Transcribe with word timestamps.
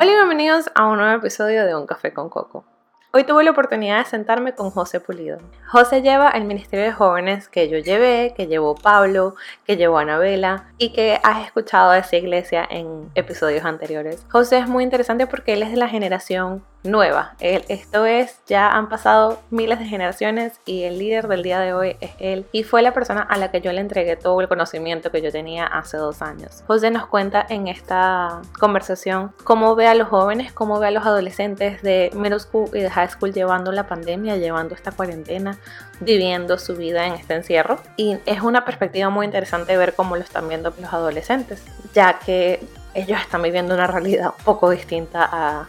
Hola 0.00 0.12
y 0.12 0.14
bienvenidos 0.14 0.70
a 0.76 0.86
un 0.86 0.98
nuevo 0.98 1.18
episodio 1.18 1.66
de 1.66 1.74
Un 1.74 1.84
Café 1.84 2.12
con 2.12 2.28
Coco. 2.28 2.64
Hoy 3.12 3.24
tuve 3.24 3.42
la 3.42 3.50
oportunidad 3.50 3.98
de 3.98 4.04
sentarme 4.04 4.54
con 4.54 4.70
José 4.70 5.00
Pulido. 5.00 5.38
José 5.66 6.02
lleva 6.02 6.28
el 6.28 6.44
Ministerio 6.44 6.84
de 6.84 6.92
Jóvenes 6.92 7.48
que 7.48 7.68
yo 7.68 7.78
llevé, 7.78 8.32
que 8.36 8.46
llevó 8.46 8.76
Pablo, 8.76 9.34
que 9.64 9.76
llevó 9.76 9.98
Anabela 9.98 10.68
y 10.78 10.92
que 10.92 11.18
has 11.24 11.44
escuchado 11.44 11.90
de 11.90 11.98
esa 11.98 12.14
iglesia 12.14 12.64
en 12.70 13.10
episodios 13.16 13.64
anteriores. 13.64 14.24
José 14.30 14.58
es 14.58 14.68
muy 14.68 14.84
interesante 14.84 15.26
porque 15.26 15.54
él 15.54 15.64
es 15.64 15.72
de 15.72 15.78
la 15.78 15.88
generación 15.88 16.64
nueva. 16.84 17.34
esto 17.40 18.06
es, 18.06 18.40
ya 18.46 18.70
han 18.70 18.88
pasado 18.88 19.40
miles 19.50 19.78
de 19.78 19.86
generaciones 19.86 20.60
y 20.64 20.84
el 20.84 20.98
líder 20.98 21.28
del 21.28 21.42
día 21.42 21.60
de 21.60 21.72
hoy 21.72 21.96
es 22.00 22.12
él. 22.18 22.46
Y 22.52 22.62
fue 22.62 22.82
la 22.82 22.94
persona 22.94 23.22
a 23.22 23.36
la 23.36 23.50
que 23.50 23.60
yo 23.60 23.72
le 23.72 23.80
entregué 23.80 24.16
todo 24.16 24.40
el 24.40 24.48
conocimiento 24.48 25.10
que 25.10 25.20
yo 25.22 25.32
tenía 25.32 25.66
hace 25.66 25.96
dos 25.96 26.22
años. 26.22 26.62
José 26.66 26.90
nos 26.90 27.06
cuenta 27.06 27.44
en 27.48 27.68
esta 27.68 28.40
conversación 28.58 29.32
cómo 29.44 29.74
ve 29.74 29.86
a 29.86 29.94
los 29.94 30.08
jóvenes, 30.08 30.52
cómo 30.52 30.78
ve 30.78 30.88
a 30.88 30.90
los 30.90 31.04
adolescentes 31.04 31.82
de 31.82 32.10
middle 32.14 32.40
school 32.40 32.68
y 32.72 32.80
de 32.80 32.90
high 32.90 33.08
school 33.08 33.32
llevando 33.32 33.72
la 33.72 33.86
pandemia, 33.86 34.36
llevando 34.36 34.74
esta 34.74 34.92
cuarentena, 34.92 35.58
viviendo 36.00 36.58
su 36.58 36.76
vida 36.76 37.06
en 37.06 37.14
este 37.14 37.34
encierro. 37.34 37.78
Y 37.96 38.18
es 38.26 38.40
una 38.42 38.64
perspectiva 38.64 39.10
muy 39.10 39.26
interesante 39.26 39.76
ver 39.76 39.94
cómo 39.94 40.16
lo 40.16 40.22
están 40.22 40.48
viendo 40.48 40.72
los 40.80 40.92
adolescentes, 40.92 41.62
ya 41.92 42.18
que 42.18 42.60
ellos 42.94 43.20
están 43.20 43.42
viviendo 43.42 43.74
una 43.74 43.86
realidad 43.86 44.32
un 44.38 44.44
poco 44.44 44.70
distinta 44.70 45.28
a 45.30 45.66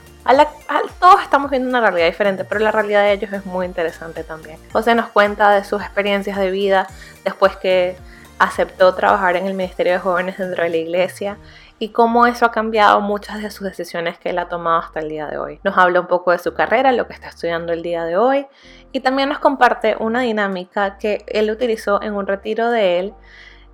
todos 0.99 1.21
estamos 1.21 1.49
viendo 1.49 1.69
una 1.69 1.81
realidad 1.81 2.07
diferente, 2.07 2.43
pero 2.43 2.59
la 2.61 2.71
realidad 2.71 3.03
de 3.03 3.13
ellos 3.13 3.31
es 3.33 3.45
muy 3.45 3.65
interesante 3.65 4.23
también. 4.23 4.59
José 4.71 4.95
nos 4.95 5.09
cuenta 5.09 5.51
de 5.51 5.63
sus 5.63 5.81
experiencias 5.81 6.37
de 6.37 6.51
vida 6.51 6.87
después 7.23 7.55
que 7.57 7.97
aceptó 8.37 8.95
trabajar 8.95 9.35
en 9.35 9.47
el 9.47 9.53
Ministerio 9.53 9.93
de 9.93 9.99
Jóvenes 9.99 10.37
dentro 10.37 10.63
de 10.63 10.69
la 10.69 10.77
iglesia 10.77 11.37
y 11.77 11.89
cómo 11.89 12.25
eso 12.25 12.45
ha 12.45 12.51
cambiado 12.51 12.99
muchas 13.01 13.41
de 13.41 13.51
sus 13.51 13.67
decisiones 13.67 14.17
que 14.17 14.29
él 14.29 14.39
ha 14.39 14.49
tomado 14.49 14.79
hasta 14.79 14.99
el 14.99 15.09
día 15.09 15.27
de 15.27 15.37
hoy. 15.37 15.59
Nos 15.63 15.77
habla 15.77 16.01
un 16.01 16.07
poco 16.07 16.31
de 16.31 16.39
su 16.39 16.53
carrera, 16.53 16.91
lo 16.91 17.07
que 17.07 17.13
está 17.13 17.27
estudiando 17.27 17.71
el 17.73 17.81
día 17.81 18.03
de 18.03 18.17
hoy 18.17 18.47
y 18.91 18.99
también 19.01 19.29
nos 19.29 19.39
comparte 19.39 19.95
una 19.99 20.21
dinámica 20.21 20.97
que 20.97 21.23
él 21.27 21.49
utilizó 21.51 22.01
en 22.01 22.13
un 22.13 22.27
retiro 22.27 22.69
de 22.69 22.99
él 22.99 23.13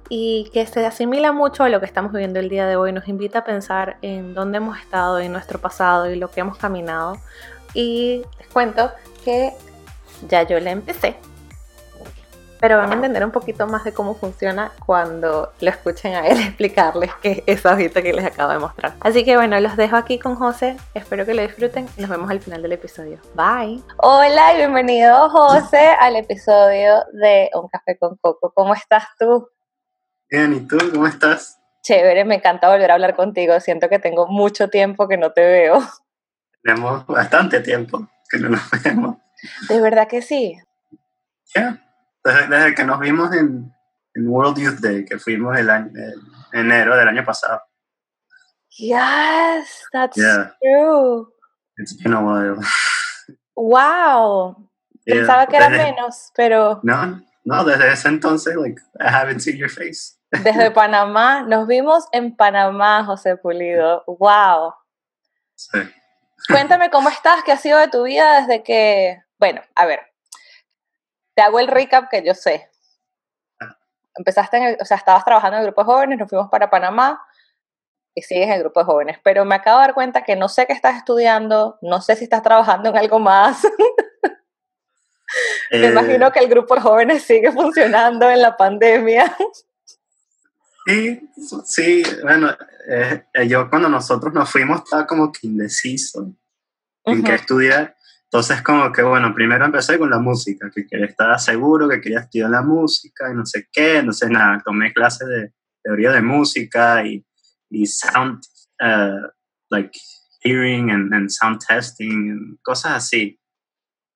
y 0.09 0.49
que 0.53 0.65
se 0.65 0.85
asimila 0.85 1.31
mucho 1.31 1.63
a 1.63 1.69
lo 1.69 1.79
que 1.79 1.85
estamos 1.85 2.11
viviendo 2.11 2.39
el 2.39 2.49
día 2.49 2.67
de 2.67 2.75
hoy, 2.75 2.91
nos 2.91 3.07
invita 3.07 3.39
a 3.39 3.43
pensar 3.43 3.97
en 4.01 4.33
dónde 4.33 4.57
hemos 4.57 4.77
estado, 4.79 5.19
en 5.19 5.31
nuestro 5.31 5.59
pasado 5.59 6.09
y 6.09 6.15
lo 6.15 6.29
que 6.29 6.41
hemos 6.41 6.57
caminado. 6.57 7.17
Y 7.73 8.23
les 8.39 8.47
cuento 8.49 8.91
que 9.23 9.53
ya 10.27 10.43
yo 10.43 10.59
le 10.59 10.71
empecé, 10.71 11.17
pero 12.59 12.77
van 12.77 12.91
a 12.91 12.95
entender 12.95 13.23
un 13.23 13.31
poquito 13.31 13.67
más 13.67 13.83
de 13.83 13.93
cómo 13.93 14.15
funciona 14.15 14.71
cuando 14.85 15.51
lo 15.59 15.69
escuchen 15.69 16.15
a 16.15 16.27
él 16.27 16.39
explicarles 16.47 17.11
qué 17.21 17.43
es 17.45 17.59
esa 17.59 17.73
hojita 17.73 18.01
que 18.01 18.13
les 18.13 18.25
acabo 18.25 18.51
de 18.51 18.59
mostrar. 18.59 18.93
Así 19.01 19.23
que 19.23 19.35
bueno, 19.35 19.59
los 19.59 19.75
dejo 19.75 19.95
aquí 19.95 20.19
con 20.19 20.35
José, 20.35 20.77
espero 20.93 21.25
que 21.25 21.33
lo 21.33 21.41
disfruten 21.41 21.87
y 21.97 22.01
nos 22.01 22.09
vemos 22.09 22.29
al 22.29 22.39
final 22.39 22.61
del 22.61 22.71
episodio. 22.71 23.19
Bye. 23.33 23.83
Hola 23.97 24.53
y 24.53 24.57
bienvenido 24.57 25.29
José 25.29 25.89
al 25.99 26.15
episodio 26.15 27.03
de 27.13 27.49
Un 27.53 27.67
Café 27.67 27.97
con 27.97 28.15
Coco. 28.17 28.51
¿Cómo 28.55 28.73
estás 28.73 29.03
tú? 29.19 29.49
Bien, 30.29 30.53
¿y 30.53 30.67
tú 30.67 30.77
cómo 30.91 31.07
estás? 31.07 31.59
Chévere, 31.83 32.25
me 32.25 32.35
encanta 32.35 32.69
volver 32.69 32.89
a 32.89 32.95
hablar 32.95 33.15
contigo. 33.15 33.59
Siento 33.59 33.89
que 33.89 33.99
tengo 33.99 34.27
mucho 34.27 34.69
tiempo 34.69 35.07
que 35.07 35.17
no 35.17 35.31
te 35.31 35.45
veo. 35.45 35.79
Tenemos 36.63 37.05
bastante 37.05 37.59
tiempo 37.59 38.07
que 38.29 38.39
no 38.39 38.49
nos 38.49 38.61
vemos. 38.83 39.17
¿De 39.69 39.79
verdad 39.79 40.07
que 40.07 40.21
sí? 40.21 40.57
Ya, 41.53 41.79
desde, 42.23 42.73
que 42.73 42.83
nos 42.83 42.99
vimos 42.99 43.33
en, 43.35 43.71
World 44.17 44.57
Youth 44.57 44.79
Day, 44.79 45.05
que 45.05 45.19
fuimos 45.19 45.57
el, 45.57 45.69
año, 45.69 45.91
enero 46.53 46.95
del 46.95 47.09
año 47.09 47.23
pasado. 47.23 47.61
Yes, 48.77 49.85
that's 49.91 50.15
true. 50.15 51.27
It's 51.77 52.01
been 52.01 52.13
a 52.13 52.21
while. 52.21 52.57
Wow. 53.57 54.69
Pensaba 55.05 55.47
que 55.47 55.55
era 55.55 55.69
menos, 55.69 56.31
pero... 56.35 56.81
No, 56.83 57.21
no, 57.45 57.63
desde 57.63 57.93
ese 57.93 58.07
entonces, 58.07 58.55
like, 58.55 58.81
I 58.99 59.07
haven't 59.07 59.39
seen 59.39 59.57
your 59.57 59.69
face. 59.69 60.15
Desde 60.31 60.71
Panamá, 60.73 61.43
nos 61.43 61.67
vimos 61.67 62.07
en 62.11 62.35
Panamá, 62.35 63.05
José 63.05 63.37
Pulido. 63.37 64.03
¡Wow! 64.07 64.73
Sí. 65.53 65.79
Cuéntame 66.49 66.89
cómo 66.89 67.09
estás, 67.09 67.43
qué 67.43 67.51
ha 67.51 67.57
sido 67.57 67.77
de 67.77 67.87
tu 67.87 68.03
vida 68.03 68.41
desde 68.41 68.63
que. 68.63 69.21
Bueno, 69.37 69.61
a 69.75 69.85
ver, 69.85 70.01
te 71.35 71.43
hago 71.43 71.59
el 71.59 71.67
recap 71.67 72.09
que 72.09 72.25
yo 72.25 72.33
sé. 72.33 72.67
Ah. 73.61 73.77
Empezaste, 74.15 74.57
en 74.57 74.63
el, 74.63 74.77
o 74.81 74.85
sea, 74.85 74.97
estabas 74.97 75.23
trabajando 75.23 75.57
en 75.57 75.61
el 75.61 75.67
grupo 75.67 75.81
de 75.81 75.85
jóvenes, 75.85 76.19
nos 76.19 76.29
fuimos 76.29 76.49
para 76.49 76.71
Panamá 76.71 77.21
y 78.15 78.23
sigues 78.23 78.47
en 78.47 78.53
el 78.53 78.59
grupo 78.61 78.79
de 78.79 78.85
jóvenes, 78.85 79.19
pero 79.23 79.45
me 79.45 79.53
acabo 79.53 79.79
de 79.79 79.85
dar 79.85 79.93
cuenta 79.93 80.23
que 80.23 80.35
no 80.35 80.49
sé 80.49 80.65
qué 80.65 80.73
estás 80.73 80.95
estudiando, 80.95 81.77
no 81.83 82.01
sé 82.01 82.15
si 82.15 82.23
estás 82.23 82.41
trabajando 82.41 82.89
en 82.89 82.97
algo 82.97 83.19
más. 83.19 83.61
Me 85.71 85.87
imagino 85.87 86.31
que 86.31 86.39
el 86.39 86.49
grupo 86.49 86.75
de 86.75 86.81
jóvenes 86.81 87.23
sigue 87.23 87.51
funcionando 87.51 88.29
en 88.29 88.41
la 88.41 88.55
pandemia. 88.55 89.35
Sí, 90.87 91.19
sí, 91.65 92.03
bueno, 92.21 92.55
eh, 92.87 93.23
eh, 93.33 93.47
yo 93.47 93.67
cuando 93.69 93.89
nosotros 93.89 94.31
nos 94.33 94.51
fuimos 94.51 94.83
estaba 94.83 95.07
como 95.07 95.31
que 95.31 95.47
indeciso 95.47 96.31
en 97.05 97.23
qué 97.23 97.33
estudiar. 97.33 97.95
Entonces 98.25 98.61
como 98.61 98.91
que, 98.91 99.01
bueno, 99.01 99.33
primero 99.33 99.65
empecé 99.65 99.97
con 99.97 100.09
la 100.09 100.19
música, 100.19 100.69
que 100.73 100.85
quería 100.85 101.07
estar 101.07 101.39
seguro, 101.39 101.87
que 101.87 102.01
quería 102.01 102.19
estudiar 102.19 102.49
la 102.49 102.61
música 102.61 103.31
y 103.31 103.33
no 103.33 103.45
sé 103.45 103.67
qué, 103.71 104.03
no 104.03 104.13
sé 104.13 104.29
nada, 104.29 104.61
tomé 104.63 104.93
clases 104.93 105.27
de 105.27 105.53
teoría 105.81 106.11
de 106.11 106.21
música 106.21 107.05
y, 107.05 107.25
y 107.69 107.85
sound, 107.85 108.43
uh, 108.81 109.27
like 109.69 109.91
hearing 110.41 110.91
and, 110.91 111.13
and 111.13 111.29
sound 111.29 111.59
testing, 111.65 112.29
and 112.29 112.57
cosas 112.61 112.91
así. 112.91 113.39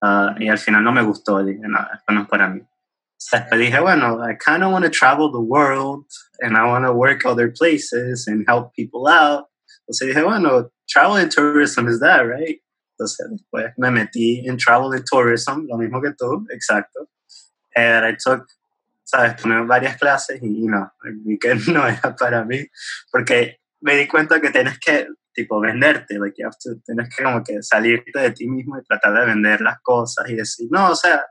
Uh, 0.01 0.31
y 0.39 0.47
al 0.47 0.57
final 0.57 0.83
no 0.83 0.91
me 0.91 1.01
gustó, 1.01 1.43
dije, 1.43 1.61
no, 1.63 1.79
esto 1.79 2.13
no 2.13 2.21
es 2.21 2.27
para 2.27 2.49
mí. 2.49 2.61
Después 3.31 3.59
dije, 3.59 3.79
bueno, 3.79 4.23
I 4.23 4.37
kind 4.37 4.63
of 4.63 4.71
want 4.71 4.85
to 4.85 4.91
travel 4.91 5.29
the 5.29 5.39
world 5.39 6.05
and 6.41 6.55
I 6.55 6.65
want 6.65 6.85
to 6.85 6.93
work 6.93 7.25
other 7.25 7.51
places 7.51 8.27
and 8.27 8.45
help 8.47 8.73
people 8.73 9.09
out. 9.09 9.47
Entonces 9.81 10.07
dije, 10.07 10.23
bueno, 10.23 10.71
travel 10.87 11.17
and 11.17 11.29
tourism 11.29 11.87
is 11.87 11.99
that, 11.99 12.21
right? 12.21 12.61
Entonces 12.93 13.27
después 13.29 13.73
me 13.77 13.91
metí 13.91 14.47
en 14.47 14.57
travel 14.57 14.93
and 14.93 15.03
tourism, 15.05 15.65
lo 15.67 15.77
mismo 15.77 16.01
que 16.01 16.11
tú, 16.17 16.45
exacto. 16.49 17.07
And 17.75 18.05
I 18.05 18.15
took, 18.15 18.47
sabes, 19.03 19.35
tomé 19.35 19.65
varias 19.65 19.97
clases 19.97 20.41
y 20.41 20.67
no, 20.67 20.91
vi 21.25 21.37
que 21.37 21.55
no 21.67 21.87
era 21.87 22.15
para 22.15 22.45
mí, 22.45 22.65
porque 23.11 23.59
me 23.81 23.95
di 23.95 24.07
cuenta 24.07 24.39
que 24.39 24.49
tienes 24.49 24.79
que 24.79 25.07
tipo 25.39 25.59
venderte, 25.59 26.15
have 26.17 26.55
to, 26.61 26.81
tienes 26.85 27.15
que 27.15 27.23
como 27.23 27.43
que 27.43 27.63
salirte 27.63 28.19
de 28.19 28.31
ti 28.31 28.47
mismo 28.47 28.77
y 28.77 28.83
tratar 28.83 29.13
de 29.13 29.25
vender 29.25 29.61
las 29.61 29.79
cosas 29.81 30.29
y 30.29 30.35
decir, 30.35 30.67
no, 30.69 30.91
o 30.91 30.95
sea, 30.95 31.25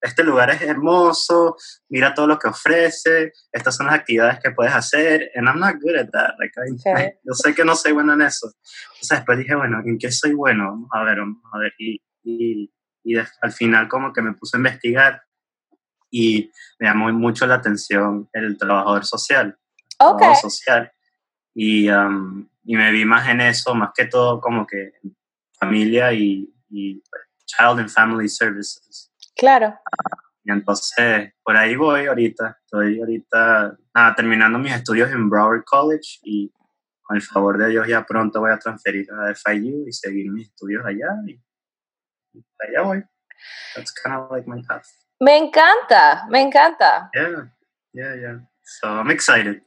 este 0.00 0.22
lugar 0.22 0.50
es 0.50 0.60
hermoso, 0.60 1.56
mira 1.88 2.12
todo 2.12 2.26
lo 2.26 2.38
que 2.38 2.48
ofrece, 2.48 3.32
estas 3.50 3.76
son 3.76 3.86
las 3.86 3.94
actividades 3.94 4.40
que 4.40 4.50
puedes 4.50 4.74
hacer, 4.74 5.30
and 5.34 5.48
I'm 5.48 5.58
not 5.58 5.76
good 5.80 5.96
at 5.96 6.10
that, 6.10 6.34
like, 6.38 6.52
yo 7.24 7.32
sé 7.32 7.54
que 7.54 7.64
no 7.64 7.74
soy 7.74 7.92
bueno 7.92 8.12
en 8.12 8.22
eso. 8.22 8.52
Entonces 8.94 9.18
después 9.18 9.38
dije, 9.38 9.54
bueno, 9.54 9.80
¿en 9.84 9.98
qué 9.98 10.12
soy 10.12 10.34
bueno? 10.34 10.64
Vamos 10.70 10.90
a 10.92 11.02
ver, 11.02 11.18
vamos 11.18 11.42
a 11.52 11.58
ver, 11.58 11.72
y, 11.78 12.02
y, 12.22 12.70
y 13.04 13.16
al 13.16 13.52
final 13.52 13.88
como 13.88 14.12
que 14.12 14.20
me 14.20 14.34
puse 14.34 14.56
a 14.56 14.58
investigar 14.58 15.22
y 16.10 16.50
me 16.78 16.88
llamó 16.88 17.10
mucho 17.12 17.46
la 17.46 17.54
atención 17.54 18.28
el 18.34 18.58
trabajador 18.58 19.06
social. 19.06 19.58
Okay. 19.98 20.34
social. 20.34 20.92
Y, 21.54 21.88
um, 21.88 22.46
y 22.66 22.76
me 22.76 22.90
vi 22.90 23.04
más 23.04 23.28
en 23.28 23.40
eso, 23.40 23.74
más 23.74 23.90
que 23.94 24.06
todo 24.06 24.40
como 24.40 24.66
que 24.66 24.92
familia 25.58 26.12
y, 26.12 26.52
y 26.68 27.02
Child 27.46 27.80
and 27.80 27.88
Family 27.88 28.28
Services. 28.28 29.12
Claro. 29.36 29.78
y 30.42 30.50
entonces, 30.50 31.32
por 31.44 31.56
ahí 31.56 31.76
voy 31.76 32.06
ahorita. 32.06 32.58
Estoy 32.64 32.98
ahorita 32.98 33.76
nada, 33.94 34.14
terminando 34.14 34.58
mis 34.58 34.72
estudios 34.72 35.10
en 35.12 35.30
Broward 35.30 35.64
College 35.64 36.18
y 36.24 36.52
con 37.02 37.16
el 37.16 37.22
favor 37.22 37.56
de 37.56 37.68
Dios 37.68 37.86
ya 37.86 38.04
pronto 38.04 38.40
voy 38.40 38.50
a 38.50 38.58
transferir 38.58 39.06
a 39.12 39.32
FIU 39.32 39.86
y 39.86 39.92
seguir 39.92 40.30
mis 40.32 40.48
estudios 40.48 40.84
allá 40.84 41.08
y, 41.26 41.40
allá 42.58 42.82
voy. 42.82 43.04
That's 43.76 43.92
kind 43.92 44.16
of 44.16 44.30
like 44.32 44.48
my 44.48 44.60
path. 44.62 44.86
Me 45.20 45.36
encanta, 45.36 46.26
me 46.28 46.40
encanta. 46.40 47.10
Yeah, 47.14 47.48
yeah, 47.92 48.14
yeah. 48.16 48.38
So 48.62 48.88
I'm 48.88 49.10
excited. 49.10 49.62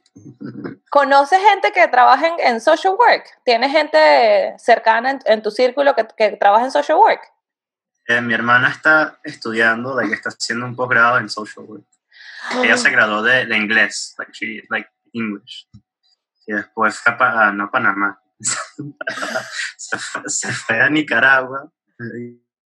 ¿Conoces 0.90 1.40
gente 1.40 1.72
que 1.72 1.86
trabaja 1.88 2.28
en, 2.38 2.60
social 2.60 2.94
work? 2.94 3.24
¿Tienes 3.44 3.70
gente 3.70 4.54
cercana 4.58 5.18
en, 5.24 5.42
tu 5.42 5.50
círculo 5.50 5.94
que, 5.94 6.06
que, 6.16 6.36
trabaja 6.36 6.64
en 6.64 6.70
social 6.70 6.98
work? 6.98 7.20
Eh, 8.08 8.20
mi 8.20 8.34
hermana 8.34 8.70
está 8.70 9.20
estudiando, 9.22 9.96
que 9.98 10.14
está 10.14 10.30
haciendo 10.30 10.66
un 10.66 10.74
posgrado 10.74 11.18
en 11.18 11.28
social 11.28 11.64
work. 11.66 11.84
Ella 12.62 12.76
se 12.76 12.90
graduó 12.90 13.22
de, 13.22 13.46
de 13.46 13.56
inglés, 13.56 14.14
like, 14.18 14.66
like 14.70 14.90
English. 15.12 15.68
Y 16.46 16.52
después 16.52 16.98
fue 16.98 17.14
a, 17.18 17.52
no 17.52 17.70
Panamá, 17.70 18.20
se, 19.76 19.98
fue, 19.98 20.22
se 20.26 20.52
fue 20.52 20.80
a 20.80 20.88
Nicaragua, 20.88 21.70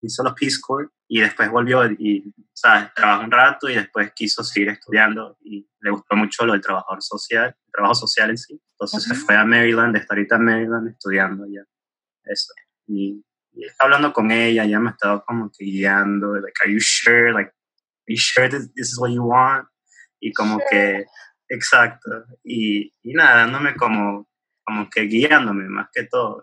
hizo 0.02 0.24
los 0.24 0.34
Peace 0.34 0.58
Corps 0.62 0.90
y 1.14 1.20
después 1.20 1.48
volvió 1.52 1.86
y, 1.86 2.34
¿sabes? 2.54 2.92
Trabajó 2.96 3.26
un 3.26 3.30
rato 3.30 3.70
y 3.70 3.76
después 3.76 4.12
quiso 4.16 4.44
seguir 4.44 4.70
estudiando 4.70 5.38
y 5.42 5.70
le 5.80 5.92
gustó 5.92 6.16
mucho 6.16 6.44
lo 6.44 6.54
del 6.54 6.62
trabajador 6.62 7.04
social, 7.04 7.56
el 7.56 7.72
trabajo 7.72 7.94
social 7.94 8.32
en 8.32 8.38
sí. 8.40 8.60
Entonces 8.72 9.04
se 9.04 9.14
fue 9.14 9.36
a 9.36 9.46
Maryland, 9.46 9.96
está 9.96 10.16
ahorita 10.16 10.38
en 10.38 10.46
Maryland 10.46 10.90
estudiando 10.90 11.46
ya. 11.46 11.62
eso. 12.24 12.52
Y, 12.88 13.24
hablando 13.78 14.12
con 14.12 14.32
ella, 14.32 14.66
ya 14.66 14.80
me 14.80 14.90
estaba 14.90 15.24
como 15.24 15.52
que 15.56 15.66
guiando, 15.66 16.34
like, 16.34 16.60
are 16.64 16.74
you 16.74 16.80
sure? 16.82 17.32
Like, 17.32 17.52
are 17.52 18.16
you 18.16 18.18
sure 18.18 18.50
this, 18.50 18.72
is 18.76 18.98
what 18.98 19.12
you 19.12 19.24
want? 19.24 19.68
Y 20.20 20.34
como 20.34 20.60
que, 20.68 21.06
exacto. 21.48 22.10
Y, 22.44 22.92
y 23.04 23.14
nada, 23.14 23.42
dándome 23.42 23.76
como, 23.76 24.28
como 24.64 24.90
que 24.90 25.02
guiándome 25.02 25.70
más 25.70 25.90
que 25.94 26.06
todo, 26.06 26.42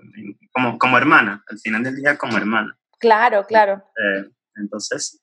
como, 0.52 0.78
como 0.78 0.96
hermana, 0.96 1.42
al 1.48 1.58
final 1.58 1.82
del 1.82 1.96
día 1.96 2.16
como 2.16 2.36
hermana. 2.36 2.78
Claro, 3.00 3.44
claro. 3.48 3.82
Eh, 3.96 4.30
entonces, 4.56 5.20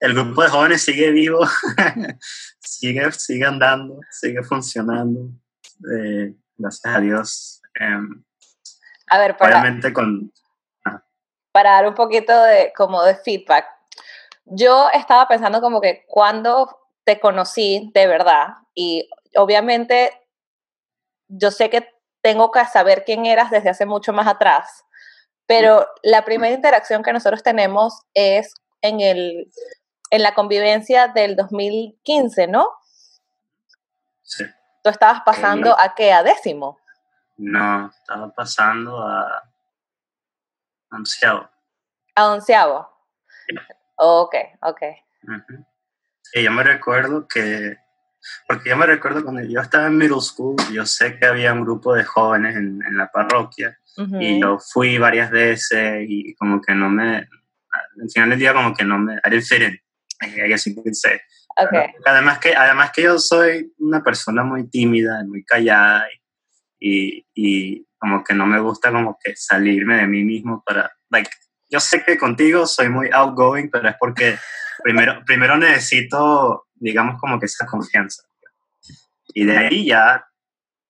el 0.00 0.14
grupo 0.14 0.42
de 0.42 0.48
jóvenes 0.48 0.82
sigue 0.82 1.10
vivo, 1.10 1.40
sigue, 2.60 3.10
sigue 3.12 3.44
andando, 3.44 4.00
sigue 4.10 4.42
funcionando. 4.42 5.30
Eh, 5.96 6.34
gracias 6.56 6.94
a 6.94 7.00
Dios. 7.00 7.62
Em, 7.80 8.24
a 9.10 9.18
ver, 9.18 9.36
para, 9.36 9.62
con... 9.92 10.32
para 11.52 11.70
dar 11.72 11.88
un 11.88 11.94
poquito 11.94 12.42
de, 12.42 12.72
como 12.76 13.02
de 13.02 13.16
feedback, 13.16 13.66
yo 14.44 14.88
estaba 14.92 15.26
pensando 15.26 15.60
como 15.60 15.80
que 15.80 16.04
cuando 16.06 16.78
te 17.04 17.18
conocí 17.20 17.90
de 17.94 18.06
verdad, 18.06 18.48
y 18.74 19.08
obviamente 19.36 20.12
yo 21.28 21.50
sé 21.50 21.70
que 21.70 21.88
tengo 22.22 22.50
que 22.50 22.64
saber 22.66 23.04
quién 23.04 23.26
eras 23.26 23.50
desde 23.50 23.70
hace 23.70 23.86
mucho 23.86 24.12
más 24.12 24.26
atrás, 24.26 24.84
pero 25.46 25.86
la 26.02 26.24
primera 26.24 26.54
interacción 26.54 27.02
que 27.02 27.12
nosotros 27.12 27.42
tenemos 27.42 28.02
es 28.14 28.54
en, 28.82 29.00
el, 29.00 29.50
en 30.10 30.22
la 30.22 30.34
convivencia 30.34 31.08
del 31.08 31.36
2015, 31.36 32.46
¿no? 32.48 32.68
Sí. 34.22 34.44
¿Tú 34.82 34.90
estabas 34.90 35.22
pasando 35.24 35.78
a 35.78 35.94
qué? 35.94 36.12
¿A 36.12 36.22
décimo? 36.22 36.78
No, 37.36 37.90
estaba 37.90 38.32
pasando 38.32 38.98
a 39.00 39.42
onceavo. 40.90 41.48
¿A 42.14 42.28
onceavo? 42.28 42.88
Ok, 43.96 44.34
ok. 44.62 44.82
Sí, 46.22 46.42
yo 46.42 46.50
me 46.50 46.62
recuerdo 46.62 47.26
que, 47.28 47.76
porque 48.48 48.70
yo 48.70 48.76
me 48.76 48.86
recuerdo 48.86 49.22
cuando 49.22 49.42
yo 49.42 49.60
estaba 49.60 49.86
en 49.86 49.98
middle 49.98 50.20
school, 50.20 50.56
yo 50.72 50.86
sé 50.86 51.18
que 51.18 51.26
había 51.26 51.52
un 51.52 51.62
grupo 51.62 51.94
de 51.94 52.04
jóvenes 52.04 52.56
en, 52.56 52.82
en 52.86 52.96
la 52.96 53.10
parroquia 53.10 53.78
y 53.96 54.40
yo 54.40 54.58
fui 54.58 54.98
varias 54.98 55.30
veces 55.30 56.04
y 56.08 56.34
como 56.34 56.60
que 56.60 56.74
no 56.74 56.90
me, 56.90 57.16
al 57.16 58.10
final 58.12 58.30
del 58.30 58.38
día 58.38 58.52
como 58.52 58.74
que 58.74 58.84
no 58.84 58.98
me, 58.98 59.14
I 59.14 59.30
didn't 59.30 59.44
fit 59.44 59.62
in, 59.62 59.78
I 60.20 60.48
guess 60.48 60.64
you 60.64 60.74
could 60.74 60.94
say. 60.94 61.20
Okay. 61.56 61.86
Además 62.04 62.38
que, 62.40 62.54
además 62.54 62.90
que 62.92 63.02
yo 63.02 63.18
soy 63.18 63.72
una 63.78 64.02
persona 64.02 64.42
muy 64.42 64.68
tímida, 64.68 65.22
muy 65.24 65.44
callada 65.44 66.06
y, 66.80 67.24
y, 67.34 67.86
como 67.96 68.22
que 68.22 68.34
no 68.34 68.44
me 68.44 68.60
gusta 68.60 68.92
como 68.92 69.16
que 69.22 69.34
salirme 69.34 69.96
de 69.96 70.06
mí 70.06 70.24
mismo 70.24 70.62
para, 70.66 70.92
like, 71.08 71.30
yo 71.70 71.80
sé 71.80 72.04
que 72.04 72.18
contigo 72.18 72.66
soy 72.66 72.90
muy 72.90 73.08
outgoing, 73.10 73.70
pero 73.70 73.88
es 73.88 73.96
porque 73.98 74.36
primero, 74.82 75.22
primero 75.24 75.56
necesito, 75.56 76.66
digamos, 76.74 77.18
como 77.18 77.38
que 77.38 77.46
esa 77.46 77.64
confianza. 77.64 78.24
Y 79.28 79.44
de 79.44 79.56
ahí 79.56 79.86
ya 79.86 80.24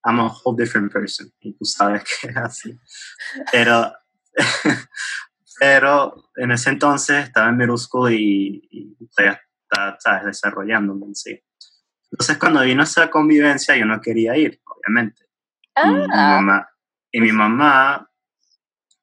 I'm 0.04 0.20
a 0.20 0.28
whole 0.28 0.56
different 0.56 0.92
person. 0.92 1.32
Y 1.40 1.54
tú 1.54 1.64
sabes 1.64 2.04
que 2.04 2.28
es 2.28 2.36
así. 2.36 2.78
Pero, 3.50 3.92
pero 5.58 6.30
en 6.36 6.52
ese 6.52 6.70
entonces 6.70 7.24
estaba 7.24 7.48
en 7.48 7.56
middle 7.56 7.78
school 7.78 8.12
y, 8.12 8.68
y 8.70 8.96
estaba, 9.00 9.96
¿sabes? 9.98 10.26
desarrollándome 10.26 11.06
en 11.06 11.14
sí. 11.14 11.40
Entonces 12.10 12.38
cuando 12.38 12.60
vino 12.62 12.82
esa 12.82 13.10
convivencia 13.10 13.76
yo 13.76 13.86
no 13.86 14.00
quería 14.00 14.36
ir, 14.36 14.60
obviamente. 14.64 15.24
Y, 15.84 15.88
mi 15.88 16.02
Ah, 16.12 16.40
mamá, 16.40 16.68
y 17.10 17.20
mi 17.20 17.32
mamá 17.32 18.08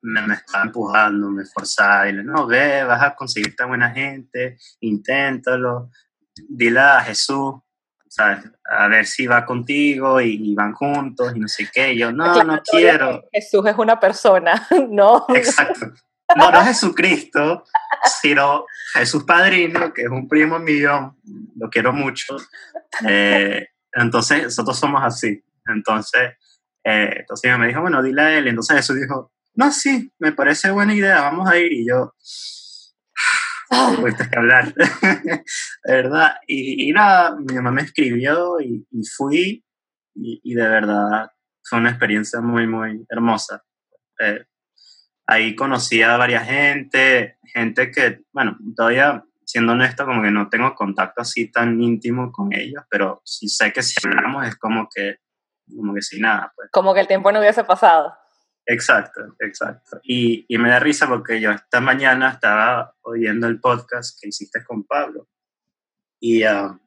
me, 0.02 0.22
me 0.28 0.36
estaba 0.36 0.64
empujando, 0.64 1.30
me 1.30 1.44
forzaba, 1.46 2.08
y 2.08 2.14
le 2.14 2.24
no, 2.24 2.48
ve, 2.48 2.84
vas 2.84 3.02
a 3.04 3.16
conseguir 3.16 3.56
tan 3.56 3.68
buena 3.68 3.92
gente, 3.92 4.58
inténtalo, 4.80 5.90
dile 6.48 6.80
a 6.80 7.02
Jesús, 7.02 7.56
¿sabes? 8.12 8.44
A 8.66 8.90
ver 8.90 9.06
si 9.06 9.26
va 9.26 9.46
contigo 9.46 10.20
y, 10.20 10.52
y 10.52 10.54
van 10.54 10.74
juntos 10.74 11.32
y 11.34 11.40
no 11.40 11.48
sé 11.48 11.70
qué. 11.74 11.94
Y 11.94 12.00
yo, 12.00 12.12
no, 12.12 12.26
claro, 12.26 12.44
no 12.44 12.62
quiero. 12.62 13.24
Jesús 13.32 13.66
es 13.66 13.78
una 13.78 14.00
persona, 14.02 14.68
¿no? 14.90 15.26
Exacto. 15.30 15.94
No, 16.36 16.52
no 16.52 16.62
Jesucristo, 16.64 17.64
sino 18.22 18.66
Jesús 18.94 19.24
Padrino, 19.24 19.94
que 19.94 20.04
es 20.04 20.10
un 20.10 20.28
primo 20.28 20.60
mío, 20.60 21.16
lo 21.56 21.70
quiero 21.70 21.94
mucho. 21.94 22.36
Eh, 23.08 23.68
entonces, 23.94 24.44
nosotros 24.44 24.78
somos 24.78 25.02
así. 25.04 25.42
Entonces, 25.68 26.34
eh, 26.84 27.16
entonces 27.20 27.58
me 27.58 27.68
dijo, 27.68 27.80
bueno, 27.80 28.04
dile 28.04 28.22
a 28.22 28.38
él. 28.38 28.48
Entonces 28.48 28.76
Jesús 28.76 29.00
dijo, 29.00 29.32
no, 29.56 29.72
sí, 29.72 30.12
me 30.20 30.34
parece 30.34 30.70
buena 30.72 30.94
idea, 30.94 31.22
vamos 31.22 31.50
a 31.50 31.58
ir. 31.58 31.72
Y 31.72 31.88
yo, 31.88 32.14
tuviste 33.96 34.30
que 34.30 34.38
hablar, 34.38 34.74
¿verdad? 35.86 36.36
Y, 36.48 36.90
y, 36.90 36.92
nada, 36.92 37.36
mi 37.36 37.56
mamá 37.56 37.72
me 37.72 37.82
escribió 37.84 38.60
y, 38.60 38.86
y 38.92 39.06
fui 39.06 39.64
y, 40.16 40.42
y, 40.44 40.54
de 40.54 40.68
verdad 40.68 41.32
fue 41.64 41.80
una 41.80 41.90
experiencia 41.90 42.42
muy, 42.42 42.68
muy 42.68 43.06
hermosa. 43.10 43.64
Eh, 44.20 44.46
ahí 45.28 45.56
conocí 45.56 46.02
a 46.02 46.18
varias 46.18 46.46
gente, 46.46 47.38
gente 47.44 47.92
que, 47.92 48.24
bueno, 48.34 48.58
todavía 48.76 49.24
siendo 49.46 49.74
honesto, 49.74 50.06
como 50.06 50.22
que 50.22 50.32
no 50.32 50.50
tengo 50.50 50.74
contacto 50.76 51.22
así 51.22 51.52
tan 51.52 51.82
íntimo 51.82 52.32
con 52.32 52.54
ellos, 52.54 52.84
pero 52.90 53.22
sí 53.26 53.50
sé 53.50 53.74
que 53.74 53.84
si 53.84 53.96
hablamos 54.08 54.48
es 54.48 54.56
como 54.56 54.88
que, 54.94 55.18
como 55.76 55.94
que 55.94 56.02
sin 56.02 56.22
nada. 56.22 56.54
Pues. 56.56 56.70
Como 56.72 56.94
que 56.94 57.02
el 57.02 57.08
tiempo 57.08 57.32
no 57.32 57.40
hubiese 57.40 57.64
pasado. 57.64 58.14
Exacto, 58.66 59.36
exacto. 59.40 60.00
Y, 60.04 60.46
y, 60.48 60.58
me 60.58 60.70
da 60.70 60.80
risa 60.80 61.08
porque 61.08 61.42
yo 61.42 61.52
esta 61.52 61.82
mañana 61.82 62.30
estaba 62.30 62.96
oyendo 63.02 63.48
el 63.48 63.60
podcast 63.60 64.20
que 64.22 64.30
hiciste 64.30 64.64
con 64.64 64.84
Pablo 64.84 65.28
y, 66.20 66.46
uh, 66.46 66.80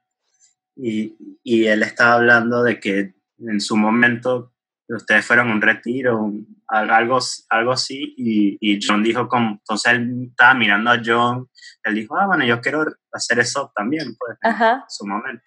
y, 0.77 1.17
y, 1.43 1.67
él 1.67 1.83
estaba 1.83 2.15
hablando 2.15 2.63
de 2.63 2.79
que 2.79 3.15
en 3.39 3.61
su 3.61 3.77
momento 3.77 4.55
ustedes 4.89 5.27
fueron 5.27 5.51
un 5.51 5.61
retiro, 5.61 6.23
un, 6.23 6.63
algo, 6.69 7.19
algo 7.51 7.73
así, 7.73 8.15
y, 8.17 8.57
y, 8.61 8.79
John 8.83 9.03
dijo, 9.03 9.29
como, 9.29 9.53
entonces 9.53 9.93
él 9.93 10.29
estaba 10.31 10.55
mirando 10.55 10.91
a 10.91 11.01
John, 11.05 11.49
él 11.83 11.95
dijo, 11.95 12.17
ah, 12.17 12.27
bueno, 12.27 12.45
yo 12.45 12.61
quiero 12.61 12.85
hacer 13.13 13.39
eso 13.41 13.73
también, 13.75 14.15
pues, 14.17 14.39
Ajá. 14.43 14.73
en 14.75 14.91
su 14.91 15.07
momento. 15.07 15.45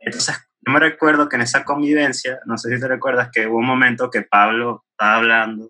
Entonces, 0.00 0.36
yo 0.68 0.72
me 0.74 0.80
recuerdo 0.80 1.30
que 1.30 1.36
en 1.36 1.42
esa 1.42 1.64
convivencia, 1.64 2.40
no 2.44 2.58
sé 2.58 2.74
si 2.74 2.78
te 2.78 2.88
recuerdas, 2.88 3.30
que 3.32 3.46
hubo 3.46 3.56
un 3.56 3.66
momento 3.66 4.10
que 4.10 4.20
Pablo 4.20 4.84
estaba 4.90 5.14
hablando 5.14 5.66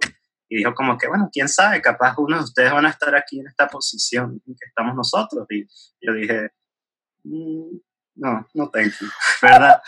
y 0.48 0.56
dijo 0.56 0.74
como 0.74 0.98
que, 0.98 1.06
bueno, 1.06 1.30
quién 1.32 1.48
sabe, 1.48 1.80
capaz 1.80 2.16
uno 2.18 2.38
de 2.38 2.42
ustedes 2.42 2.72
van 2.72 2.84
a 2.84 2.90
estar 2.90 3.14
aquí 3.14 3.38
en 3.38 3.46
esta 3.46 3.68
posición 3.68 4.42
en 4.44 4.56
que 4.56 4.66
estamos 4.66 4.96
nosotros. 4.96 5.46
Y 5.50 5.64
yo 6.00 6.14
dije, 6.14 6.50
mm, 7.22 7.76
no, 8.16 8.48
no 8.54 8.70
tengo, 8.70 8.90
¿verdad? 9.42 9.80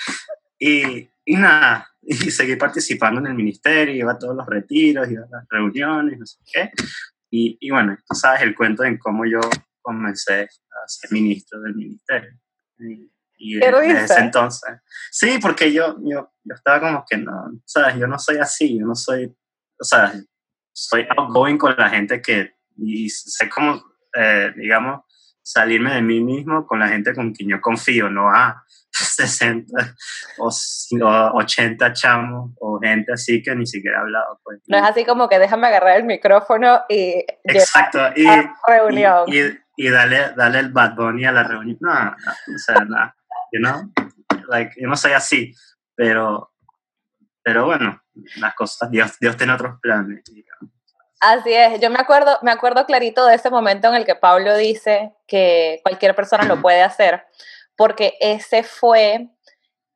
y, 0.60 1.10
y 1.24 1.34
nada, 1.34 1.90
y 2.02 2.14
seguí 2.30 2.54
participando 2.54 3.18
en 3.18 3.26
el 3.26 3.34
ministerio, 3.34 3.92
iba 3.92 4.12
a 4.12 4.18
todos 4.18 4.36
los 4.36 4.46
retiros, 4.46 5.10
iba 5.10 5.24
a 5.24 5.28
las 5.28 5.46
reuniones, 5.50 6.20
no 6.20 6.26
sé 6.26 6.38
qué. 6.52 6.70
Y, 7.30 7.58
y 7.60 7.70
bueno, 7.70 7.96
tú 8.08 8.14
sabes 8.14 8.42
el 8.42 8.54
cuento 8.54 8.84
en 8.84 8.96
cómo 8.96 9.26
yo 9.26 9.40
comencé 9.82 10.42
a 10.42 10.86
ser 10.86 11.10
ministro 11.10 11.60
del 11.62 11.74
ministerio. 11.74 12.30
Y, 12.78 13.10
y 13.40 13.54
desde 13.54 14.04
ese 14.04 14.20
entonces. 14.20 14.80
Sí, 15.10 15.38
porque 15.40 15.72
yo, 15.72 15.96
yo, 16.00 16.30
yo 16.44 16.54
estaba 16.54 16.80
como 16.80 17.04
que 17.08 17.16
no, 17.16 17.32
¿sabes? 17.64 17.96
Yo 17.96 18.06
no 18.06 18.18
soy 18.18 18.36
así, 18.36 18.78
yo 18.78 18.86
no 18.86 18.94
soy, 18.94 19.24
o 19.24 19.84
sea, 19.84 20.12
soy 20.72 21.06
outgoing 21.16 21.56
con 21.56 21.74
la 21.76 21.88
gente 21.88 22.20
que, 22.20 22.54
y 22.76 23.08
sé 23.08 23.48
cómo, 23.48 23.82
eh, 24.14 24.52
digamos, 24.56 25.00
salirme 25.42 25.94
de 25.94 26.02
mí 26.02 26.20
mismo 26.20 26.66
con 26.66 26.80
la 26.80 26.88
gente 26.88 27.14
con 27.14 27.32
quien 27.32 27.48
yo 27.48 27.60
confío, 27.62 28.10
no 28.10 28.28
a 28.28 28.62
60 28.90 29.72
o, 30.38 30.48
o 30.48 31.38
80 31.38 31.92
chamos 31.94 32.52
o 32.60 32.78
gente 32.78 33.12
así 33.12 33.42
que 33.42 33.54
ni 33.56 33.66
siquiera 33.66 33.98
he 33.98 34.00
hablado. 34.00 34.38
Pues. 34.44 34.60
No 34.66 34.76
es 34.76 34.82
así 34.82 35.06
como 35.06 35.30
que 35.30 35.38
déjame 35.38 35.68
agarrar 35.68 35.96
el 35.96 36.04
micrófono 36.04 36.82
y... 36.90 37.24
Exacto, 37.44 38.00
y, 38.14 38.26
reunión. 38.68 39.24
y, 39.28 39.38
y, 39.38 39.58
y, 39.76 39.88
darle, 39.88 40.34
darle 40.36 40.58
el 40.58 40.72
Bad 40.72 40.94
Bunny 40.94 41.24
a 41.24 41.32
la 41.32 41.44
reunión. 41.44 41.78
No, 41.80 42.04
no, 42.04 42.12
o 42.54 42.58
sea, 42.58 42.84
no 42.84 43.14
you 43.52 43.60
know? 43.60 43.90
Like, 44.48 44.72
yo 44.80 44.88
no 44.88 44.96
soy 44.96 45.12
así, 45.12 45.54
pero, 45.94 46.52
pero 47.42 47.66
bueno, 47.66 48.00
las 48.36 48.54
cosas, 48.54 48.90
Dios, 48.90 49.18
Dios 49.20 49.36
tiene 49.36 49.52
otros 49.52 49.78
planes. 49.80 50.22
Así 51.20 51.52
es, 51.52 51.80
yo 51.80 51.90
me 51.90 51.98
acuerdo, 51.98 52.38
me 52.42 52.50
acuerdo 52.50 52.86
clarito 52.86 53.26
de 53.26 53.34
ese 53.34 53.50
momento 53.50 53.88
en 53.88 53.94
el 53.94 54.06
que 54.06 54.14
Pablo 54.14 54.56
dice 54.56 55.14
que 55.26 55.80
cualquier 55.82 56.14
persona 56.14 56.44
lo 56.44 56.62
puede 56.62 56.82
hacer, 56.82 57.24
porque 57.76 58.14
ese 58.20 58.62
fue 58.62 59.28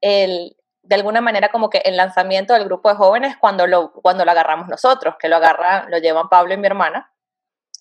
el, 0.02 0.54
de 0.82 0.94
alguna 0.94 1.22
manera 1.22 1.50
como 1.50 1.70
que 1.70 1.78
el 1.78 1.96
lanzamiento 1.96 2.52
del 2.52 2.66
grupo 2.66 2.90
de 2.90 2.96
jóvenes 2.96 3.36
cuando 3.38 3.66
lo, 3.66 3.92
cuando 3.92 4.26
lo 4.26 4.30
agarramos 4.30 4.68
nosotros, 4.68 5.14
que 5.18 5.28
lo 5.28 5.36
agarra, 5.36 5.86
lo 5.88 5.96
llevan 5.96 6.28
Pablo 6.28 6.52
y 6.52 6.58
mi 6.58 6.66
hermana, 6.66 7.10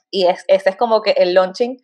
y 0.10 0.28
es, 0.28 0.46
ese 0.48 0.70
es 0.70 0.78
como 0.78 1.02
que 1.02 1.12
el 1.12 1.34
launching, 1.34 1.82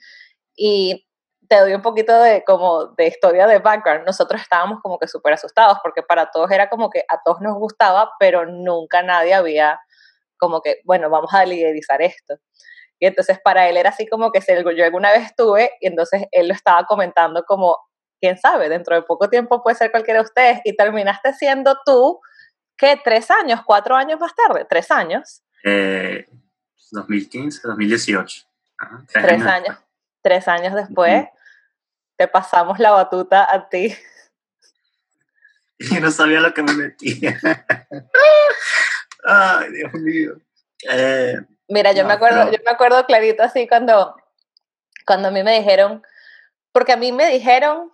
y 0.56 1.09
te 1.50 1.60
doy 1.60 1.74
un 1.74 1.82
poquito 1.82 2.18
de 2.22 2.44
como 2.46 2.86
de 2.96 3.08
historia 3.08 3.48
de 3.48 3.58
background. 3.58 4.06
Nosotros 4.06 4.40
estábamos 4.40 4.82
como 4.82 5.00
que 5.00 5.08
súper 5.08 5.34
asustados 5.34 5.80
porque 5.82 6.04
para 6.04 6.30
todos 6.30 6.50
era 6.52 6.70
como 6.70 6.92
que 6.92 7.04
a 7.10 7.22
todos 7.24 7.42
nos 7.42 7.56
gustaba, 7.56 8.12
pero 8.20 8.46
nunca 8.46 9.02
nadie 9.02 9.34
había 9.34 9.80
como 10.38 10.62
que, 10.62 10.80
bueno, 10.86 11.10
vamos 11.10 11.34
a 11.34 11.44
liderizar 11.46 12.02
esto. 12.04 12.36
Y 13.00 13.08
entonces 13.08 13.40
para 13.44 13.68
él 13.68 13.78
era 13.78 13.90
así 13.90 14.08
como 14.08 14.32
que 14.32 14.42
yo 14.76 14.86
alguna 14.86 15.12
vez 15.12 15.26
estuve 15.26 15.72
y 15.82 15.88
entonces 15.88 16.24
él 16.32 16.48
lo 16.50 16.54
estaba 16.54 16.86
comentando 16.86 17.44
como, 17.46 17.78
quién 18.22 18.38
sabe, 18.38 18.70
dentro 18.70 18.96
de 18.96 19.02
poco 19.02 19.30
tiempo 19.30 19.64
puede 19.64 19.76
ser 19.76 19.90
cualquiera 19.90 20.20
de 20.20 20.26
ustedes 20.26 20.60
y 20.66 20.76
terminaste 20.76 21.34
siendo 21.34 21.78
tú, 21.84 22.20
¿qué? 22.78 23.00
¿Tres 23.04 23.32
años? 23.32 23.62
¿Cuatro 23.66 23.96
años 23.96 24.20
más 24.20 24.36
tarde? 24.36 24.66
¿Tres 24.70 24.92
años? 24.92 25.42
Eh, 25.64 26.28
2015, 26.92 27.62
2018. 27.68 28.46
tres, 29.14 29.46
años. 29.46 29.78
Tres 30.22 30.48
años 30.48 30.76
después, 30.76 31.26
te 32.20 32.28
pasamos 32.28 32.80
la 32.80 32.92
batuta 32.92 33.48
a 33.50 33.70
ti. 33.70 33.96
Y 35.80 36.02
no 36.02 36.12
sabía 36.12 36.42
lo 36.42 36.54
que 36.54 36.62
me 36.62 36.74
metía. 36.74 37.40
Ay, 39.24 39.72
Dios 39.72 39.94
mío. 39.94 40.34
Eh, 40.92 41.38
Mira, 41.70 41.94
yo 41.94 42.04
me 42.04 42.12
acuerdo, 42.12 42.52
yo 42.52 42.58
me 42.66 42.72
acuerdo 42.72 43.06
clarito 43.06 43.42
así 43.42 43.66
cuando, 43.70 44.18
cuando 45.08 45.30
a 45.30 45.32
mí 45.32 45.42
me 45.44 45.58
dijeron, 45.58 46.04
porque 46.74 46.92
a 46.92 46.98
mí 46.98 47.14
me 47.14 47.30
dijeron 47.30 47.90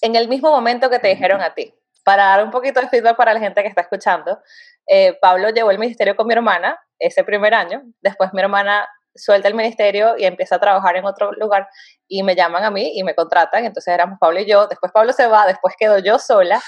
en 0.00 0.16
el 0.16 0.28
mismo 0.28 0.50
momento 0.50 0.88
que 0.88 0.98
te 0.98 1.08
dijeron 1.08 1.42
a 1.42 1.52
ti. 1.52 1.74
Para 2.04 2.24
dar 2.24 2.42
un 2.42 2.50
poquito 2.50 2.80
de 2.80 2.88
feedback 2.88 3.18
para 3.18 3.34
la 3.34 3.40
gente 3.40 3.60
que 3.60 3.68
está 3.68 3.82
escuchando, 3.82 4.40
eh, 4.86 5.18
Pablo 5.20 5.50
llevó 5.50 5.70
el 5.70 5.78
ministerio 5.78 6.16
con 6.16 6.26
mi 6.26 6.32
hermana 6.32 6.80
ese 6.98 7.22
primer 7.22 7.52
año. 7.52 7.82
Después 8.00 8.32
mi 8.32 8.40
hermana 8.40 8.88
suelta 9.14 9.48
el 9.48 9.54
ministerio 9.54 10.16
y 10.16 10.24
empieza 10.24 10.56
a 10.56 10.60
trabajar 10.60 10.96
en 10.96 11.04
otro 11.04 11.32
lugar 11.32 11.68
y 12.08 12.22
me 12.22 12.34
llaman 12.34 12.64
a 12.64 12.70
mí 12.70 12.92
y 12.94 13.02
me 13.04 13.14
contratan. 13.14 13.64
Entonces 13.64 13.92
éramos 13.92 14.18
Pablo 14.18 14.40
y 14.40 14.46
yo. 14.46 14.66
Después 14.66 14.92
Pablo 14.92 15.12
se 15.12 15.26
va, 15.26 15.46
después 15.46 15.74
quedo 15.78 15.98
yo 15.98 16.18
sola. 16.18 16.60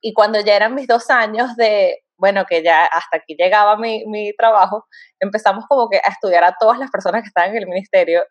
Y 0.00 0.12
cuando 0.12 0.40
ya 0.40 0.56
eran 0.56 0.74
mis 0.74 0.86
dos 0.86 1.10
años 1.10 1.56
de, 1.56 2.04
bueno, 2.16 2.44
que 2.46 2.62
ya 2.62 2.84
hasta 2.84 3.16
aquí 3.16 3.36
llegaba 3.38 3.76
mi, 3.76 4.04
mi 4.06 4.34
trabajo, 4.36 4.86
empezamos 5.18 5.64
como 5.66 5.88
que 5.88 5.98
a 5.98 6.10
estudiar 6.10 6.44
a 6.44 6.56
todas 6.58 6.78
las 6.78 6.90
personas 6.90 7.22
que 7.22 7.28
estaban 7.28 7.50
en 7.50 7.56
el 7.56 7.66
ministerio 7.66 8.24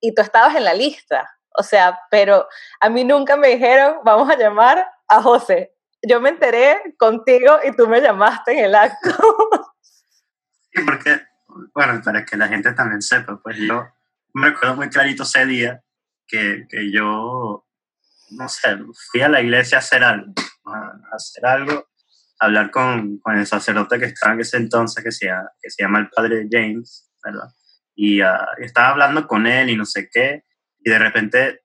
y 0.00 0.14
tú 0.14 0.22
estabas 0.22 0.56
en 0.56 0.64
la 0.64 0.74
lista. 0.74 1.28
O 1.56 1.62
sea, 1.62 1.98
pero 2.10 2.46
a 2.80 2.88
mí 2.88 3.04
nunca 3.04 3.36
me 3.36 3.48
dijeron, 3.48 3.98
vamos 4.04 4.30
a 4.30 4.36
llamar 4.36 4.86
a 5.08 5.22
José. 5.22 5.74
Yo 6.02 6.20
me 6.20 6.30
enteré 6.30 6.94
contigo 6.98 7.58
y 7.64 7.76
tú 7.76 7.86
me 7.86 8.00
llamaste 8.00 8.52
en 8.52 8.64
el 8.66 8.74
acto. 8.74 9.10
Sí, 10.72 10.84
porque, 10.84 11.20
bueno, 11.74 12.00
para 12.04 12.24
que 12.24 12.36
la 12.36 12.48
gente 12.48 12.72
también 12.72 13.02
sepa, 13.02 13.40
pues 13.42 13.56
yo 13.58 13.86
me 14.34 14.50
recuerdo 14.50 14.76
muy 14.76 14.88
clarito 14.88 15.22
ese 15.22 15.46
día 15.46 15.82
que, 16.26 16.66
que 16.68 16.92
yo, 16.92 17.66
no 18.30 18.48
sé, 18.48 18.78
fui 19.10 19.22
a 19.22 19.28
la 19.28 19.40
iglesia 19.40 19.78
a 19.78 19.80
hacer 19.80 20.04
algo, 20.04 20.32
a 20.66 21.16
hacer 21.16 21.46
algo, 21.46 21.88
a 22.38 22.46
hablar 22.46 22.70
con, 22.70 23.18
con 23.18 23.36
el 23.36 23.46
sacerdote 23.46 23.98
que 23.98 24.06
estaba 24.06 24.34
en 24.34 24.40
ese 24.40 24.56
entonces, 24.56 25.02
que 25.02 25.12
se, 25.12 25.26
que 25.60 25.70
se 25.70 25.82
llama 25.82 25.98
el 25.98 26.08
padre 26.10 26.48
James, 26.50 27.10
¿verdad? 27.24 27.48
Y 27.94 28.22
uh, 28.22 28.26
estaba 28.58 28.90
hablando 28.90 29.26
con 29.26 29.46
él 29.46 29.70
y 29.70 29.76
no 29.76 29.84
sé 29.84 30.08
qué, 30.10 30.44
y 30.78 30.90
de 30.90 30.98
repente 30.98 31.62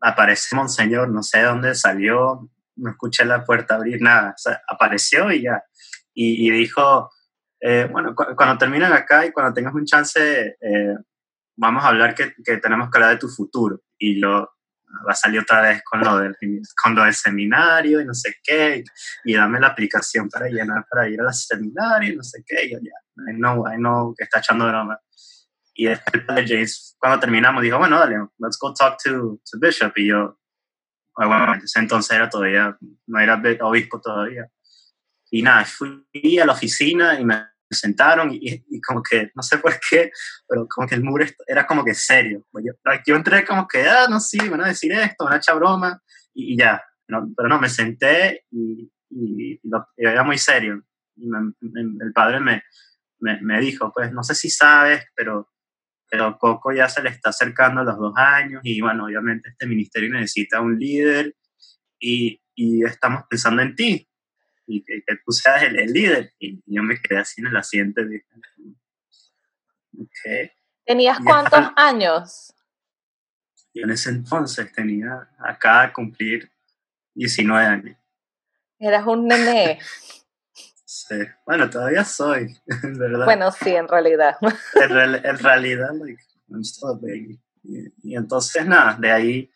aparece 0.00 0.54
Monseñor, 0.54 1.08
no 1.08 1.22
sé 1.22 1.42
dónde 1.42 1.74
salió, 1.74 2.50
no 2.76 2.90
escuché 2.90 3.24
la 3.24 3.44
puerta 3.44 3.76
abrir, 3.76 4.00
nada, 4.00 4.30
o 4.30 4.38
sea, 4.38 4.60
apareció 4.68 5.30
y 5.32 5.42
ya, 5.42 5.62
y, 6.14 6.46
y 6.46 6.50
dijo, 6.50 7.10
eh, 7.64 7.88
bueno, 7.90 8.14
cu 8.14 8.24
cuando 8.36 8.58
terminen 8.58 8.92
acá 8.92 9.24
y 9.24 9.30
cuando 9.30 9.54
tengas 9.54 9.72
un 9.72 9.84
chance, 9.84 10.56
eh, 10.60 10.96
vamos 11.56 11.84
a 11.84 11.88
hablar 11.88 12.12
que, 12.14 12.34
que, 12.44 12.56
tenemos 12.56 12.90
que 12.90 12.98
hablar 12.98 13.12
de 13.12 13.18
tu 13.18 13.28
futuro, 13.28 13.80
y 13.96 14.16
lo 14.16 14.40
va 15.06 15.12
a 15.12 15.14
salir 15.14 15.40
otra 15.40 15.62
vez 15.62 15.82
con 15.84 16.00
lo, 16.00 16.18
del, 16.18 16.36
con 16.82 16.94
lo 16.94 17.04
del 17.04 17.14
seminario 17.14 18.00
y 18.00 18.04
no 18.04 18.14
sé 18.14 18.34
qué, 18.42 18.82
y, 19.24 19.32
y 19.32 19.34
dame 19.36 19.60
la 19.60 19.68
aplicación 19.68 20.28
para 20.28 20.48
llenar 20.48 20.84
para 20.90 21.08
ir 21.08 21.20
al 21.20 21.32
seminario 21.32 22.12
y 22.12 22.16
no 22.16 22.24
sé 22.24 22.42
qué, 22.44 22.66
y 22.66 22.72
yo 22.72 22.78
ya, 22.82 23.30
I 23.30 23.36
know, 23.36 23.64
I 23.72 23.76
know 23.76 24.12
que 24.16 24.24
está 24.24 24.40
echando 24.40 24.66
broma. 24.66 24.98
Y 25.74 25.86
después 25.86 26.24
padre 26.24 26.46
James, 26.46 26.96
cuando 26.98 27.20
terminamos, 27.20 27.62
dijo, 27.62 27.78
bueno, 27.78 27.98
dale, 27.98 28.16
let's 28.38 28.58
go 28.60 28.74
talk 28.74 28.98
to, 29.02 29.40
to 29.50 29.58
Bishop. 29.58 29.96
Y 29.96 30.08
yo, 30.08 30.38
bueno, 31.14 31.54
entonces 31.76 32.16
era 32.16 32.28
todavía, 32.28 32.76
no 33.06 33.20
era 33.20 33.40
obispo 33.62 34.00
todavía. 34.00 34.46
Y 35.30 35.42
nada, 35.42 35.64
fui 35.64 36.38
a 36.38 36.44
la 36.44 36.52
oficina 36.52 37.18
y 37.18 37.24
me 37.24 37.51
sentaron 37.74 38.32
y, 38.32 38.64
y, 38.68 38.80
como 38.80 39.02
que, 39.02 39.30
no 39.34 39.42
sé 39.42 39.58
por 39.58 39.78
qué, 39.88 40.10
pero 40.48 40.66
como 40.68 40.86
que 40.86 40.94
el 40.94 41.02
muro 41.02 41.24
era 41.46 41.66
como 41.66 41.84
que 41.84 41.94
serio. 41.94 42.46
Yo, 42.54 42.72
yo 43.06 43.16
entré 43.16 43.44
como 43.44 43.66
que, 43.66 43.82
ah, 43.82 44.06
no, 44.08 44.20
sí, 44.20 44.38
van 44.48 44.62
a 44.62 44.68
decir 44.68 44.92
esto, 44.92 45.24
van 45.24 45.34
a 45.34 45.36
echar 45.36 45.56
broma 45.56 46.00
y, 46.34 46.54
y 46.54 46.56
ya. 46.56 46.82
No, 47.08 47.28
pero 47.36 47.48
no, 47.48 47.60
me 47.60 47.68
senté 47.68 48.44
y, 48.50 48.90
y, 49.10 49.60
lo, 49.64 49.86
era 49.96 50.22
muy 50.22 50.38
serio. 50.38 50.82
Y 51.16 51.26
me, 51.26 51.52
me, 51.60 51.80
el 52.04 52.12
padre 52.12 52.40
me, 52.40 52.62
me, 53.20 53.40
me 53.42 53.60
dijo, 53.60 53.92
pues 53.92 54.12
no 54.12 54.22
sé 54.22 54.34
si 54.34 54.50
sabes, 54.50 55.04
pero 55.14 55.48
pero 56.12 56.36
Coco 56.38 56.74
ya 56.74 56.90
se 56.90 57.02
le 57.02 57.08
está 57.08 57.30
acercando 57.30 57.80
a 57.80 57.84
los 57.84 57.96
dos 57.96 58.12
años 58.16 58.60
y 58.64 58.82
bueno, 58.82 59.06
obviamente 59.06 59.48
este 59.48 59.66
ministerio 59.66 60.10
necesita 60.10 60.60
un 60.60 60.78
líder 60.78 61.34
y, 61.98 62.38
y 62.54 62.84
estamos 62.84 63.22
pensando 63.30 63.62
en 63.62 63.74
ti 63.74 64.06
y 64.76 64.84
que, 64.84 65.02
que 65.06 65.16
tú 65.24 65.32
seas 65.32 65.62
el, 65.64 65.78
el, 65.78 65.92
líder. 65.92 66.32
Y 66.38 66.62
yo 66.66 66.82
me 66.82 67.00
quedé 67.00 67.18
así 67.20 67.40
en 67.40 67.48
el 67.48 67.56
asiento 67.56 68.00
y 68.02 68.22
okay. 70.02 70.50
¿Tenías 70.84 71.18
cuántos 71.24 71.60
ya, 71.60 71.74
años? 71.76 72.54
Yo 73.74 73.84
en 73.84 73.90
ese 73.90 74.10
entonces 74.10 74.72
tenía, 74.72 75.28
acá 75.38 75.86
de 75.86 75.92
cumplir 75.92 76.50
19 77.14 77.66
años. 77.66 77.96
Eras 78.78 79.06
un 79.06 79.26
nené. 79.26 79.78
Sí. 80.84 81.16
Bueno, 81.46 81.70
todavía 81.70 82.04
soy, 82.04 82.54
¿verdad? 82.82 83.24
Bueno, 83.24 83.50
sí, 83.52 83.70
en 83.70 83.88
realidad. 83.88 84.36
En, 84.74 84.88
real, 84.88 85.20
en 85.24 85.38
realidad, 85.38 85.90
like, 85.94 86.22
I'm 86.48 86.62
still 86.62 86.90
a 86.90 86.94
baby. 86.94 87.40
Y, 87.62 88.10
y, 88.10 88.16
entonces, 88.16 88.66
nada, 88.66 88.96
de 88.98 89.10
ahí, 89.10 89.50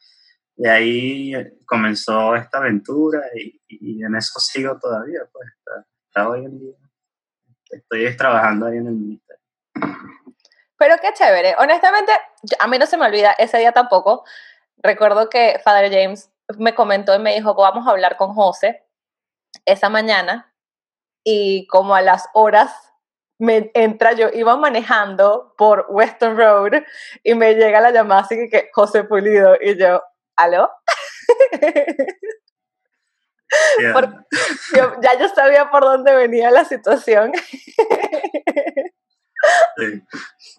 de 0.57 0.71
ahí 0.71 1.33
comenzó 1.67 2.35
esta 2.35 2.59
aventura 2.59 3.21
y, 3.35 3.61
y 3.69 4.03
en 4.03 4.17
eso 4.17 4.41
sigo 4.41 4.79
todavía, 4.79 5.21
pues, 5.31 5.49
hasta, 6.07 6.29
hoy 6.29 6.45
en 6.47 6.59
día. 6.59 6.75
Estoy 7.71 8.17
trabajando 8.17 8.67
ahí 8.67 8.79
en 8.79 8.87
el 8.87 8.95
ministerio. 8.95 9.43
Pero 10.79 10.97
qué 11.01 11.13
chévere. 11.13 11.55
Honestamente, 11.59 12.13
a 12.59 12.67
mí 12.67 12.79
no 12.79 12.87
se 12.87 12.97
me 12.97 13.07
olvida 13.07 13.33
ese 13.33 13.59
día 13.59 13.73
tampoco. 13.73 14.25
Recuerdo 14.79 15.29
que 15.29 15.61
Father 15.63 15.91
James 15.91 16.31
me 16.59 16.75
comentó 16.75 17.15
y 17.15 17.19
me 17.19 17.35
dijo, 17.35 17.55
vamos 17.55 17.87
a 17.87 17.91
hablar 17.91 18.17
con 18.17 18.35
José 18.35 18.85
esa 19.65 19.89
mañana 19.89 20.55
y 21.25 21.67
como 21.67 21.95
a 21.95 22.03
las 22.03 22.29
horas 22.35 22.73
me 23.39 23.71
entra, 23.75 24.13
yo 24.13 24.29
iba 24.33 24.57
manejando 24.57 25.55
por 25.59 25.87
Western 25.89 26.37
Road 26.37 26.85
y 27.23 27.35
me 27.35 27.55
llega 27.55 27.81
la 27.81 27.91
llamada 27.91 28.23
así 28.23 28.37
que, 28.37 28.49
que 28.49 28.71
José 28.73 29.05
Pulido 29.05 29.57
y 29.61 29.77
yo, 29.77 30.03
¿aló? 30.37 30.71
Yeah. 33.79 33.93
Por, 33.93 34.27
yo, 34.77 35.01
ya 35.03 35.19
yo 35.19 35.29
sabía 35.29 35.71
por 35.71 35.83
dónde 35.83 36.15
venía 36.15 36.51
la 36.51 36.65
situación. 36.65 37.33
Sí. 39.79 40.03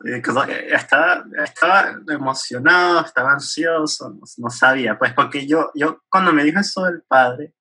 Estaba, 0.06 1.26
estaba 1.44 1.96
emocionado, 2.08 3.02
estaba 3.02 3.34
ansioso, 3.34 4.10
no, 4.10 4.22
no, 4.38 4.50
sabía, 4.50 4.98
pues 4.98 5.14
porque 5.14 5.46
yo, 5.46 5.72
yo 5.76 6.04
cuando 6.10 6.32
me 6.32 6.44
dijo 6.44 6.60
eso 6.60 6.84
del 6.84 7.02
padre, 7.02 7.54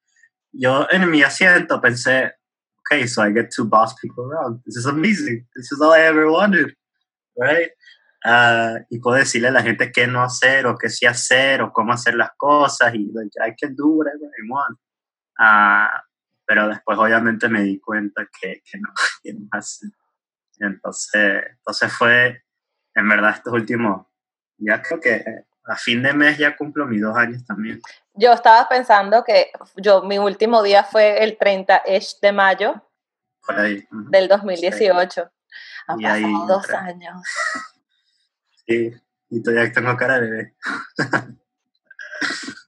yo 0.52 0.86
en 0.90 1.10
mi 1.10 1.22
asiento 1.22 1.80
pensé, 1.80 2.34
okay, 2.80 3.08
so 3.08 3.22
I 3.22 3.32
get 3.32 3.50
to 3.56 3.64
boss 3.64 3.94
people 4.00 4.24
around. 4.24 4.62
This 4.64 4.76
is 4.76 4.86
amazing. 4.86 5.46
This 5.56 5.72
is 5.72 5.80
all 5.80 5.92
I 5.92 6.02
ever 6.02 6.30
wanted, 6.30 6.74
right? 7.36 7.70
Uh, 8.26 8.84
y 8.90 8.98
puedo 8.98 9.18
decirle 9.18 9.48
a 9.48 9.52
la 9.52 9.62
gente 9.62 9.92
qué 9.92 10.08
no 10.08 10.20
hacer 10.20 10.66
o 10.66 10.76
qué 10.76 10.88
sí 10.88 11.06
hacer 11.06 11.62
o 11.62 11.72
cómo 11.72 11.92
hacer 11.92 12.16
las 12.16 12.30
cosas 12.36 12.92
y 12.92 13.08
like, 13.12 13.38
I 13.38 13.54
can 13.54 13.76
do 13.76 13.86
whatever 13.86 14.26
I 14.26 14.50
want. 14.50 14.76
Uh, 15.38 15.96
pero 16.44 16.66
después 16.66 16.98
obviamente 16.98 17.48
me 17.48 17.62
di 17.62 17.78
cuenta 17.78 18.26
que, 18.40 18.62
que 18.68 18.78
no, 18.80 18.88
que 19.22 19.32
no 19.32 19.46
hace. 19.52 19.86
Entonces, 20.58 21.44
entonces 21.50 21.92
fue, 21.92 22.42
en 22.96 23.08
verdad, 23.08 23.30
estos 23.30 23.52
últimos, 23.52 24.06
ya 24.56 24.82
creo 24.82 24.98
que 24.98 25.24
a 25.64 25.76
fin 25.76 26.02
de 26.02 26.12
mes 26.12 26.36
ya 26.36 26.56
cumplo 26.56 26.84
mis 26.84 27.02
dos 27.02 27.16
años 27.16 27.44
también. 27.46 27.80
Yo 28.14 28.32
estaba 28.32 28.68
pensando 28.68 29.22
que 29.22 29.52
yo 29.76 30.02
mi 30.02 30.18
último 30.18 30.64
día 30.64 30.82
fue 30.82 31.22
el 31.22 31.38
30 31.38 31.82
de 32.22 32.32
mayo 32.32 32.82
Por 33.46 33.60
ahí. 33.60 33.86
Uh 33.92 33.96
-huh. 33.96 34.10
del 34.10 34.26
2018. 34.26 35.22
Sí. 35.22 35.54
Han 35.86 36.00
y 36.00 36.02
pasado 36.02 36.26
ahí, 36.26 36.48
dos 36.48 36.70
años. 36.70 37.22
Sí, 38.66 38.92
y 39.30 39.42
todavía 39.42 39.72
tengo 39.72 39.96
cara 39.96 40.20
de 40.20 40.30
bebé. 40.30 40.54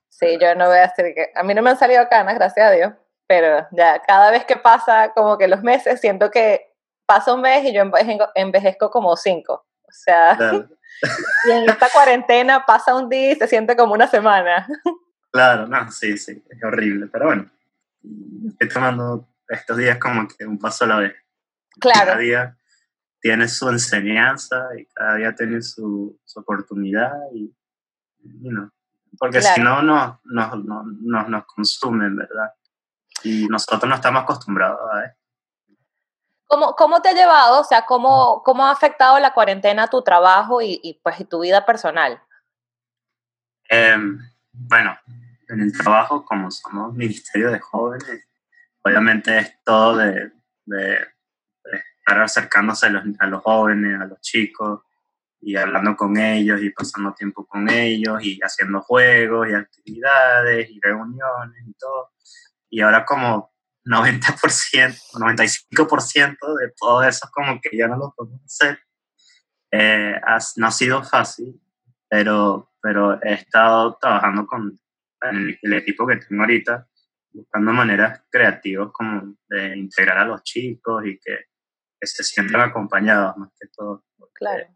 sí, 0.08 0.38
yo 0.40 0.54
no 0.54 0.66
voy 0.66 0.78
a 0.78 0.88
decir 0.88 1.14
que... 1.14 1.30
A 1.34 1.42
mí 1.42 1.54
no 1.54 1.62
me 1.62 1.70
han 1.70 1.78
salido 1.78 2.08
canas, 2.08 2.34
gracias 2.34 2.66
a 2.66 2.72
Dios, 2.72 2.92
pero 3.26 3.66
ya 3.72 4.02
cada 4.06 4.30
vez 4.30 4.44
que 4.44 4.56
pasa 4.56 5.12
como 5.14 5.38
que 5.38 5.48
los 5.48 5.62
meses, 5.62 6.00
siento 6.00 6.30
que 6.30 6.72
pasa 7.06 7.34
un 7.34 7.40
mes 7.40 7.64
y 7.64 7.72
yo 7.72 7.82
envejezco, 7.82 8.28
envejezco 8.34 8.90
como 8.90 9.16
cinco. 9.16 9.66
O 9.82 9.92
sea, 9.92 10.36
claro. 10.36 10.68
y 11.48 11.50
en 11.50 11.68
esta 11.68 11.88
cuarentena 11.90 12.64
pasa 12.66 12.94
un 12.94 13.08
día 13.08 13.32
y 13.32 13.36
se 13.36 13.48
siente 13.48 13.76
como 13.76 13.94
una 13.94 14.06
semana. 14.06 14.66
Claro, 15.30 15.66
no, 15.66 15.90
sí, 15.90 16.16
sí, 16.16 16.42
es 16.48 16.64
horrible, 16.64 17.06
pero 17.12 17.26
bueno, 17.26 17.50
estoy 18.48 18.68
tomando 18.68 19.28
estos 19.48 19.76
días 19.76 19.98
como 19.98 20.26
que 20.26 20.46
un 20.46 20.58
paso 20.58 20.84
a 20.84 20.88
la 20.88 20.96
vez. 21.00 21.14
Claro. 21.78 22.06
Cada 22.06 22.18
día 22.18 22.56
tiene 23.20 23.48
su 23.48 23.68
enseñanza 23.68 24.68
y 24.78 24.86
cada 24.86 25.16
día 25.16 25.34
tiene 25.34 25.62
su, 25.62 26.18
su 26.24 26.40
oportunidad 26.40 27.12
y, 27.32 27.54
porque 29.18 29.42
si 29.42 29.60
no, 29.60 29.82
no, 29.82 30.20
no, 30.24 30.56
no, 30.56 31.28
nos 31.28 31.46
consumen, 31.46 32.16
¿verdad? 32.16 32.52
Y 33.24 33.48
nosotros 33.48 33.88
no 33.88 33.96
estamos 33.96 34.22
acostumbrados 34.22 34.78
a 34.92 35.04
esto. 35.06 35.18
¿Cómo, 36.46 36.74
¿Cómo, 36.76 37.02
te 37.02 37.10
ha 37.10 37.12
llevado, 37.12 37.60
o 37.60 37.64
sea, 37.64 37.84
cómo, 37.84 38.42
cómo 38.42 38.66
ha 38.66 38.70
afectado 38.70 39.18
la 39.18 39.34
cuarentena 39.34 39.84
a 39.84 39.88
tu 39.88 40.02
trabajo 40.02 40.62
y, 40.62 40.80
y 40.82 40.94
pues, 41.02 41.20
y 41.20 41.24
tu 41.24 41.40
vida 41.40 41.66
personal? 41.66 42.22
Em, 43.68 44.18
bueno, 44.52 44.98
en 45.48 45.60
el 45.60 45.76
trabajo, 45.76 46.24
como 46.24 46.50
somos 46.50 46.94
Ministerio 46.94 47.50
de 47.50 47.60
Jóvenes, 47.60 48.26
obviamente 48.82 49.38
es 49.38 49.62
todo 49.62 49.96
de, 49.96 50.32
de, 50.64 51.06
estar 52.08 52.22
acercándose 52.22 52.86
a 52.86 52.90
los, 52.90 53.04
a 53.18 53.26
los, 53.26 53.42
jóvenes, 53.42 54.00
a 54.00 54.06
los 54.06 54.20
chicos, 54.20 54.80
y 55.40 55.56
hablando 55.56 55.96
con 55.96 56.16
ellos 56.16 56.60
y 56.62 56.70
pasando 56.70 57.14
tiempo 57.14 57.46
con 57.46 57.68
ellos 57.68 58.22
y 58.22 58.40
haciendo 58.40 58.80
juegos 58.80 59.48
y 59.48 59.54
actividades 59.54 60.68
y 60.70 60.80
reuniones 60.80 61.64
y 61.66 61.74
todo. 61.74 62.10
Y 62.70 62.80
ahora 62.80 63.04
como 63.04 63.52
90%, 63.84 65.12
95% 65.12 66.58
de 66.58 66.72
todo 66.76 67.02
eso 67.04 67.28
como 67.32 67.60
que 67.60 67.76
ya 67.76 67.86
no 67.86 67.96
lo 67.96 68.14
podemos 68.16 68.42
hacer. 68.44 68.80
Eh, 69.70 70.20
no 70.56 70.66
ha 70.66 70.70
sido 70.70 71.04
fácil, 71.04 71.60
pero, 72.08 72.72
pero 72.82 73.22
he 73.22 73.34
estado 73.34 73.96
trabajando 74.00 74.46
con 74.46 74.78
el, 75.30 75.72
equipo 75.72 76.06
que 76.06 76.16
tengo 76.16 76.42
ahorita, 76.42 76.86
buscando 77.32 77.72
maneras 77.72 78.22
creativas 78.30 78.88
como 78.92 79.36
de 79.48 79.76
integrar 79.76 80.18
a 80.18 80.24
los 80.24 80.42
chicos 80.42 81.06
y 81.06 81.18
que, 81.18 81.48
que 82.00 82.06
se 82.06 82.22
sientan 82.22 82.60
acompañados 82.60 83.36
más 83.36 83.50
que 83.58 83.68
todo. 83.68 84.04
claro. 84.34 84.66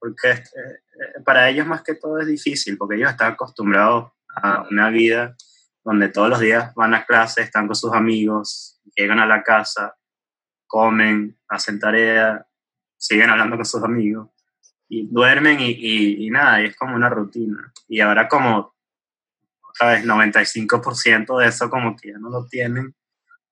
Porque 0.00 0.30
eh, 0.30 1.22
para 1.24 1.48
ellos 1.48 1.66
más 1.66 1.82
que 1.82 1.94
todo 1.94 2.20
es 2.20 2.26
difícil, 2.26 2.78
porque 2.78 2.96
ellos 2.96 3.10
están 3.10 3.32
acostumbrados 3.32 4.12
a 4.28 4.62
una 4.70 4.90
vida 4.90 5.36
donde 5.82 6.08
todos 6.08 6.28
los 6.28 6.38
días 6.38 6.72
van 6.74 6.94
a 6.94 7.04
clase, 7.04 7.42
están 7.42 7.66
con 7.66 7.74
sus 7.74 7.92
amigos, 7.92 8.80
llegan 8.94 9.18
a 9.18 9.26
la 9.26 9.42
casa, 9.42 9.96
comen, 10.66 11.36
hacen 11.48 11.80
tarea, 11.80 12.46
siguen 12.96 13.30
hablando 13.30 13.56
con 13.56 13.64
sus 13.64 13.82
amigos 13.82 14.28
y 14.88 15.06
duermen 15.06 15.60
y, 15.60 16.26
y, 16.26 16.30
nada, 16.30 16.62
y 16.62 16.66
es 16.66 16.76
como 16.76 16.96
una 16.96 17.08
rutina. 17.08 17.72
Y 17.88 18.00
ahora 18.00 18.28
como, 18.28 18.74
otra 19.70 19.92
vez, 19.92 20.04
95% 20.04 21.40
de 21.40 21.46
eso 21.46 21.68
como 21.68 21.94
que 21.96 22.12
ya 22.12 22.18
no 22.18 22.30
lo 22.30 22.46
tienen, 22.46 22.94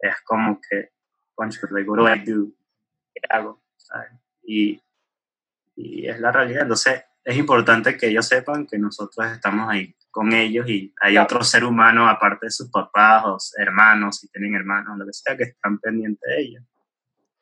es 0.00 0.14
como 0.24 0.60
que, 0.60 0.90
what 1.36 1.50
do 1.98 2.08
I 2.08 2.18
do? 2.24 2.52
¿Qué 3.16 3.20
hago? 3.30 3.62
Y, 4.42 4.80
y 5.74 6.06
es 6.06 6.20
la 6.20 6.30
realidad. 6.32 6.62
Entonces, 6.62 7.02
es 7.24 7.36
importante 7.36 7.96
que 7.96 8.08
ellos 8.08 8.26
sepan 8.26 8.66
que 8.66 8.78
nosotros 8.78 9.26
estamos 9.32 9.68
ahí 9.68 9.94
con 10.10 10.32
ellos 10.32 10.68
y 10.68 10.94
hay 11.00 11.18
otro 11.18 11.42
ser 11.42 11.64
humano 11.64 12.08
aparte 12.08 12.46
de 12.46 12.50
sus 12.50 12.70
papás 12.70 13.24
o 13.26 13.36
hermanos, 13.58 14.18
si 14.18 14.28
tienen 14.28 14.54
hermanos, 14.54 14.96
lo 14.96 15.04
que 15.04 15.12
sea, 15.12 15.36
que 15.36 15.44
están 15.44 15.78
pendientes 15.78 16.28
de 16.28 16.40
ellos. 16.40 16.64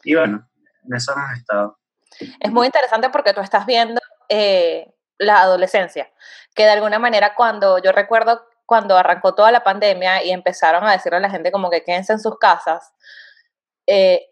Y 0.02 0.14
bueno, 0.14 0.48
en 0.84 0.94
eso 0.94 1.12
hemos 1.12 1.38
estado. 1.38 1.78
Es 2.40 2.50
muy 2.50 2.66
interesante 2.66 3.10
porque 3.10 3.32
tú 3.32 3.40
estás 3.40 3.66
viendo 3.66 4.00
eh, 4.28 4.92
la 5.18 5.42
adolescencia, 5.42 6.10
que 6.54 6.64
de 6.64 6.70
alguna 6.70 6.98
manera 6.98 7.34
cuando 7.34 7.78
yo 7.78 7.92
recuerdo 7.92 8.46
cuando 8.66 8.96
arrancó 8.96 9.34
toda 9.34 9.52
la 9.52 9.62
pandemia 9.62 10.24
y 10.24 10.30
empezaron 10.30 10.84
a 10.84 10.92
decirle 10.92 11.18
a 11.18 11.20
la 11.20 11.30
gente 11.30 11.52
como 11.52 11.70
que 11.70 11.84
quédense 11.84 12.14
en 12.14 12.20
sus 12.20 12.38
casas, 12.38 12.92
eh, 13.86 14.26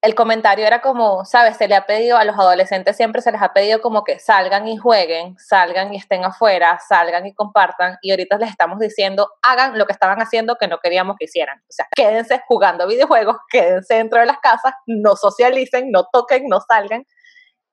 el 0.00 0.14
comentario 0.14 0.64
era 0.64 0.80
como, 0.80 1.24
sabes, 1.24 1.56
se 1.56 1.66
le 1.66 1.74
ha 1.74 1.84
pedido 1.84 2.16
a 2.16 2.24
los 2.24 2.38
adolescentes 2.38 2.96
siempre 2.96 3.20
se 3.20 3.32
les 3.32 3.42
ha 3.42 3.52
pedido 3.52 3.80
como 3.80 4.04
que 4.04 4.20
salgan 4.20 4.68
y 4.68 4.76
jueguen, 4.76 5.36
salgan 5.38 5.92
y 5.92 5.96
estén 5.96 6.24
afuera, 6.24 6.78
salgan 6.86 7.26
y 7.26 7.34
compartan 7.34 7.98
y 8.00 8.12
ahorita 8.12 8.38
les 8.38 8.50
estamos 8.50 8.78
diciendo, 8.78 9.28
hagan 9.42 9.76
lo 9.76 9.86
que 9.86 9.92
estaban 9.92 10.20
haciendo 10.20 10.56
que 10.56 10.68
no 10.68 10.78
queríamos 10.78 11.16
que 11.18 11.24
hicieran. 11.24 11.58
O 11.68 11.72
sea, 11.72 11.88
quédense 11.96 12.40
jugando 12.46 12.86
videojuegos, 12.86 13.36
quédense 13.50 13.94
dentro 13.94 14.20
de 14.20 14.26
las 14.26 14.38
casas, 14.38 14.72
no 14.86 15.16
socialicen, 15.16 15.90
no 15.90 16.06
toquen, 16.12 16.46
no 16.48 16.60
salgan. 16.60 17.04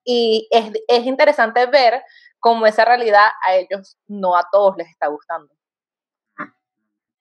Y 0.04 0.48
es, 0.50 0.72
es 0.88 1.06
interesante 1.06 1.66
ver 1.66 2.02
cómo 2.40 2.66
esa 2.66 2.84
realidad 2.84 3.28
a 3.44 3.54
ellos 3.54 3.98
no 4.08 4.36
a 4.36 4.48
todos 4.50 4.76
les 4.76 4.88
está 4.88 5.06
gustando. 5.06 5.54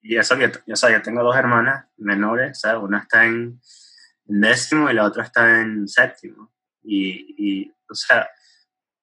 Y 0.01 0.17
eso 0.17 0.37
que 0.37 0.51
yo, 0.67 0.75
yo 0.75 1.01
tengo 1.01 1.23
dos 1.23 1.35
hermanas 1.35 1.85
menores, 1.97 2.59
¿sabes? 2.59 2.81
Una 2.81 2.99
está 2.99 3.25
en 3.25 3.59
en 4.27 4.41
décimo 4.41 4.89
y 4.89 4.93
la 4.93 5.05
otra 5.05 5.23
está 5.23 5.61
en 5.61 5.87
séptimo. 5.87 6.51
Y, 6.83 7.71
o 7.89 7.95
sea, 7.95 8.29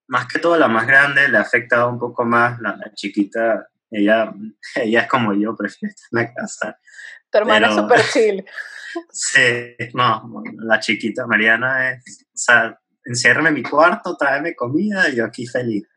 más 0.09 0.27
que 0.27 0.39
todo 0.39 0.57
la 0.57 0.69
más 0.69 0.87
grande 0.87 1.29
le 1.29 1.39
ha 1.39 1.43
afectado 1.43 1.89
un 1.89 1.99
poco 1.99 2.25
más, 2.25 2.61
la, 2.61 2.79
chiquita, 2.95 3.67
ella, 3.91 4.33
ella 4.77 5.03
es 5.03 5.09
como 5.09 5.35
yo, 5.35 5.57
prefiere 5.57 5.95
estar 5.95 6.09
en 6.13 6.19
la 6.27 6.35
casa. 6.35 6.79
Tu 7.31 7.39
hermana 7.39 7.69
es 7.69 7.75
súper 7.75 8.01
chill. 8.13 8.45
Sí, 9.11 9.75
no, 9.95 10.43
la 10.59 10.79
chiquita 10.79 11.27
Mariana 11.27 11.93
es, 11.93 12.27
o 12.27 12.37
sea, 12.37 12.79
enciérrame 13.07 13.49
en 13.49 13.55
mi 13.55 13.63
cuarto, 13.63 14.19
tráeme 14.19 14.55
comida 14.55 15.09
y 15.09 15.17
yo 15.17 15.25
aquí 15.25 15.47
feliz. 15.47 15.89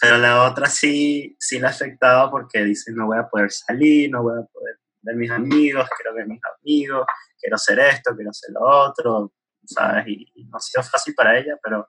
Pero 0.00 0.16
la 0.16 0.44
otra 0.44 0.68
sí, 0.70 1.36
sí 1.38 1.58
le 1.58 1.66
ha 1.66 1.70
afectado 1.70 2.30
porque 2.30 2.64
dice, 2.64 2.92
no 2.92 3.08
voy 3.08 3.18
a 3.18 3.28
poder 3.28 3.50
salir, 3.50 4.10
no 4.10 4.22
voy 4.22 4.38
a 4.40 4.46
poder 4.46 4.78
ver 5.08 5.16
mis 5.16 5.30
amigos, 5.30 5.88
quiero 5.96 6.14
ver 6.14 6.26
mis 6.26 6.40
amigos, 6.60 7.06
quiero 7.38 7.56
hacer 7.56 7.78
esto, 7.80 8.14
quiero 8.14 8.30
hacer 8.30 8.50
lo 8.52 8.60
otro, 8.60 9.32
¿sabes? 9.64 10.04
Y, 10.06 10.44
no 10.48 10.56
ha 10.56 10.60
sido 10.60 10.82
fácil 10.82 11.14
para 11.14 11.38
ella, 11.38 11.58
pero 11.62 11.88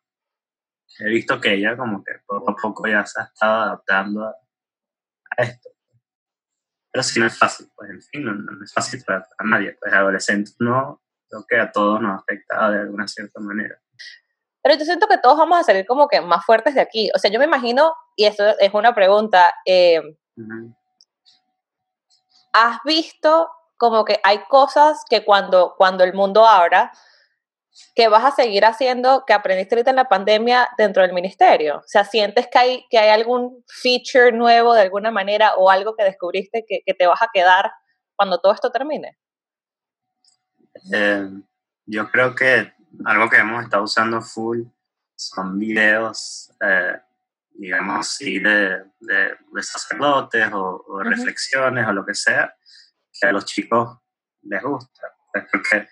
he 1.00 1.10
visto 1.10 1.40
que 1.40 1.54
ella 1.54 1.78
como 1.78 2.04
que 2.04 2.14
poco 2.26 2.52
a 2.52 2.56
poco 2.56 2.88
ya 2.88 3.06
se 3.06 3.22
ha 3.22 3.26
estado 3.26 3.62
adaptando 3.64 4.26
a, 4.26 4.34
esto. 5.38 5.70
Pero 6.92 7.04
sí 7.04 7.20
no 7.20 7.28
es 7.28 7.38
fácil, 7.38 7.70
pues 7.76 7.90
en 7.92 8.02
fin, 8.02 8.26
no, 8.26 8.64
es 8.64 8.74
fácil 8.74 9.04
para, 9.06 9.26
nadie, 9.44 9.78
pues 9.80 9.94
adolescentes 9.94 10.56
no, 10.60 11.02
creo 11.30 11.46
que 11.48 11.58
a 11.60 11.72
todos 11.72 12.02
nos 12.02 12.14
ha 12.14 12.22
afectado 12.22 12.72
de 12.72 12.80
alguna 12.80 13.08
cierta 13.08 13.40
manera. 13.40 13.80
Pero 14.62 14.76
yo 14.76 14.86
siento 14.86 15.08
que 15.08 15.18
todos 15.18 15.38
vamos 15.38 15.60
a 15.60 15.64
salir 15.64 15.86
como 15.86 16.08
que 16.08 16.20
más 16.20 16.44
fuertes 16.46 16.76
de 16.76 16.82
aquí. 16.82 17.10
O 17.16 17.20
sea, 17.20 17.32
yo 17.32 17.40
me 17.40 17.46
imagino, 17.46 17.94
y 18.18 18.26
esto 18.26 18.44
es 18.60 18.74
una 18.74 18.94
pregunta, 18.94 19.54
eh, 19.66 20.02
¿has 22.54 22.80
visto 22.84 23.50
como 23.78 24.04
que 24.06 24.20
hay 24.24 24.40
cosas 24.50 25.04
que 25.10 25.24
cuando, 25.24 25.76
cuando 25.78 26.04
el 26.04 26.14
mundo 26.14 26.46
abra, 26.46 26.92
que 27.96 28.08
vas 28.10 28.26
a 28.26 28.32
seguir 28.32 28.66
haciendo, 28.66 29.24
que 29.26 29.34
aprendiste 29.34 29.76
ahorita 29.76 29.92
en 29.92 29.96
la 29.96 30.10
pandemia 30.10 30.70
dentro 30.78 31.02
del 31.02 31.14
ministerio? 31.14 31.78
O 31.78 31.88
sea, 31.88 32.04
¿sientes 32.04 32.48
que 32.48 32.60
hay, 32.60 32.86
que 32.90 32.98
hay 32.98 33.10
algún 33.10 33.64
feature 33.68 34.32
nuevo 34.32 34.74
de 34.74 34.82
alguna 34.82 35.12
manera 35.12 35.54
o 35.56 35.70
algo 35.70 35.96
que 35.96 36.04
descubriste 36.04 36.66
que, 36.68 36.94
te 36.94 37.08
vas 37.08 37.22
a 37.22 37.30
quedar 37.34 37.72
cuando 38.16 38.40
todo 38.40 38.54
esto 38.54 38.72
termine? 38.72 39.18
Eh, 40.94 41.30
yo 41.86 42.10
creo 42.12 42.36
que 42.36 42.74
algo 43.06 43.30
que 43.30 43.38
hemos 43.38 43.64
estado 43.64 43.84
usando 43.84 44.22
full 44.22 44.64
son 45.16 45.60
videos, 45.60 46.52
eh, 46.62 47.00
digamos 47.60 48.00
así, 48.00 48.39
de, 48.39 48.84
de, 49.02 49.38
sacerdotes 49.62 50.50
o, 50.54 51.02
reflexiones 51.04 51.86
o 51.88 51.91
lo 51.91 52.06
que 52.06 52.13
sea, 52.13 52.54
que 53.12 53.28
a 53.28 53.32
los 53.34 53.45
chicos 53.45 54.00
les 54.43 54.63
gusta. 54.63 55.02
Pues, 55.32 55.45
porque 55.52 55.88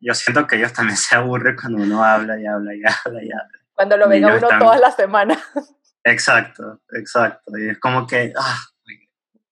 yo 0.00 0.14
siento 0.14 0.46
que 0.46 0.56
ellos 0.56 0.72
también 0.72 0.96
se 0.96 1.16
aburren 1.16 1.56
cuando 1.56 1.82
uno 1.82 2.04
habla 2.04 2.40
y 2.40 2.46
habla 2.46 2.74
y 2.74 2.82
habla 3.04 3.22
y 3.22 3.30
habla. 3.32 3.58
Cuando 3.74 3.96
lo 3.96 4.08
ven 4.08 4.24
a 4.24 4.36
uno 4.36 4.48
todas 4.58 4.80
las 4.80 4.96
semanas. 4.96 5.38
Exacto, 6.04 6.80
exacto. 6.94 7.58
Y 7.58 7.68
es 7.68 7.78
como 7.80 8.06
que, 8.06 8.32
ah, 8.34 8.58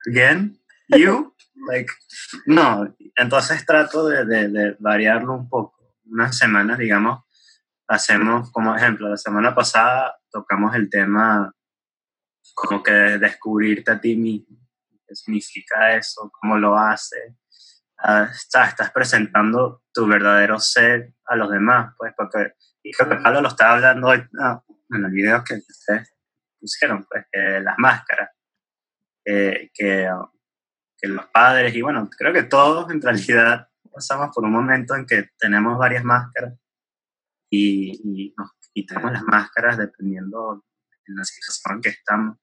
again, 0.09 0.59
you, 0.88 1.35
like, 1.68 1.92
no. 2.46 2.96
Entonces 3.14 3.66
trato 3.66 4.09
de, 4.09 4.25
de, 4.25 4.49
de 4.49 4.77
variarlo 4.79 5.35
un 5.35 5.51
poco. 5.51 5.94
Unas 6.07 6.38
semanas, 6.38 6.79
digamos, 6.79 7.25
hacemos, 7.88 8.51
como 8.53 8.75
ejemplo, 8.75 9.11
la 9.11 9.18
semana 9.18 9.55
pasada 9.55 10.16
tocamos 10.37 10.75
el 10.75 10.90
tema 10.90 11.51
como 12.55 12.83
que 12.83 12.92
descubrirte 12.92 13.90
a 13.90 14.01
ti 14.01 14.16
mismo 14.16 14.66
qué 15.07 15.14
significa 15.14 15.96
eso, 15.96 16.31
cómo 16.40 16.59
lo 16.59 16.77
hace. 16.77 17.37
Ah, 17.99 18.29
estás, 18.31 18.90
presentando 18.92 19.83
tu 19.94 20.07
verdadero 20.07 20.59
ser 20.59 21.14
a 21.25 21.37
los 21.37 21.51
demás, 21.51 21.94
pues, 21.96 22.12
porque, 22.16 22.53
y 22.83 22.92
creo 22.92 23.09
que 23.09 23.22
Pablo 23.22 23.40
lo 23.40 23.49
estaba 23.49 23.75
hablando 23.75 24.09
hoy, 24.09 24.22
en 24.90 25.05
el 25.05 25.11
video 25.11 25.42
que 25.42 25.55
ustedes 25.55 26.14
pusieron, 26.61 27.07
pues, 27.09 27.25
que 27.33 27.61
las 27.61 27.79
máscaras, 27.79 28.31
que, 29.25 29.70
que 29.75 30.11
los 31.05 31.27
padres, 31.27 31.75
y 31.75 31.81
bueno, 31.81 32.11
creo 32.18 32.33
que 32.33 32.42
todos 32.42 32.90
en 32.90 33.01
realidad 33.01 33.68
pasamos 33.90 34.35
por 34.35 34.44
un 34.44 34.53
momento 34.53 34.94
en 34.94 35.07
que 35.07 35.31
tenemos 35.38 35.79
varias 35.79 36.05
máscaras 36.05 36.53
y, 37.51 37.93
y 38.05 38.35
nos 38.37 38.51
quitamos 38.73 39.13
las 39.13 39.23
máscaras 39.25 39.79
dependiendo 39.79 40.65
de 41.07 41.15
la 41.15 41.25
situación 41.25 41.77
en 41.77 41.81
que 41.83 41.89
estamos. 41.91 42.39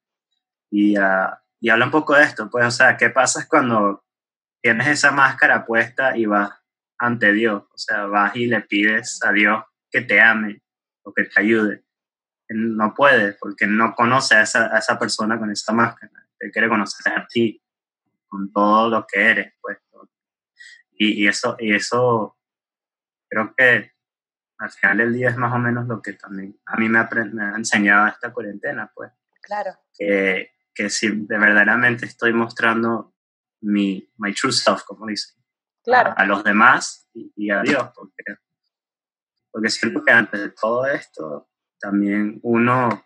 Y, 0.70 0.98
uh, 0.98 1.30
y 1.60 1.70
habla 1.70 1.86
un 1.86 1.92
poco 1.92 2.16
de 2.16 2.24
esto, 2.24 2.50
pues, 2.50 2.66
o 2.66 2.72
sea, 2.72 2.98
¿qué 2.98 3.10
pasa 3.10 3.48
cuando 3.48 4.04
tienes 4.64 4.88
esa 4.88 5.12
máscara 5.12 5.66
puesta 5.66 6.18
y 6.18 6.26
vas 6.26 6.52
ante 6.98 7.34
Dios. 7.34 7.64
O 7.64 7.78
sea, 7.78 8.06
vas 8.06 8.36
y 8.36 8.48
le 8.48 8.62
pides 8.62 9.20
a 9.24 9.32
Dios 9.34 9.62
que 9.92 10.02
te 10.02 10.22
ame 10.22 10.62
o 11.04 11.14
que 11.14 11.26
te 11.26 11.40
ayude. 11.40 11.84
no 12.50 12.94
puede 12.94 13.34
porque 13.34 13.68
no 13.68 13.94
conoce 13.94 14.36
a 14.36 14.44
esa, 14.44 14.74
a 14.74 14.80
esa 14.80 14.98
persona 14.98 15.38
con 15.38 15.52
esa 15.52 15.74
máscara. 15.74 16.28
Él 16.40 16.52
quiere 16.52 16.70
conocer 16.70 17.14
a 17.14 17.28
ti 17.28 17.62
con 18.28 18.52
todo 18.52 18.90
lo 18.90 19.06
que 19.06 19.22
eres. 19.22 19.54
Pues. 19.62 19.78
Y, 20.92 21.24
y, 21.24 21.28
eso, 21.28 21.58
y 21.60 21.74
eso 21.74 22.38
creo 23.30 23.54
que 23.56 23.93
al 24.64 24.72
final 24.72 24.98
del 24.98 25.14
día 25.14 25.30
es 25.30 25.38
más 25.38 25.54
o 25.54 25.60
menos 25.60 25.88
lo 25.88 26.02
que 26.02 26.14
también 26.14 26.58
a 26.66 26.78
mí 26.78 26.88
me 26.88 27.00
ha, 27.00 27.10
me 27.34 27.44
ha 27.44 27.56
enseñado 27.56 28.08
esta 28.08 28.32
cuarentena. 28.32 28.90
Pues. 28.96 29.12
Claro. 29.42 29.72
Que, 29.94 30.52
que 30.74 30.90
si 30.90 31.10
de 31.10 31.38
verdaderamente 31.38 32.06
estoy 32.06 32.34
mostrando 32.34 33.14
mi 33.62 34.10
my 34.18 34.34
true 34.34 34.54
self, 34.54 34.84
como 34.84 35.08
dicen, 35.08 35.36
claro. 35.84 36.14
a, 36.16 36.26
los 36.26 36.44
demás 36.44 37.10
y, 37.14 37.52
a 37.52 37.62
Dios, 37.62 37.90
porque, 37.94 38.24
porque 39.52 39.70
siento 39.70 40.04
que 40.04 40.12
antes 40.12 40.40
de 40.40 40.50
todo 40.50 40.86
esto, 40.86 41.50
también 41.80 42.40
uno, 42.44 43.06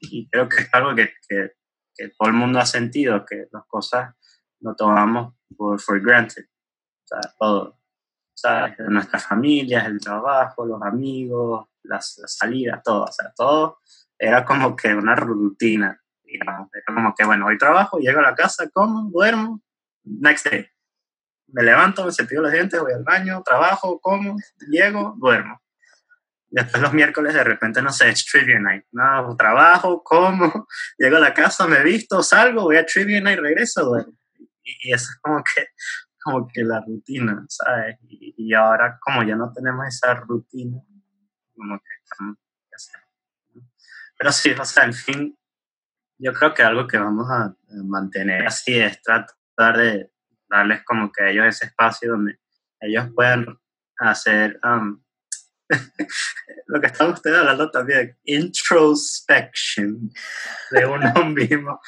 y 0.00 0.28
creo 0.30 0.48
que 0.48 0.62
es 0.62 0.68
algo 0.72 0.94
que, 0.94 1.12
que, 1.28 1.52
que 1.94 2.08
todo 2.08 2.28
el 2.28 2.34
mundo 2.34 2.60
ha 2.60 2.66
sentido, 2.66 3.24
que 3.24 3.48
las 3.52 3.66
cosas 3.66 4.14
lo 4.60 4.74
tomamos 4.74 5.34
por 5.56 5.80
for 5.80 6.00
granted, 6.00 6.44
o 6.44 7.06
sea, 7.06 7.20
todo, 7.38 7.81
¿sabes? 8.34 8.74
Nuestras 8.78 9.26
familias, 9.26 9.86
el 9.86 10.00
trabajo, 10.00 10.66
los 10.66 10.82
amigos, 10.82 11.66
las, 11.82 12.18
las 12.18 12.36
salidas, 12.36 12.82
todo, 12.82 13.04
o 13.04 13.12
sea, 13.12 13.32
todo 13.36 13.78
era 14.18 14.44
como 14.44 14.76
que 14.76 14.94
una 14.94 15.16
rutina 15.16 16.02
digamos. 16.32 16.68
como 16.86 17.14
que, 17.14 17.24
bueno, 17.24 17.46
hoy 17.46 17.58
trabajo, 17.58 17.98
llego 17.98 18.20
a 18.20 18.22
la 18.22 18.34
casa, 18.34 18.68
como, 18.70 19.10
duermo, 19.10 19.60
next 20.04 20.46
day. 20.46 20.66
Me 21.48 21.62
levanto, 21.62 22.04
me 22.04 22.12
cepillo 22.12 22.42
los 22.42 22.52
dientes, 22.52 22.80
voy 22.80 22.92
al 22.92 23.04
baño, 23.04 23.42
trabajo, 23.44 24.00
como, 24.00 24.36
llego, 24.68 25.14
duermo. 25.18 25.60
Después 26.48 26.82
los 26.82 26.92
miércoles 26.92 27.34
de 27.34 27.44
repente, 27.44 27.80
no 27.80 27.92
sé, 27.92 28.10
es 28.10 28.26
trivia 28.26 28.58
night. 28.58 28.84
No, 28.92 29.36
trabajo, 29.36 30.02
como, 30.02 30.66
llego 30.98 31.16
a 31.16 31.20
la 31.20 31.34
casa, 31.34 31.66
me 31.66 31.82
visto, 31.82 32.22
salgo, 32.22 32.62
voy 32.62 32.76
a 32.76 32.86
trivia 32.86 33.20
night, 33.20 33.38
regreso, 33.38 33.84
duermo. 33.84 34.14
Y, 34.62 34.92
es 34.92 35.18
como 35.20 35.42
que, 35.42 35.66
como 36.22 36.48
que 36.48 36.62
la 36.62 36.80
rutina, 36.80 37.44
¿sabes? 37.48 37.98
Y, 38.02 38.34
y 38.36 38.54
ahora 38.54 38.98
como 39.00 39.22
ya 39.22 39.36
no 39.36 39.52
tenemos 39.52 39.86
esa 39.86 40.14
rutina, 40.14 40.78
como 41.54 41.78
que 41.78 41.90
estamos... 42.04 42.36
Pero 44.18 44.32
sí, 44.32 44.50
o 44.52 44.64
sea, 44.64 44.84
al 44.84 44.94
fin, 44.94 45.36
yo 46.18 46.32
creo 46.32 46.54
que 46.54 46.62
algo 46.62 46.86
que 46.86 46.98
vamos 46.98 47.28
a 47.28 47.54
mantener 47.84 48.46
así 48.46 48.78
es 48.78 49.02
tratar 49.02 49.76
de 49.76 50.12
darles 50.48 50.84
como 50.84 51.10
que 51.10 51.24
a 51.24 51.30
ellos 51.30 51.46
ese 51.46 51.66
espacio 51.66 52.12
donde 52.12 52.38
ellos 52.80 53.08
puedan 53.14 53.58
hacer 53.98 54.60
um, 54.62 55.02
lo 56.66 56.80
que 56.80 56.86
estaba 56.86 57.12
usted 57.12 57.34
hablando 57.34 57.70
también, 57.70 58.16
introspection 58.24 60.12
de 60.70 60.86
uno 60.86 61.24
mismo. 61.26 61.80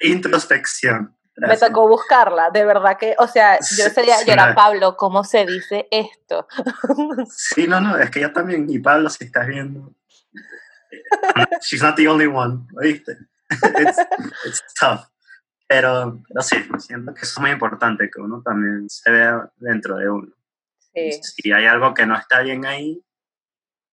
Introspección. 0.00 1.16
Introspección. 1.38 1.70
Me 1.70 1.74
tocó 1.74 1.88
buscarla, 1.88 2.50
de 2.50 2.64
verdad 2.64 2.98
que, 2.98 3.14
o 3.18 3.28
sea, 3.28 3.58
yo 3.60 3.88
sería, 3.90 4.24
yo 4.24 4.32
era 4.32 4.54
Pablo, 4.54 4.96
¿cómo 4.96 5.22
se 5.24 5.46
dice 5.46 5.86
esto? 5.90 6.48
sí, 7.30 7.66
no, 7.66 7.80
no, 7.80 7.96
es 7.96 8.10
que 8.10 8.20
yo 8.20 8.32
también, 8.32 8.66
y 8.68 8.78
Pablo, 8.78 9.08
si 9.08 9.24
estás 9.24 9.46
viendo, 9.46 9.94
she's 11.62 11.82
not 11.82 11.96
the 11.96 12.08
only 12.08 12.26
one, 12.26 12.66
¿oíste? 12.76 13.18
it's, 13.50 13.98
it's 14.44 14.62
tough. 14.78 15.06
Pero, 15.66 16.22
pero 16.26 16.42
sí, 16.42 16.56
siento 16.78 17.12
que 17.12 17.20
es 17.20 17.38
muy 17.38 17.50
importante 17.50 18.10
que 18.10 18.20
uno 18.20 18.42
también 18.42 18.88
se 18.88 19.10
vea 19.10 19.50
dentro 19.56 19.96
de 19.96 20.10
uno. 20.10 20.32
Sí. 20.94 21.12
Si 21.22 21.52
hay 21.52 21.66
algo 21.66 21.92
que 21.92 22.06
no 22.06 22.16
está 22.16 22.40
bien 22.40 22.64
ahí, 22.64 23.04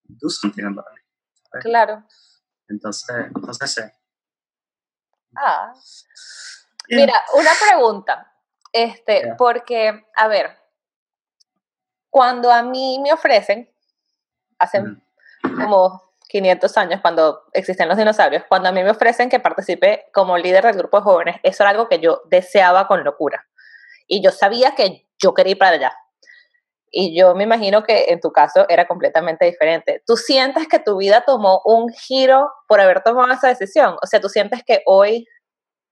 do 0.03 0.29
something 0.29 0.63
about 0.63 0.85
it. 0.97 1.61
Claro. 1.61 2.03
Entonces, 2.69 3.27
entonces 3.35 3.71
sí. 3.71 3.81
Ah. 5.35 5.73
Mira, 6.89 7.23
una 7.33 7.51
pregunta. 7.67 8.31
Este, 8.71 9.33
porque, 9.37 10.05
a 10.15 10.27
ver, 10.27 10.57
cuando 12.09 12.51
a 12.51 12.63
mí 12.63 12.99
me 13.01 13.13
ofrecen, 13.13 13.69
hace 14.59 14.83
como 15.41 16.13
500 16.27 16.77
años, 16.77 17.01
cuando 17.01 17.43
existen 17.53 17.87
los 17.87 17.97
dinosaurios, 17.97 18.43
cuando 18.49 18.69
a 18.69 18.71
mí 18.71 18.83
me 18.83 18.89
ofrecen 18.89 19.29
que 19.29 19.39
participe 19.39 20.05
como 20.13 20.37
líder 20.37 20.65
del 20.65 20.77
grupo 20.77 20.97
de 20.97 21.03
jóvenes, 21.03 21.35
eso 21.43 21.63
era 21.63 21.69
algo 21.69 21.87
que 21.87 21.99
yo 21.99 22.21
deseaba 22.25 22.87
con 22.87 23.03
locura. 23.03 23.45
Y 24.07 24.21
yo 24.21 24.31
sabía 24.31 24.75
que 24.75 25.07
yo 25.17 25.33
quería 25.33 25.51
ir 25.51 25.57
para 25.57 25.75
allá. 25.77 25.97
Y 26.91 27.17
yo 27.17 27.35
me 27.35 27.43
imagino 27.43 27.83
que 27.83 28.05
en 28.09 28.21
tu 28.21 28.31
caso 28.31 28.65
era 28.69 28.87
completamente 28.87 29.45
diferente. 29.45 30.01
¿Tú 30.05 30.15
sientes 30.15 30.67
que 30.67 30.79
tu 30.79 30.97
vida 30.97 31.23
tomó 31.25 31.61
un 31.65 31.89
giro 31.89 32.49
por 32.67 32.79
haber 32.79 33.03
tomado 33.03 33.33
esa 33.33 33.49
decisión? 33.49 33.97
O 34.01 34.07
sea, 34.07 34.21
¿tú 34.21 34.29
sientes 34.29 34.63
que 34.65 34.81
hoy 34.85 35.27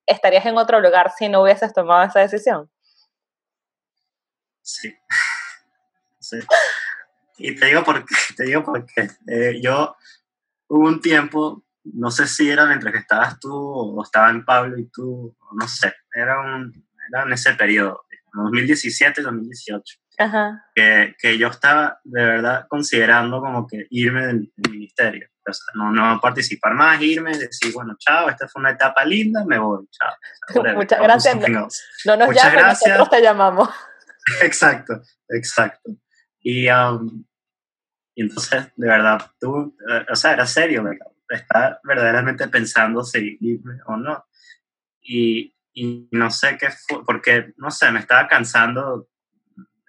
estarías 0.05 0.45
en 0.45 0.57
otro 0.57 0.79
lugar 0.79 1.11
si 1.17 1.29
no 1.29 1.41
hubieses 1.41 1.73
tomado 1.73 2.03
esa 2.03 2.19
decisión? 2.19 2.69
Sí. 4.61 4.95
sí. 6.19 6.39
Y 7.37 7.55
te 7.55 7.65
digo 7.67 7.83
por 7.83 8.05
qué. 8.05 8.15
Te 8.35 8.43
digo 8.43 8.63
porque 8.63 9.09
eh, 9.27 9.59
yo 9.61 9.95
hubo 10.67 10.87
un 10.87 11.01
tiempo, 11.01 11.63
no 11.83 12.11
sé 12.11 12.27
si 12.27 12.49
era 12.49 12.65
mientras 12.65 12.93
que 12.93 12.99
estabas 12.99 13.39
tú 13.39 13.53
o 13.53 14.03
estaban 14.03 14.45
Pablo 14.45 14.77
y 14.77 14.85
tú, 14.89 15.35
no 15.59 15.67
sé, 15.67 15.93
era, 16.13 16.39
un, 16.39 16.87
era 17.09 17.23
en 17.23 17.33
ese 17.33 17.53
periodo, 17.53 18.05
2017 18.33 19.21
2018. 19.21 20.02
Ajá. 20.17 20.65
Que, 20.75 21.15
que, 21.19 21.37
yo 21.37 21.47
estaba 21.47 21.99
de 22.03 22.23
verdad 22.23 22.65
considerando 22.67 23.41
como 23.41 23.67
que 23.67 23.87
irme 23.89 24.27
del, 24.27 24.53
ministerio. 24.69 25.27
O 25.45 25.51
sea, 25.51 25.65
no, 25.75 25.91
no 25.91 26.21
participar 26.21 26.73
más, 26.73 27.01
irme, 27.01 27.37
decir, 27.37 27.73
bueno, 27.73 27.95
chao, 27.99 28.29
esta 28.29 28.47
fue 28.47 28.61
una 28.61 28.71
etapa 28.71 29.03
linda, 29.03 29.43
me 29.45 29.57
voy, 29.57 29.85
chao. 29.91 30.73
Muchas 30.75 31.01
gracias. 31.01 31.35
No, 32.05 32.17
nos 32.17 32.27
Muchas 32.27 32.53
gracias. 32.53 32.89
nosotros 32.91 33.09
te 33.09 33.21
llamamos. 33.21 33.69
Exacto, 34.41 35.01
exacto. 35.27 35.91
Y, 36.39 36.69
um, 36.69 37.25
y 38.15 38.21
entonces, 38.21 38.67
de 38.75 38.87
verdad, 38.87 39.31
tú, 39.39 39.75
eh, 39.89 40.05
o 40.09 40.15
sea, 40.15 40.33
era 40.33 40.45
serio, 40.45 40.83
¿verdad? 40.83 41.07
Estaba 41.27 41.79
verdaderamente 41.83 42.47
pensando 42.47 43.03
si 43.03 43.37
irme 43.41 43.79
o 43.85 43.97
no. 43.97 44.25
Y, 45.01 45.53
y 45.73 46.07
no 46.11 46.29
sé 46.31 46.57
qué 46.57 46.69
fue, 46.69 47.03
porque, 47.05 47.53
no 47.57 47.71
sé, 47.71 47.91
me 47.91 47.99
estaba 47.99 48.27
cansando 48.27 49.09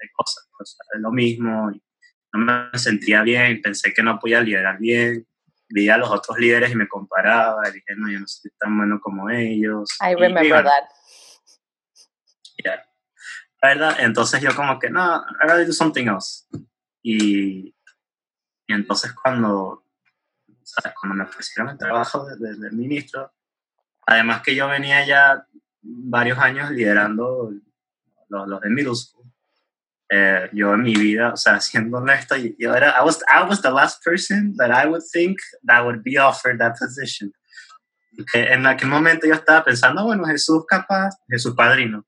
de 0.05 0.13
cosas, 0.13 0.49
o 0.59 0.65
sea, 0.65 0.85
de 0.95 1.01
lo 1.01 1.11
mismo, 1.11 1.71
y 1.71 1.83
no 2.33 2.41
me 2.41 2.79
sentía 2.79 3.23
bien, 3.23 3.61
pensé 3.63 3.93
que 3.93 4.03
no 4.03 4.19
podía 4.19 4.41
liderar 4.41 4.79
bien, 4.79 5.27
vi 5.69 5.89
a 5.89 5.97
los 5.97 6.11
otros 6.11 6.39
líderes 6.39 6.71
y 6.71 6.77
me 6.77 6.89
comparaba, 6.89 7.69
y 7.69 7.73
dije, 7.73 7.95
no, 7.97 8.11
yo 8.11 8.21
no 8.21 8.27
soy 8.27 8.51
tan 8.59 8.77
bueno 8.77 9.01
como 9.01 9.31
ellos. 9.31 9.89
I 10.01 10.15
remember 10.15 10.65
that. 10.65 10.85
Yeah. 12.63 12.85
¿Verdad? 13.63 13.97
Entonces 14.01 14.41
yo 14.41 14.55
como 14.55 14.79
que, 14.79 14.91
no, 14.91 15.17
I 15.17 15.47
gotta 15.47 15.65
do 15.65 15.73
something 15.73 16.07
else. 16.07 16.45
Y, 17.03 17.75
y 18.67 18.73
entonces 18.73 19.13
cuando, 19.15 19.85
¿sabes? 20.63 20.95
cuando 20.99 21.17
me 21.17 21.25
ofrecieron 21.25 21.71
el 21.71 21.79
trabajo 21.79 22.27
de, 22.27 22.55
de, 22.55 22.71
ministro, 22.71 23.33
además 24.07 24.43
que 24.43 24.55
yo 24.55 24.69
venía 24.69 25.07
ya 25.07 25.47
varios 25.83 26.39
años 26.39 26.71
liderando 26.71 27.53
los, 28.29 28.49
los 28.49 28.61
de 28.61 28.71
middle 28.71 28.95
school, 28.95 29.24
eh, 30.11 30.49
yo 30.53 30.75
en 30.75 30.83
mi 30.83 30.95
vida, 30.95 31.33
o 31.33 31.37
sea, 31.37 31.61
siendo 31.61 31.99
honesto, 31.99 32.37
yo 32.37 32.75
era, 32.75 32.95
I 32.99 33.05
was, 33.05 33.23
I 33.29 33.49
was 33.49 33.63
the 33.63 33.71
last 33.71 34.03
person 34.05 34.55
that 34.57 34.71
I 34.71 34.87
would 34.87 35.03
think 35.13 35.39
that 35.67 35.85
would 35.85 36.03
be 36.03 36.19
offered 36.19 36.59
that 36.59 36.75
position. 36.79 37.33
Porque 38.17 38.53
en 38.53 38.67
aquel 38.67 38.89
momento 38.89 39.27
yo 39.27 39.35
estaba 39.35 39.65
pensando, 39.65 40.05
bueno, 40.05 40.25
Jesús 40.27 40.65
capaz, 40.69 41.17
Jesús 41.29 41.55
padrino, 41.55 42.07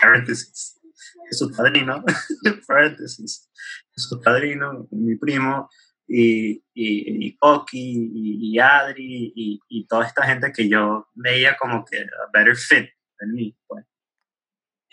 paréntesis, 0.00 0.80
Jesús 1.28 1.54
padrino, 1.56 2.02
paréntesis, 2.66 3.50
su 3.94 4.20
padrino, 4.20 4.88
mi 4.90 5.16
primo, 5.16 5.68
y, 6.06 6.62
y, 6.74 7.26
y 7.26 7.36
Koki, 7.36 8.10
y, 8.12 8.58
Adri, 8.58 9.32
y, 9.34 9.60
y, 9.68 9.86
toda 9.86 10.06
esta 10.06 10.24
gente 10.24 10.52
que 10.52 10.68
yo 10.68 11.08
veía 11.14 11.56
como 11.56 11.84
que 11.84 12.00
a 12.00 12.30
better 12.32 12.56
fit 12.56 12.90
en 13.20 13.32
mí. 13.32 13.56
Pues. 13.66 13.84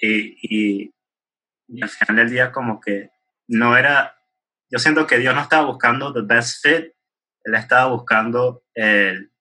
Y, 0.02 0.94
y, 1.70 1.84
al 1.84 1.90
final 1.90 2.16
del 2.16 2.30
día 2.30 2.52
como 2.52 2.80
que 2.80 3.10
no 3.48 3.78
era, 3.78 4.16
yo 4.70 4.80
siento 4.80 5.08
que 5.08 5.18
Dios 5.18 5.34
no 5.34 5.42
estaba 5.42 5.66
buscando 5.66 6.14
the 6.14 6.22
best 6.22 6.62
fit, 6.62 6.94
Él 7.44 7.56
estaba 7.56 7.92
buscando 7.92 8.64
el, 8.74 9.32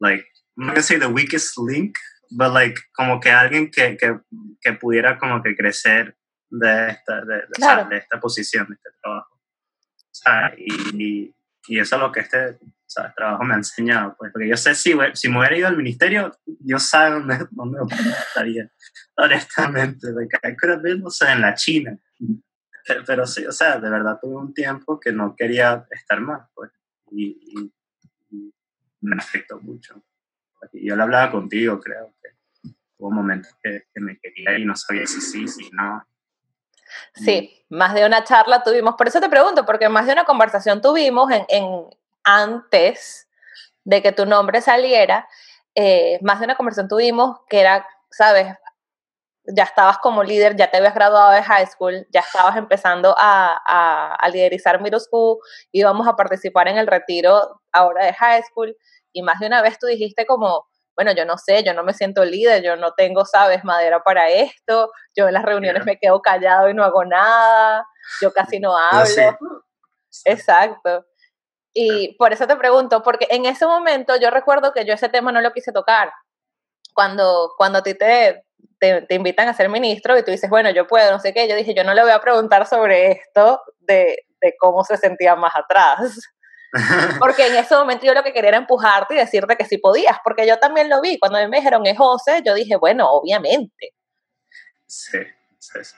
like, 0.00 0.26
no 0.56 0.66
voy 0.66 0.72
a 0.72 0.76
decir 0.76 0.98
the 0.98 1.06
weakest 1.06 1.56
link, 1.58 1.96
but 2.30 2.52
like, 2.52 2.80
como 2.92 3.20
que 3.20 3.30
alguien 3.30 3.70
que, 3.70 3.96
que, 3.96 4.18
que 4.60 4.72
pudiera 4.74 5.18
como 5.18 5.42
que 5.42 5.56
crecer 5.56 6.16
de 6.50 6.90
esta, 6.90 7.24
de, 7.24 7.96
esta 7.96 8.20
posición, 8.20 8.66
de 8.68 8.74
este 8.74 8.90
trabajo. 9.02 9.40
y, 10.56 11.34
y 11.66 11.78
eso 11.78 11.96
es 11.96 12.02
lo 12.02 12.12
que 12.12 12.20
este 12.20 12.58
trabajo 13.14 13.44
me 13.44 13.54
ha 13.54 13.58
enseñado, 13.58 14.14
pues, 14.18 14.32
porque 14.32 14.48
yo 14.48 14.56
sé 14.56 14.74
si, 14.74 14.94
si 15.14 15.28
me 15.28 15.38
hubiera 15.38 15.56
ido 15.56 15.68
al 15.68 15.76
ministerio, 15.76 16.32
yo 16.60 16.78
sé 16.78 16.98
dónde, 16.98 17.38
dónde 17.50 17.78
estaría, 18.28 18.70
honestamente, 19.16 20.08
could 20.60 20.72
have 20.72 20.82
been, 20.82 21.04
o 21.04 21.10
sea, 21.10 21.32
en 21.32 21.40
la 21.40 21.54
China, 21.54 21.98
pero, 23.06 23.26
sí, 23.26 23.46
o 23.46 23.52
sea, 23.52 23.78
de 23.78 23.88
verdad 23.88 24.18
tuve 24.20 24.36
un 24.36 24.52
tiempo 24.52 24.98
que 24.98 25.12
no 25.12 25.34
quería 25.36 25.86
estar 25.90 26.20
más, 26.20 26.48
pues, 26.54 26.70
y, 27.10 27.72
me 29.00 29.16
afectó 29.16 29.60
mucho. 29.60 30.00
yo 30.72 30.94
lo 30.94 31.02
hablaba 31.02 31.32
contigo, 31.32 31.80
creo 31.80 32.14
que 32.22 32.70
hubo 32.98 33.10
momentos 33.10 33.52
que, 33.60 33.86
que 33.92 34.00
me 34.00 34.16
quería 34.20 34.56
y 34.56 34.64
no 34.64 34.76
sabía 34.76 35.06
si 35.06 35.20
sí, 35.20 35.48
si 35.48 35.68
no, 35.72 36.06
Sí, 37.14 37.64
más 37.68 37.94
de 37.94 38.06
una 38.06 38.24
charla 38.24 38.62
tuvimos. 38.62 38.94
Por 38.96 39.08
eso 39.08 39.20
te 39.20 39.28
pregunto, 39.28 39.64
porque 39.64 39.88
más 39.88 40.06
de 40.06 40.12
una 40.12 40.24
conversación 40.24 40.80
tuvimos 40.80 41.30
en, 41.30 41.44
en 41.48 41.86
antes 42.24 43.28
de 43.84 44.02
que 44.02 44.12
tu 44.12 44.26
nombre 44.26 44.60
saliera, 44.60 45.28
eh, 45.74 46.18
más 46.22 46.38
de 46.38 46.44
una 46.46 46.56
conversación 46.56 46.88
tuvimos 46.88 47.40
que 47.48 47.60
era, 47.60 47.86
sabes, 48.10 48.54
ya 49.44 49.64
estabas 49.64 49.98
como 49.98 50.22
líder, 50.22 50.54
ya 50.56 50.70
te 50.70 50.76
habías 50.76 50.94
graduado 50.94 51.32
de 51.32 51.42
high 51.42 51.66
school, 51.66 52.06
ya 52.10 52.20
estabas 52.20 52.56
empezando 52.56 53.14
a, 53.18 53.60
a, 53.66 54.14
a 54.14 54.28
liderizar 54.28 54.80
middle 54.80 55.00
school, 55.00 55.38
íbamos 55.72 56.06
a 56.06 56.14
participar 56.14 56.68
en 56.68 56.78
el 56.78 56.86
retiro 56.86 57.60
ahora 57.72 58.04
de 58.04 58.14
high 58.14 58.42
school, 58.44 58.76
y 59.12 59.22
más 59.22 59.40
de 59.40 59.46
una 59.48 59.60
vez 59.62 59.78
tú 59.78 59.86
dijiste 59.86 60.26
como, 60.26 60.66
bueno, 60.94 61.12
yo 61.12 61.24
no 61.24 61.38
sé, 61.38 61.64
yo 61.64 61.74
no 61.74 61.82
me 61.82 61.94
siento 61.94 62.24
líder, 62.24 62.62
yo 62.62 62.76
no 62.76 62.92
tengo, 62.92 63.24
sabes, 63.24 63.64
madera 63.64 64.02
para 64.02 64.28
esto, 64.30 64.92
yo 65.16 65.26
en 65.26 65.34
las 65.34 65.42
reuniones 65.44 65.84
me 65.86 65.98
quedo 65.98 66.20
callado 66.20 66.68
y 66.68 66.74
no 66.74 66.84
hago 66.84 67.04
nada, 67.04 67.86
yo 68.20 68.32
casi 68.32 68.60
no 68.60 68.76
hablo. 68.76 69.38
Exacto. 70.24 71.04
Y 71.74 72.14
por 72.16 72.32
eso 72.32 72.46
te 72.46 72.56
pregunto, 72.56 73.02
porque 73.02 73.26
en 73.30 73.46
ese 73.46 73.66
momento 73.66 74.14
yo 74.16 74.30
recuerdo 74.30 74.72
que 74.72 74.84
yo 74.84 74.94
ese 74.94 75.08
tema 75.08 75.32
no 75.32 75.40
lo 75.40 75.52
quise 75.52 75.72
tocar. 75.72 76.12
Cuando, 76.94 77.54
cuando 77.56 77.78
a 77.78 77.82
ti 77.82 77.94
te, 77.94 78.44
te, 78.78 79.14
invitan 79.14 79.48
a 79.48 79.54
ser 79.54 79.68
ministro 79.68 80.18
y 80.18 80.22
tú 80.22 80.30
dices, 80.30 80.50
bueno, 80.50 80.70
yo 80.70 80.86
puedo, 80.86 81.10
no 81.10 81.18
sé 81.18 81.32
qué, 81.32 81.48
yo 81.48 81.56
dije, 81.56 81.74
yo 81.74 81.84
no 81.84 81.94
le 81.94 82.02
voy 82.02 82.10
a 82.10 82.20
preguntar 82.20 82.66
sobre 82.66 83.12
esto 83.12 83.62
de, 83.80 84.26
de 84.40 84.54
cómo 84.58 84.84
se 84.84 84.98
sentía 84.98 85.34
más 85.36 85.54
atrás. 85.56 86.18
Porque 87.18 87.46
en 87.46 87.56
ese 87.56 87.74
momento 87.74 88.06
yo 88.06 88.14
lo 88.14 88.22
que 88.22 88.32
quería 88.32 88.48
era 88.48 88.58
empujarte 88.58 89.14
y 89.14 89.18
decirte 89.18 89.56
que 89.56 89.66
sí 89.66 89.78
podías, 89.78 90.16
porque 90.24 90.46
yo 90.46 90.58
también 90.58 90.88
lo 90.88 91.02
vi. 91.02 91.18
Cuando 91.18 91.46
me 91.48 91.58
dijeron 91.58 91.86
es 91.86 91.98
José, 91.98 92.42
yo 92.44 92.54
dije, 92.54 92.76
bueno, 92.76 93.10
obviamente. 93.10 93.94
Sí, 94.86 95.18
sí, 95.58 95.78
sí. 95.82 95.96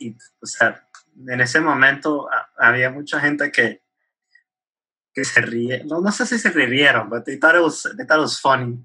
y, 0.00 0.16
o 0.42 0.46
sea, 0.46 0.88
en 1.28 1.40
ese 1.40 1.60
momento 1.60 2.28
había 2.56 2.90
mucha 2.90 3.20
gente 3.20 3.52
que, 3.52 3.82
que 5.14 5.24
se 5.24 5.40
ríe. 5.40 5.84
No, 5.84 6.00
no 6.00 6.10
sé 6.12 6.26
si 6.26 6.38
se 6.38 6.50
rieron, 6.50 7.08
but 7.08 7.24
they 7.24 7.36
thought 7.36 7.54
it 7.54 7.62
was, 7.62 7.82
they 7.96 8.04
thought 8.04 8.18
it 8.18 8.22
was 8.22 8.38
funny. 8.38 8.78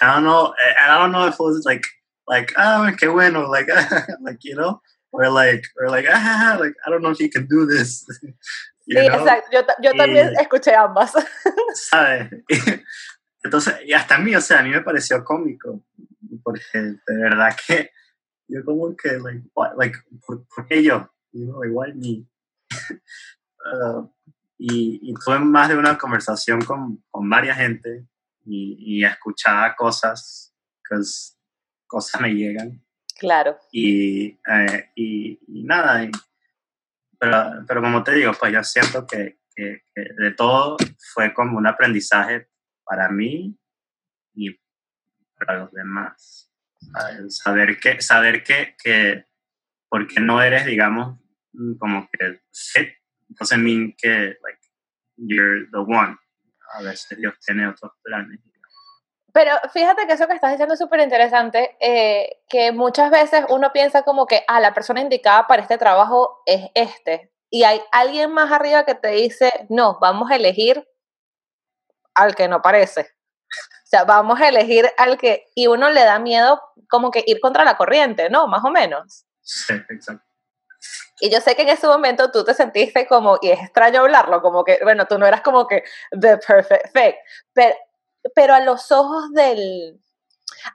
I 0.00 0.14
don't 0.14 0.24
know, 0.24 0.54
I 0.80 0.98
don't 0.98 1.12
know 1.12 1.26
if 1.26 1.34
it 1.34 1.40
was 1.40 1.64
like, 1.64 1.84
like, 2.26 2.52
ah, 2.56 2.90
qué 2.98 3.12
bueno, 3.12 3.48
like, 3.48 3.68
like, 4.20 4.44
you 4.44 4.54
know, 4.54 4.80
or 5.12 5.28
like, 5.30 5.64
or 5.80 5.88
like, 5.88 6.06
ah, 6.08 6.56
like, 6.60 6.74
I 6.86 6.90
don't 6.90 7.02
know 7.02 7.10
if 7.10 7.20
you 7.20 7.30
can 7.30 7.46
do 7.46 7.66
this. 7.66 8.06
Sí, 8.88 8.96
exacto. 8.96 9.50
Yo, 9.52 9.60
yo 9.82 9.92
también 9.92 10.32
escuché 10.40 10.74
ambas. 10.74 11.12
¿Sabes? 11.74 12.30
Entonces, 13.44 13.74
y 13.84 13.92
hasta 13.92 14.14
a 14.14 14.18
mí, 14.18 14.34
o 14.34 14.40
sea, 14.40 14.60
a 14.60 14.62
mí 14.62 14.70
me 14.70 14.80
pareció 14.80 15.22
cómico, 15.22 15.84
porque 16.42 16.78
de 16.78 17.16
verdad 17.22 17.54
que 17.66 17.90
yo 18.48 18.64
como 18.64 18.96
que, 18.96 19.18
like, 19.18 19.42
like 19.76 19.98
¿por, 20.26 20.66
qué 20.66 20.82
yo? 20.82 21.06
You 21.32 21.48
know, 21.48 21.62
igual 21.64 21.96
me. 21.96 22.24
Uh, 23.70 24.08
y, 24.58 24.98
y, 25.02 25.14
tuve 25.14 25.38
más 25.38 25.68
de 25.68 25.76
una 25.76 25.96
conversación 25.96 26.60
con, 26.62 27.04
con 27.10 27.30
varias 27.30 27.56
gente 27.58 28.06
y, 28.44 28.76
y 28.78 29.04
escuchaba 29.04 29.76
cosas, 29.76 30.52
cosas 31.86 32.20
me 32.20 32.34
llegan. 32.34 32.84
Claro. 33.18 33.56
Y, 33.72 34.38
eh, 34.48 34.90
y, 34.96 35.38
y, 35.46 35.62
nada, 35.64 36.08
pero, 37.18 37.64
pero 37.66 37.82
como 37.82 38.02
te 38.02 38.14
digo, 38.14 38.32
pues 38.38 38.52
yo 38.52 38.62
siento 38.64 39.06
que, 39.06 39.38
que, 39.54 39.82
de 39.94 40.30
todo 40.32 40.76
fue 41.12 41.32
como 41.34 41.58
un 41.58 41.66
aprendizaje 41.66 42.48
para 42.84 43.08
mí 43.08 43.58
y 44.34 44.58
para 45.38 45.60
los 45.60 45.72
demás. 45.72 46.52
Saber 47.28 47.78
que, 47.78 48.00
saber 48.00 48.42
que, 48.42 48.76
que 48.82 49.26
porque 49.88 50.20
no 50.20 50.42
eres, 50.42 50.64
digamos, 50.64 51.18
como 51.78 52.08
que 52.12 52.40
fit, 52.52 52.97
entonces 53.28 53.58
mean 53.58 53.94
que, 53.96 54.36
like, 54.42 54.60
you're 55.16 55.66
the 55.72 55.78
one. 55.78 56.16
A 56.74 56.82
veces 56.82 57.18
Dios 57.18 57.34
tiene 57.44 57.68
otros 57.68 57.92
planes. 58.02 58.40
Pero 59.32 59.52
fíjate 59.72 60.06
que 60.06 60.14
eso 60.14 60.26
que 60.26 60.34
estás 60.34 60.50
diciendo 60.50 60.74
es 60.74 60.80
súper 60.80 61.00
interesante, 61.00 61.76
eh, 61.80 62.40
que 62.48 62.72
muchas 62.72 63.10
veces 63.10 63.44
uno 63.50 63.72
piensa 63.72 64.02
como 64.02 64.26
que, 64.26 64.42
ah, 64.48 64.60
la 64.60 64.74
persona 64.74 65.00
indicada 65.00 65.46
para 65.46 65.62
este 65.62 65.78
trabajo 65.78 66.42
es 66.46 66.70
este, 66.74 67.32
y 67.50 67.64
hay 67.64 67.80
alguien 67.92 68.32
más 68.32 68.50
arriba 68.50 68.84
que 68.84 68.94
te 68.94 69.08
dice, 69.08 69.50
no, 69.68 69.98
vamos 70.00 70.30
a 70.30 70.36
elegir 70.36 70.86
al 72.14 72.34
que 72.34 72.48
no 72.48 72.62
parece. 72.62 73.02
O 73.02 73.90
sea, 73.90 74.04
vamos 74.04 74.40
a 74.40 74.48
elegir 74.48 74.90
al 74.98 75.16
que, 75.16 75.46
y 75.54 75.66
uno 75.66 75.88
le 75.88 76.04
da 76.04 76.18
miedo 76.18 76.60
como 76.90 77.10
que 77.10 77.22
ir 77.26 77.40
contra 77.40 77.64
la 77.64 77.76
corriente, 77.76 78.28
¿no? 78.28 78.46
Más 78.46 78.64
o 78.64 78.70
menos. 78.70 79.24
Sí, 79.40 79.74
exacto. 79.88 80.27
Y 81.20 81.30
yo 81.30 81.40
sé 81.40 81.56
que 81.56 81.62
en 81.62 81.70
ese 81.70 81.86
momento 81.86 82.30
tú 82.30 82.44
te 82.44 82.54
sentiste 82.54 83.06
como, 83.06 83.38
y 83.40 83.50
es 83.50 83.60
extraño 83.60 84.00
hablarlo, 84.00 84.40
como 84.40 84.64
que, 84.64 84.78
bueno, 84.82 85.06
tú 85.06 85.18
no 85.18 85.26
eras 85.26 85.40
como 85.40 85.66
que 85.66 85.82
the 86.10 86.38
perfect 86.38 86.92
fake, 86.92 87.16
pero, 87.52 87.74
pero 88.34 88.54
a 88.54 88.60
los 88.60 88.92
ojos 88.92 89.32
del, 89.32 90.00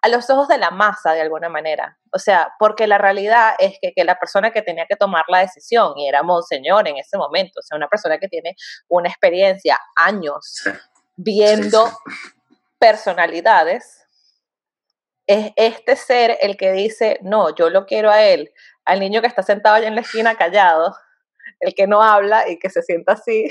a 0.01 0.07
los 0.09 0.29
ojos 0.29 0.47
de 0.47 0.57
la 0.57 0.71
masa 0.71 1.13
de 1.13 1.21
alguna 1.21 1.49
manera. 1.49 1.97
O 2.11 2.19
sea, 2.19 2.53
porque 2.59 2.87
la 2.87 2.97
realidad 2.97 3.55
es 3.57 3.77
que, 3.81 3.93
que, 3.93 4.03
la 4.03 4.19
persona 4.19 4.51
que 4.51 4.61
tenía 4.61 4.85
que 4.85 4.95
tomar 4.95 5.23
la 5.27 5.39
decisión, 5.39 5.93
y 5.97 6.07
era 6.07 6.23
Monseñor 6.23 6.87
en 6.87 6.97
ese 6.97 7.17
momento, 7.17 7.59
o 7.59 7.63
sea, 7.63 7.77
una 7.77 7.87
persona 7.87 8.17
que 8.17 8.27
tiene 8.27 8.55
una 8.89 9.09
experiencia, 9.09 9.79
años, 9.95 10.63
viendo 11.15 11.89
personalidades, 12.79 14.03
es 15.25 15.53
este 15.55 15.95
ser 15.95 16.37
el 16.41 16.57
que 16.57 16.73
dice, 16.73 17.19
no, 17.21 17.55
yo 17.55 17.69
lo 17.69 17.85
quiero 17.85 18.11
a 18.11 18.23
él, 18.23 18.51
al 18.85 18.99
niño 18.99 19.21
que 19.21 19.27
está 19.27 19.43
sentado 19.43 19.75
allá 19.75 19.87
en 19.87 19.95
la 19.95 20.01
esquina 20.01 20.35
callado, 20.35 20.95
el 21.59 21.73
que 21.73 21.87
no 21.87 22.01
habla 22.01 22.49
y 22.49 22.59
que 22.59 22.69
se 22.69 22.81
sienta 22.81 23.13
así. 23.13 23.49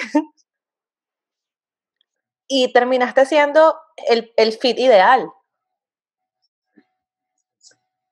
y 2.49 2.73
terminaste 2.73 3.25
siendo 3.27 3.79
el, 4.09 4.33
el 4.37 4.53
fit 4.53 4.79
ideal 4.79 5.33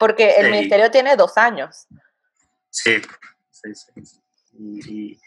porque 0.01 0.31
el 0.39 0.51
ministerio 0.51 0.91
tiene 0.91 1.15
dos 1.15 1.37
años. 1.37 1.87
Sí, 2.71 3.03
sí, 3.51 3.75
sí. 3.75 4.23
Y, 4.55 5.21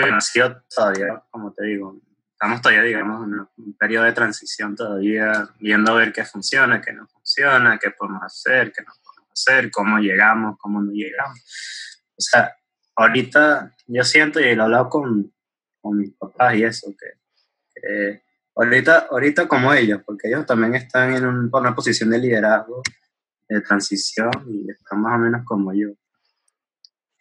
bueno, 0.00 0.16
ha 0.16 0.20
sido 0.22 0.62
todavía, 0.74 1.22
como 1.30 1.52
te 1.52 1.66
digo, 1.66 2.00
estamos 2.32 2.62
todavía, 2.62 2.82
digamos, 2.82 3.26
en 3.26 3.46
un 3.58 3.76
periodo 3.76 4.06
de 4.06 4.12
transición 4.12 4.74
todavía, 4.74 5.50
viendo 5.58 5.92
a 5.92 5.96
ver 5.96 6.14
qué 6.14 6.24
funciona, 6.24 6.80
qué 6.80 6.94
no 6.94 7.06
funciona, 7.08 7.78
qué 7.78 7.90
podemos 7.90 8.22
hacer, 8.22 8.72
qué 8.72 8.82
no 8.82 8.92
podemos 9.04 9.09
hacer, 9.40 9.70
cómo 9.70 9.98
llegamos, 9.98 10.56
cómo 10.58 10.82
no 10.82 10.92
llegamos. 10.92 11.38
O 12.16 12.20
sea, 12.20 12.54
ahorita 12.96 13.74
yo 13.86 14.04
siento, 14.04 14.40
y 14.40 14.54
lo 14.54 14.62
he 14.62 14.64
hablado 14.64 14.88
con, 14.88 15.32
con 15.80 15.98
mis 15.98 16.12
papás 16.12 16.54
y 16.54 16.64
eso, 16.64 16.94
que, 16.98 18.22
ahorita, 18.54 19.08
ahorita 19.10 19.48
como 19.48 19.72
ellos, 19.72 20.02
porque 20.04 20.28
ellos 20.28 20.46
también 20.46 20.74
están 20.74 21.14
en 21.14 21.24
una 21.26 21.74
posición 21.74 22.10
de 22.10 22.18
liderazgo, 22.18 22.82
de 23.48 23.60
transición 23.62 24.30
y 24.48 24.70
están 24.70 25.00
más 25.00 25.14
o 25.16 25.18
menos 25.18 25.44
como 25.44 25.72
yo. 25.72 25.88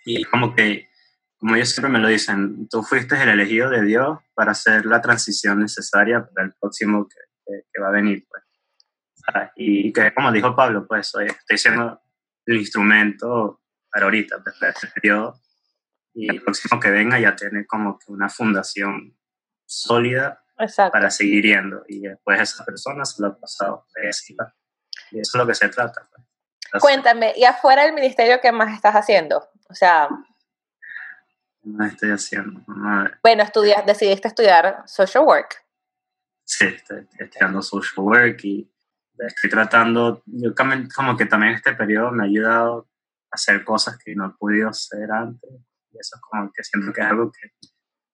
Y 0.05 0.23
como 0.25 0.55
que, 0.55 0.89
como 1.38 1.55
ellos 1.55 1.69
siempre 1.69 1.91
me 1.91 1.99
lo 1.99 2.08
dicen, 2.08 2.67
tú 2.67 2.84
fuiste 2.84 3.21
el 3.21 3.29
elegido 3.29 3.69
de 3.69 3.84
Dios 3.84 4.19
para 4.34 4.51
hacer 4.51 4.86
la 4.86 5.01
transición 5.01 5.60
necesaria 5.60 6.25
para 6.25 6.47
el 6.47 6.53
próximo 6.60 7.08
que, 7.08 7.63
que, 7.71 7.82
va 7.82 7.88
a 7.88 7.91
venir. 7.91 8.25
Pues. 8.29 8.43
Y 9.55 9.93
que, 9.93 10.13
como 10.13 10.32
dijo 10.32 10.55
Pablo, 10.55 10.86
pues 10.88 11.13
estoy 11.15 11.58
siendo 11.58 12.01
el 12.51 12.57
instrumento 12.57 13.62
para 13.91 14.05
ahorita, 14.05 14.43
para 14.43 14.71
este 14.71 14.88
periodo. 14.88 15.39
Y 16.13 16.29
el 16.29 16.41
próximo 16.41 16.79
que 16.79 16.89
venga 16.89 17.19
ya 17.19 17.35
tiene 17.35 17.65
como 17.65 17.97
que 17.97 18.12
una 18.12 18.29
fundación 18.29 19.17
sólida 19.65 20.43
para 20.91 21.09
seguir 21.12 21.45
yendo. 21.45 21.83
Y 21.88 22.01
después 22.01 22.41
esa 22.41 22.65
persona 22.65 23.05
se 23.05 23.21
lo 23.21 23.29
ha 23.29 23.39
pasado. 23.39 23.85
Y 25.12 25.19
eso 25.19 25.31
es 25.31 25.35
lo 25.35 25.47
que 25.47 25.55
se 25.55 25.69
trata. 25.69 26.09
Pues. 26.71 26.81
Cuéntame, 26.81 27.33
¿y 27.35 27.45
afuera 27.45 27.83
del 27.83 27.93
ministerio 27.93 28.39
qué 28.41 28.51
más 28.51 28.73
estás 28.73 28.95
haciendo? 28.95 29.47
O 29.69 29.73
sea... 29.73 30.09
¿Qué 31.62 31.69
más 31.69 31.93
estoy 31.93 32.12
haciendo? 32.12 32.62
Bueno, 33.23 33.43
estudias, 33.43 33.85
decidiste 33.85 34.27
estudiar 34.27 34.83
social 34.88 35.23
work. 35.23 35.63
Sí, 36.43 36.65
estoy, 36.65 37.07
estudiando 37.19 37.62
social 37.62 38.05
work 38.05 38.43
y 38.43 38.71
estoy 39.27 39.49
tratando, 39.49 40.23
yo 40.25 40.53
como 40.55 41.17
que 41.17 41.25
también 41.25 41.53
este 41.53 41.73
periodo 41.73 42.12
me 42.12 42.23
ha 42.23 42.27
ayudado 42.27 42.89
a 43.32 43.36
hacer 43.36 43.63
cosas 43.63 43.97
que 43.97 44.15
no 44.15 44.27
he 44.27 44.38
podido 44.38 44.69
hacer 44.69 45.12
antes. 45.12 45.49
Y 45.91 45.97
eso 45.99 46.15
es 46.15 46.21
como 46.21 46.51
que 46.51 46.63
siento 46.63 46.93
que 46.93 47.01
es 47.01 47.08
algo 47.08 47.32
que, 47.32 47.51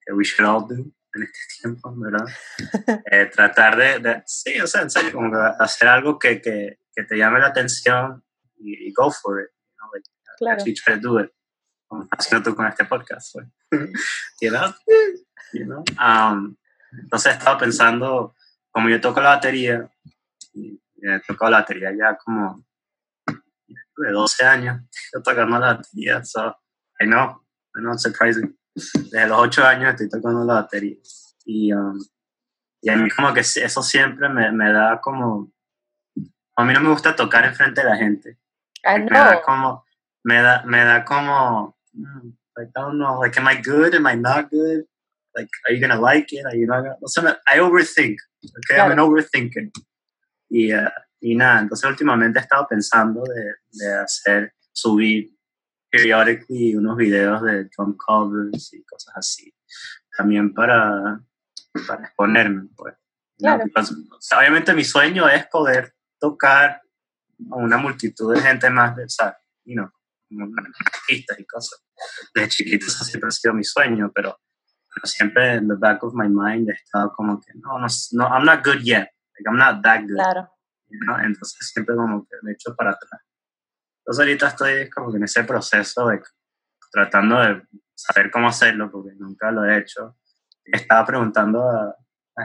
que 0.01 0.13
we 0.13 0.23
should 0.23 0.49
all 0.49 0.67
do. 0.67 0.91
en 1.15 1.23
este 1.23 1.39
tiempo, 1.61 1.93
¿verdad? 1.95 2.27
Eh, 3.11 3.25
tratar 3.27 3.75
de, 3.75 4.23
sí, 4.25 4.59
o 4.59 4.67
sea, 4.67 4.81
en 4.81 4.89
serio, 4.89 5.13
como 5.13 5.31
que 5.31 5.37
hacer 5.59 5.87
algo 5.87 6.19
que, 6.19 6.41
que, 6.41 6.79
que 6.93 7.03
te 7.03 7.17
llame 7.17 7.39
la 7.39 7.47
atención 7.47 8.23
y, 8.57 8.91
go 8.93 9.11
for 9.11 9.41
it, 9.41 9.49
you 9.49 9.75
know, 9.77 9.89
like, 9.93 10.09
claro. 10.37 10.53
actually 10.53 10.73
try 10.73 10.95
to 10.95 10.99
do 10.99 11.19
it, 11.19 11.31
como 11.87 12.07
haciendo 12.11 12.49
tú 12.49 12.55
con 12.55 12.67
este 12.67 12.85
podcast, 12.85 13.33
pues. 13.33 13.47
you 14.41 14.49
know, 14.49 14.73
you 15.53 15.65
know? 15.65 15.83
Um, 15.99 16.55
entonces 16.91 17.33
he 17.33 17.37
estado 17.37 17.57
pensando, 17.57 18.35
como 18.71 18.89
yo 18.89 18.99
toco 19.01 19.21
la 19.21 19.29
batería, 19.29 19.89
y 20.53 20.81
he 21.13 21.19
tocado 21.21 21.51
la 21.51 21.59
batería 21.59 21.91
ya 21.97 22.17
como 22.17 22.63
de 23.97 24.11
12 24.11 24.45
años, 24.45 24.81
yo 25.13 25.21
tocando 25.21 25.59
la 25.59 25.75
batería, 25.75 26.23
so 26.23 26.55
I 26.99 27.05
know, 27.05 27.41
I 27.75 27.81
know 27.81 27.93
it's 27.93 28.03
surprising. 28.03 28.57
Desde 28.73 29.27
los 29.27 29.39
8 29.39 29.65
años 29.65 29.89
estoy 29.91 30.09
tocando 30.09 30.43
la 30.43 30.55
batería. 30.55 30.97
Y, 31.45 31.71
um, 31.73 31.99
y 32.81 32.89
a 32.89 32.97
mí 32.97 33.09
como 33.09 33.33
que 33.33 33.41
eso 33.41 33.83
siempre 33.83 34.29
me, 34.29 34.51
me, 34.51 34.71
da 34.71 34.99
como... 35.01 35.51
A 36.57 36.63
mí 36.63 36.73
no 36.73 36.81
me 36.81 36.89
gusta 36.89 37.15
tocar 37.15 37.45
enfrente 37.45 37.81
de 37.81 37.89
la 37.89 37.97
gente. 37.97 38.37
I 38.83 38.99
Me 38.99 39.09
da 39.09 39.41
como... 39.41 39.85
Me 40.23 40.41
da, 40.41 40.63
me 40.65 40.83
da 40.83 41.05
como... 41.05 41.77
Mm, 41.93 42.33
like, 42.57 42.71
I 42.75 42.81
don't 42.81 42.97
know, 42.97 43.19
like, 43.19 43.37
am 43.39 43.47
I 43.47 43.61
good? 43.61 43.95
Am 43.95 44.07
I 44.07 44.15
not 44.15 44.49
good? 44.49 44.85
Like, 45.35 45.49
are 45.67 45.73
you 45.73 45.79
gonna 45.79 45.99
like 45.99 46.31
it? 46.31 46.45
Are 46.45 46.55
you 46.55 46.65
not 46.65 46.83
gonna... 46.83 46.97
O 47.01 47.07
sea, 47.07 47.37
I 47.47 47.59
overthink, 47.59 48.17
okay? 48.57 48.79
I'm 48.79 48.91
an 48.91 48.99
overthinker. 48.99 49.71
Y, 50.49 50.73
uh, 50.73 50.89
y 51.19 51.35
nada, 51.35 51.61
entonces 51.61 51.89
últimamente 51.89 52.39
he 52.39 52.41
estado 52.41 52.67
pensando 52.67 53.23
de, 53.23 53.55
de 53.71 53.93
hacer, 53.93 54.53
subir 54.71 55.35
periodically 55.89 56.75
unos 56.75 56.97
videos 56.97 57.41
de 57.41 57.65
drum 57.65 57.95
covers 57.95 58.73
y 58.73 58.83
cosas 58.83 59.13
así. 59.15 59.53
También 60.17 60.53
para, 60.53 61.21
para 61.87 62.05
exponerme, 62.05 62.69
pues. 62.75 62.95
Claro. 63.37 63.65
obviamente 64.37 64.73
mi 64.73 64.85
sueño 64.85 65.27
es 65.27 65.45
poder 65.47 65.93
tocar 66.17 66.81
a 67.51 67.55
una 67.55 67.77
multitud 67.77 68.33
de 68.33 68.39
gente 68.39 68.69
más 68.69 68.95
de, 68.95 69.03
o 69.03 69.33
you 69.65 69.75
know, 69.75 69.91
artistas 70.85 71.39
y 71.39 71.45
cosas. 71.45 71.83
Desde 72.33 72.49
chiquito 72.49 72.85
eso 72.85 73.03
siempre 73.03 73.27
ha 73.27 73.31
sido 73.31 73.53
mi 73.53 73.63
sueño, 73.63 74.09
pero, 74.13 74.39
pero 74.93 75.05
siempre 75.05 75.55
en 75.55 75.67
the 75.67 75.75
back 75.75 76.01
of 76.03 76.13
my 76.13 76.29
mind 76.29 76.69
he 76.69 76.73
estado 76.73 77.11
como 77.13 77.41
que, 77.41 77.51
no, 77.55 77.77
no, 77.77 77.87
no 78.13 78.27
I'm 78.27 78.45
not 78.45 78.65
good 78.65 78.81
yet. 78.81 79.09
Like, 79.37 79.47
I'm 79.47 79.57
not 79.57 79.83
that 79.83 80.01
good. 80.01 80.15
Claro. 80.15 80.49
Entonces 81.23 81.71
siempre 81.73 81.95
como 81.95 82.25
que 82.25 82.35
me 82.43 82.53
echo 82.53 82.75
para 82.75 82.91
atrás. 82.91 83.21
Entonces 83.99 84.19
ahorita 84.19 84.47
estoy 84.47 84.89
como 84.89 85.11
que 85.11 85.17
en 85.17 85.23
ese 85.23 85.43
proceso 85.43 86.07
de 86.07 86.21
tratando 86.91 87.39
de 87.39 87.61
saber 87.93 88.31
cómo 88.31 88.47
hacerlo, 88.47 88.89
porque 88.89 89.13
nunca 89.15 89.51
lo 89.51 89.65
he 89.65 89.77
hecho. 89.79 90.17
Estaba 90.63 91.05
preguntando 91.05 91.69
a, 91.69 91.95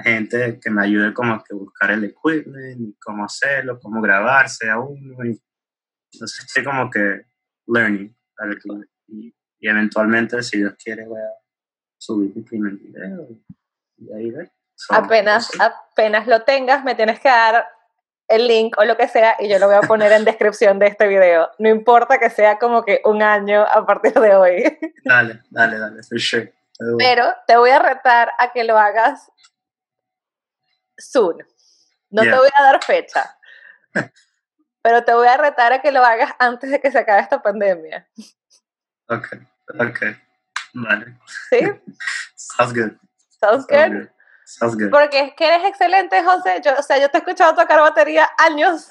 gente 0.04 0.60
que 0.60 0.70
me 0.70 0.84
ayude 0.84 1.12
como 1.12 1.42
que 1.42 1.52
buscar 1.52 1.90
el 1.90 2.04
equipment, 2.04 2.80
y 2.80 2.96
cómo 3.00 3.24
hacerlo, 3.24 3.80
cómo 3.80 4.00
grabarse 4.00 4.70
a 4.70 4.78
uno. 4.78 5.24
Y, 5.24 5.40
entonces 6.12 6.44
estoy 6.46 6.64
como 6.64 6.88
que 6.90 7.26
learning. 7.66 8.16
Y, 9.08 9.34
y, 9.58 9.68
eventualmente, 9.68 10.42
si 10.42 10.58
Dios 10.58 10.74
quiere, 10.82 11.06
voy 11.06 11.20
a 11.20 11.30
subir 11.98 12.34
mi 12.34 12.42
primer 12.42 12.74
video. 12.74 13.28
Y 13.98 14.12
ahí 14.12 14.30
ve. 14.30 14.50
Apenas, 14.88 15.50
apenas 15.60 16.26
lo 16.26 16.42
tengas, 16.42 16.84
me 16.84 16.94
tienes 16.94 17.20
que 17.20 17.28
dar 17.28 17.68
el 18.28 18.46
link 18.46 18.76
o 18.78 18.84
lo 18.84 18.96
que 18.96 19.08
sea 19.08 19.36
y 19.40 19.48
yo 19.48 19.58
lo 19.58 19.66
voy 19.66 19.76
a 19.76 19.80
poner 19.80 20.12
en 20.12 20.24
descripción 20.24 20.78
de 20.78 20.86
este 20.86 21.08
video. 21.08 21.50
No 21.58 21.68
importa 21.68 22.18
que 22.18 22.30
sea 22.30 22.58
como 22.58 22.84
que 22.84 23.02
un 23.04 23.22
año 23.22 23.62
a 23.62 23.84
partir 23.84 24.14
de 24.14 24.34
hoy. 24.34 24.78
Dale, 25.04 25.40
dale, 25.50 25.78
dale, 25.78 26.02
for 26.02 26.20
sure. 26.20 26.52
Pero 26.98 27.34
te 27.46 27.56
voy 27.56 27.70
a 27.70 27.78
retar 27.78 28.32
a 28.38 28.52
que 28.52 28.64
lo 28.64 28.78
hagas 28.78 29.30
soon. 30.96 31.38
No 32.10 32.22
te 32.22 32.34
voy 32.34 32.48
a 32.56 32.62
dar 32.62 32.84
fecha. 32.84 33.38
pero 34.82 35.04
te 35.04 35.14
voy 35.14 35.26
a 35.26 35.36
retar 35.36 35.72
a 35.72 35.80
que 35.80 35.90
lo 35.90 36.04
hagas 36.04 36.32
antes 36.38 36.70
de 36.70 36.80
que 36.80 36.90
se 36.90 36.98
acabe 36.98 37.20
esta 37.20 37.42
pandemia. 37.42 38.08
Ok, 39.08 39.26
ok. 39.78 40.02
Vale. 40.74 41.18
¿Sí? 41.48 41.60
Sounds 42.36 42.74
good. 42.74 42.92
Sounds, 43.40 43.66
good. 43.66 44.08
Porque 44.90 45.20
es 45.20 45.34
que 45.34 45.46
eres 45.46 45.68
excelente, 45.68 46.22
José. 46.22 46.60
Yo, 46.64 46.72
o 46.78 46.82
sea, 46.82 46.98
yo 46.98 47.08
te 47.10 47.18
he 47.18 47.20
escuchado 47.20 47.54
tocar 47.54 47.80
batería 47.80 48.28
años. 48.38 48.88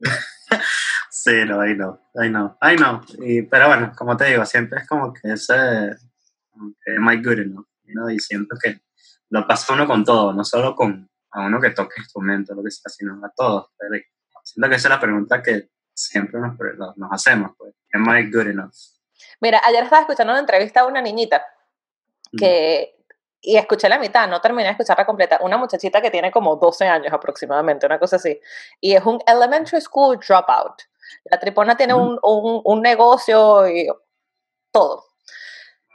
sí, 1.10 1.44
no, 1.44 1.60
ahí 1.60 1.74
no, 1.74 2.00
ahí 2.14 2.30
no, 2.30 2.56
ahí 2.60 2.76
no. 2.76 3.02
Y, 3.18 3.42
pero 3.42 3.68
bueno, 3.68 3.92
como 3.96 4.16
te 4.16 4.26
digo, 4.26 4.44
siempre 4.46 4.80
es 4.80 4.88
como 4.88 5.12
que 5.12 5.32
ese, 5.32 5.96
que 6.84 6.98
my 6.98 7.22
good 7.22 7.40
enough, 7.40 7.66
¿no? 7.84 8.10
Y 8.10 8.18
siento 8.18 8.56
que 8.62 8.80
lo 9.30 9.46
pasa 9.46 9.74
uno 9.74 9.86
con 9.86 10.04
todo, 10.04 10.32
no 10.32 10.44
solo 10.44 10.74
con 10.74 11.08
a 11.30 11.42
uno 11.42 11.60
que 11.60 11.70
toque 11.70 12.00
instrumento, 12.00 12.54
lo 12.54 12.62
que 12.62 12.70
sea, 12.70 12.90
sino 12.90 13.20
a 13.24 13.30
todos. 13.36 13.70
siento 14.42 14.68
que 14.68 14.76
esa 14.76 14.88
es 14.88 14.94
la 14.94 15.00
pregunta 15.00 15.42
que 15.42 15.70
siempre 15.92 16.40
nos, 16.40 16.56
nos 16.96 17.12
hacemos, 17.12 17.52
pues, 17.58 17.74
am 17.92 18.08
I 18.16 18.30
good 18.30 18.46
enough? 18.46 18.72
Mira, 19.40 19.60
ayer 19.64 19.84
estaba 19.84 20.02
escuchando 20.02 20.32
una 20.32 20.40
entrevista 20.40 20.80
a 20.80 20.86
una 20.86 21.02
niñita 21.02 21.44
que 22.36 22.97
y 23.40 23.56
escuché 23.56 23.88
la 23.88 23.98
mitad, 23.98 24.28
no 24.28 24.40
terminé 24.40 24.64
de 24.64 24.70
escucharla 24.72 25.06
completa, 25.06 25.38
una 25.42 25.56
muchachita 25.56 26.00
que 26.00 26.10
tiene 26.10 26.30
como 26.30 26.56
12 26.56 26.86
años 26.86 27.12
aproximadamente, 27.12 27.86
una 27.86 27.98
cosa 27.98 28.16
así, 28.16 28.40
y 28.80 28.94
es 28.94 29.04
un 29.04 29.20
elementary 29.26 29.80
school 29.80 30.18
dropout. 30.18 30.82
La 31.24 31.38
tripona 31.38 31.76
tiene 31.76 31.94
un, 31.94 32.18
un, 32.22 32.60
un, 32.64 32.82
negocio 32.82 33.68
y 33.68 33.88
todo. 34.72 35.04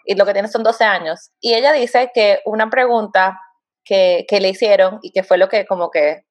Y 0.05 0.15
lo 0.15 0.25
que 0.25 0.33
tiene 0.33 0.47
son 0.47 0.63
12 0.63 0.83
años. 0.83 1.31
Y 1.39 1.53
ella 1.53 1.71
dice 1.71 2.11
que 2.13 2.41
una 2.45 2.69
pregunta 2.69 3.39
que, 3.83 4.25
que 4.27 4.39
le 4.41 4.49
hicieron 4.49 4.99
y 5.03 5.11
que 5.11 5.23
fue 5.23 5.37
lo 5.37 5.49
que 5.49 5.65
como 5.67 5.91
que 5.91 6.25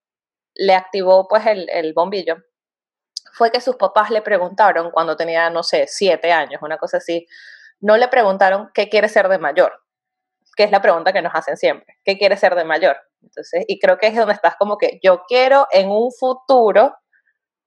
le 0.55 0.75
activó 0.75 1.29
pues 1.29 1.47
el, 1.47 1.69
el 1.71 1.93
bombillo, 1.95 2.39
fue 3.35 3.51
que 3.51 3.61
sus 3.61 3.77
papás 3.77 4.11
le 4.11 4.23
preguntaron 4.23 4.91
cuando 4.91 5.17
tenía, 5.17 5.49
no 5.51 5.63
sé, 5.63 5.87
7 5.89 6.33
años, 6.33 6.61
una 6.63 6.79
cosa 6.79 6.99
así, 6.99 7.27
no 7.81 7.97
le 7.97 8.09
preguntaron 8.09 8.71
qué 8.75 8.89
quiere 8.89 9.09
ser 9.09 9.29
de 9.29 9.39
mayor 9.39 9.82
que 10.57 10.65
es 10.65 10.71
la 10.71 10.83
pregunta 10.83 11.13
que 11.13 11.23
nos 11.23 11.35
hacen 11.35 11.57
siempre. 11.57 11.99
¿Qué 12.05 12.19
quieres 12.19 12.41
ser 12.41 12.55
de 12.55 12.65
mayor? 12.65 12.97
Entonces, 13.23 13.65
y 13.69 13.79
creo 13.79 13.99
que 13.99 14.09
es 14.09 14.17
donde 14.17 14.35
estás 14.35 14.57
como 14.57 14.79
que 14.79 15.01
yo 15.03 15.23
quiero 15.27 15.67
en 15.73 15.91
un 15.91 16.11
futuro 16.13 16.95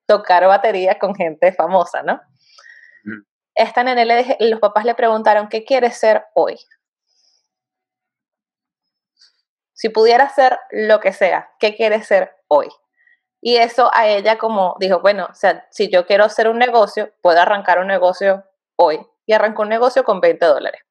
tocar 0.08 0.46
batería 0.48 1.00
con 1.00 1.16
gente 1.16 1.52
famosa, 1.52 2.04
¿no? 2.04 2.22
Esta 3.56 3.84
nene 3.84 4.06
le 4.06 4.38
los 4.40 4.60
papás 4.60 4.86
le 4.86 4.96
preguntaron, 4.96 5.48
¿qué 5.48 5.64
quieres 5.64 5.98
ser 5.98 6.26
hoy? 6.36 6.58
Si 9.74 9.90
pudiera 9.90 10.30
ser 10.30 10.60
lo 10.72 11.00
que 11.00 11.14
sea, 11.14 11.50
¿qué 11.60 11.76
quieres 11.76 12.08
ser 12.08 12.36
hoy? 12.48 12.68
Y 13.42 13.58
eso 13.58 13.92
a 13.94 14.08
ella 14.08 14.38
como 14.38 14.76
dijo, 14.80 15.02
bueno, 15.02 15.28
o 15.30 15.36
sea, 15.36 15.68
si 15.70 15.90
yo 15.92 16.06
quiero 16.06 16.24
hacer 16.24 16.50
un 16.50 16.58
negocio, 16.58 17.14
puedo 17.22 17.40
arrancar 17.40 17.80
un 17.80 17.88
negocio 17.88 18.44
hoy. 18.76 19.06
Y 19.28 19.34
arrancó 19.34 19.64
un 19.64 19.70
negocio 19.70 20.04
con 20.04 20.20
20 20.20 20.46
dólares. 20.46 20.82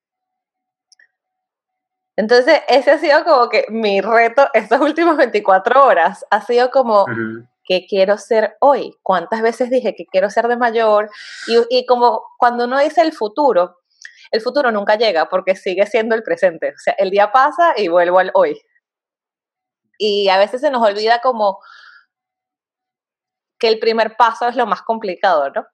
Entonces, 2.16 2.62
ese 2.68 2.92
ha 2.92 2.98
sido 2.98 3.24
como 3.24 3.48
que 3.48 3.66
mi 3.68 4.00
reto 4.00 4.48
estas 4.53 4.81
últimas 4.81 5.16
24 5.16 5.85
horas. 5.85 6.24
Ha 6.31 6.40
sido 6.42 6.70
como, 6.70 7.07
¿qué 7.64 7.87
quiero 7.88 8.18
ser 8.18 8.57
hoy? 8.61 8.96
¿Cuántas 9.03 9.42
veces 9.42 9.70
dije 9.70 9.94
que 9.96 10.07
quiero 10.07 10.31
ser 10.31 10.46
de 10.46 10.57
mayor? 10.57 11.11
Y, 11.48 11.59
y, 11.70 11.87
como 11.87 12.22
cuando 12.38 12.64
uno 12.64 12.79
dice 12.79 13.03
el 13.03 13.12
futuro, 13.12 13.81
el 14.31 14.40
futuro 14.40 14.70
nunca 14.70 14.96
llega 14.96 15.29
porque 15.29 15.57
sigue 15.57 15.87
siendo 15.87 16.14
el 16.14 16.22
presente. 16.22 16.70
O 16.70 16.79
sea, 16.79 16.94
el 16.98 17.11
día 17.11 17.33
pasa 17.33 17.74
y 17.77 17.88
vuelvo 17.88 18.20
al 18.20 18.31
hoy. 18.35 18.61
Y 19.98 20.29
a 20.29 20.38
veces 20.38 20.61
se 20.61 20.70
nos 20.70 20.83
olvida 20.83 21.20
como 21.20 21.59
que 23.59 23.68
el 23.68 23.79
primer 23.79 24.16
paso 24.16 24.48
es 24.48 24.57
lo 24.57 24.66
más 24.66 24.83
complicado, 24.83 25.50
¿no? 25.50 25.66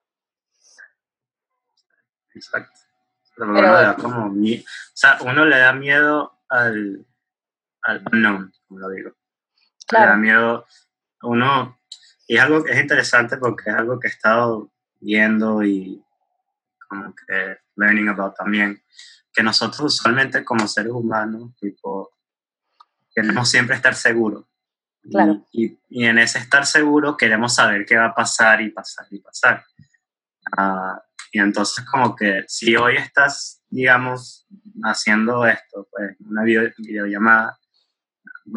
Exacto. 2.35 2.90
Pero 3.41 3.53
uno, 3.53 3.63
le 3.63 3.69
da 3.69 3.97
como, 3.97 4.27
o 4.27 4.63
sea, 4.93 5.19
uno 5.23 5.47
le 5.47 5.59
da 5.59 5.73
miedo 5.73 6.43
al, 6.51 7.07
al 7.83 8.05
unknown, 8.13 8.53
como 8.69 8.81
lo 8.81 8.91
digo. 8.91 9.13
Le 9.93 9.99
da 9.99 10.17
miedo 10.17 10.67
uno, 11.23 11.81
y 12.29 12.37
es 12.37 12.43
algo 12.43 12.63
que 12.63 12.73
es 12.73 12.81
interesante 12.81 13.39
porque 13.39 13.71
es 13.71 13.77
algo 13.77 13.99
que 13.99 14.09
he 14.09 14.11
estado 14.11 14.71
viendo 15.01 15.63
y 15.65 16.05
como 16.87 17.15
que 17.15 17.57
learning 17.77 18.11
about 18.11 18.37
también, 18.37 18.83
que 19.33 19.43
nosotros 19.43 19.95
usualmente 19.95 20.45
como 20.45 20.69
seres 20.69 20.93
humanos, 20.93 21.57
tipo, 21.59 22.13
queremos 23.15 23.49
siempre 23.49 23.75
estar 23.75 23.95
seguros. 23.95 24.45
Claro. 25.11 25.47
Y, 25.51 25.79
y, 25.89 26.05
en 26.05 26.19
ese 26.19 26.39
estar 26.39 26.67
seguro 26.67 27.17
queremos 27.17 27.55
saber 27.55 27.87
qué 27.87 27.97
va 27.97 28.09
a 28.09 28.15
pasar 28.15 28.61
y 28.61 28.69
pasar 28.69 29.07
y 29.11 29.19
pasar. 29.19 29.65
Uh, 30.59 30.99
y 31.31 31.39
entonces 31.39 31.85
como 31.85 32.17
que 32.17 32.45
si 32.49 32.77
hoy 32.77 32.97
estás, 32.97 33.63
digamos, 33.69 34.47
haciendo 34.83 35.47
esto, 35.47 35.89
pues 35.91 36.17
una 36.21 36.43
video, 36.43 36.71
videollamada, 36.79 37.59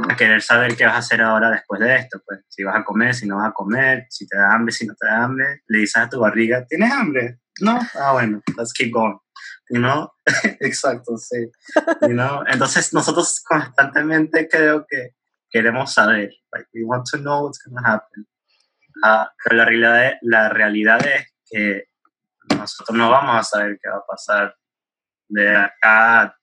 a 0.10 0.16
querer 0.16 0.42
saber 0.42 0.76
qué 0.76 0.86
vas 0.86 0.96
a 0.96 1.00
hacer 1.00 1.22
ahora 1.22 1.52
después 1.52 1.80
de 1.80 1.96
esto, 1.96 2.20
pues 2.26 2.40
si 2.48 2.64
vas 2.64 2.76
a 2.76 2.84
comer, 2.84 3.14
si 3.14 3.28
no 3.28 3.38
vas 3.38 3.50
a 3.50 3.54
comer, 3.54 4.08
si 4.10 4.28
te 4.28 4.38
da 4.38 4.54
hambre, 4.54 4.74
si 4.74 4.88
no 4.88 4.96
te 4.96 5.06
da 5.06 5.24
hambre, 5.24 5.62
le 5.68 5.80
dices 5.80 5.98
a 5.98 6.10
tu 6.10 6.20
barriga, 6.20 6.66
¿tienes 6.66 6.92
hambre? 6.92 7.40
No, 7.62 7.80
ah 7.96 8.14
bueno, 8.14 8.42
let's 8.58 8.74
keep 8.74 8.92
going. 8.92 9.18
you 9.70 9.80
know? 9.80 10.10
Exacto, 10.62 11.18
sí. 11.18 11.50
You 12.02 12.14
know? 12.14 12.44
Entonces 12.48 12.94
nosotros 12.94 13.42
constantemente 13.44 14.48
creo 14.48 14.86
que 14.88 15.16
queremos 15.50 15.94
saber, 15.94 16.32
like, 16.52 16.68
we 16.74 16.84
want 16.84 17.06
to 17.12 17.18
know 17.18 17.44
what's 17.44 17.60
going 17.60 17.76
to 17.76 17.90
happen. 17.90 18.28
Uh, 19.04 19.26
pero 19.44 19.58
la 19.58 19.66
realidad, 19.66 20.14
la 20.22 20.50
realidad 20.50 21.06
es 21.06 21.34
que 21.50 21.86
nosotros 22.50 22.98
no 22.98 23.10
vamos 23.10 23.36
a 23.36 23.44
saber 23.44 23.80
qué 23.82 23.90
va 23.90 23.98
a 23.98 24.06
pasar 24.06 24.56
de 25.28 25.56
acá 25.56 26.38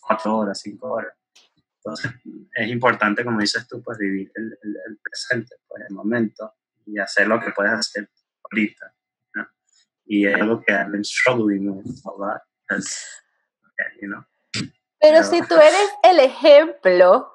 cuatro 0.00 0.38
horas, 0.38 0.60
cinco 0.60 0.92
horas. 0.92 1.14
Entonces, 1.76 2.12
es 2.54 2.68
importante, 2.68 3.24
como 3.24 3.40
dices 3.40 3.66
tú, 3.68 3.82
pues 3.82 3.98
vivir 3.98 4.30
el, 4.34 4.58
el, 4.62 4.98
presente, 5.02 5.56
pues 5.66 5.84
el 5.88 5.94
momento, 5.94 6.54
y 6.86 6.98
hacer 6.98 7.26
lo 7.28 7.40
que 7.40 7.50
puedes 7.52 7.72
hacer 7.72 8.10
ahorita. 8.44 8.94
Y 10.04 10.26
es 10.26 10.34
algo 10.34 10.62
que 10.62 10.72
I've 10.72 10.90
been 10.90 11.04
struggling 11.04 11.68
with 11.68 11.86
a 12.06 12.10
lot, 12.18 12.42
you 14.00 14.08
know. 14.08 14.24
Pero, 15.00 15.22
si 15.22 15.42
tú 15.42 15.54
eres 15.54 15.88
el 16.02 16.18
ejemplo 16.18 17.32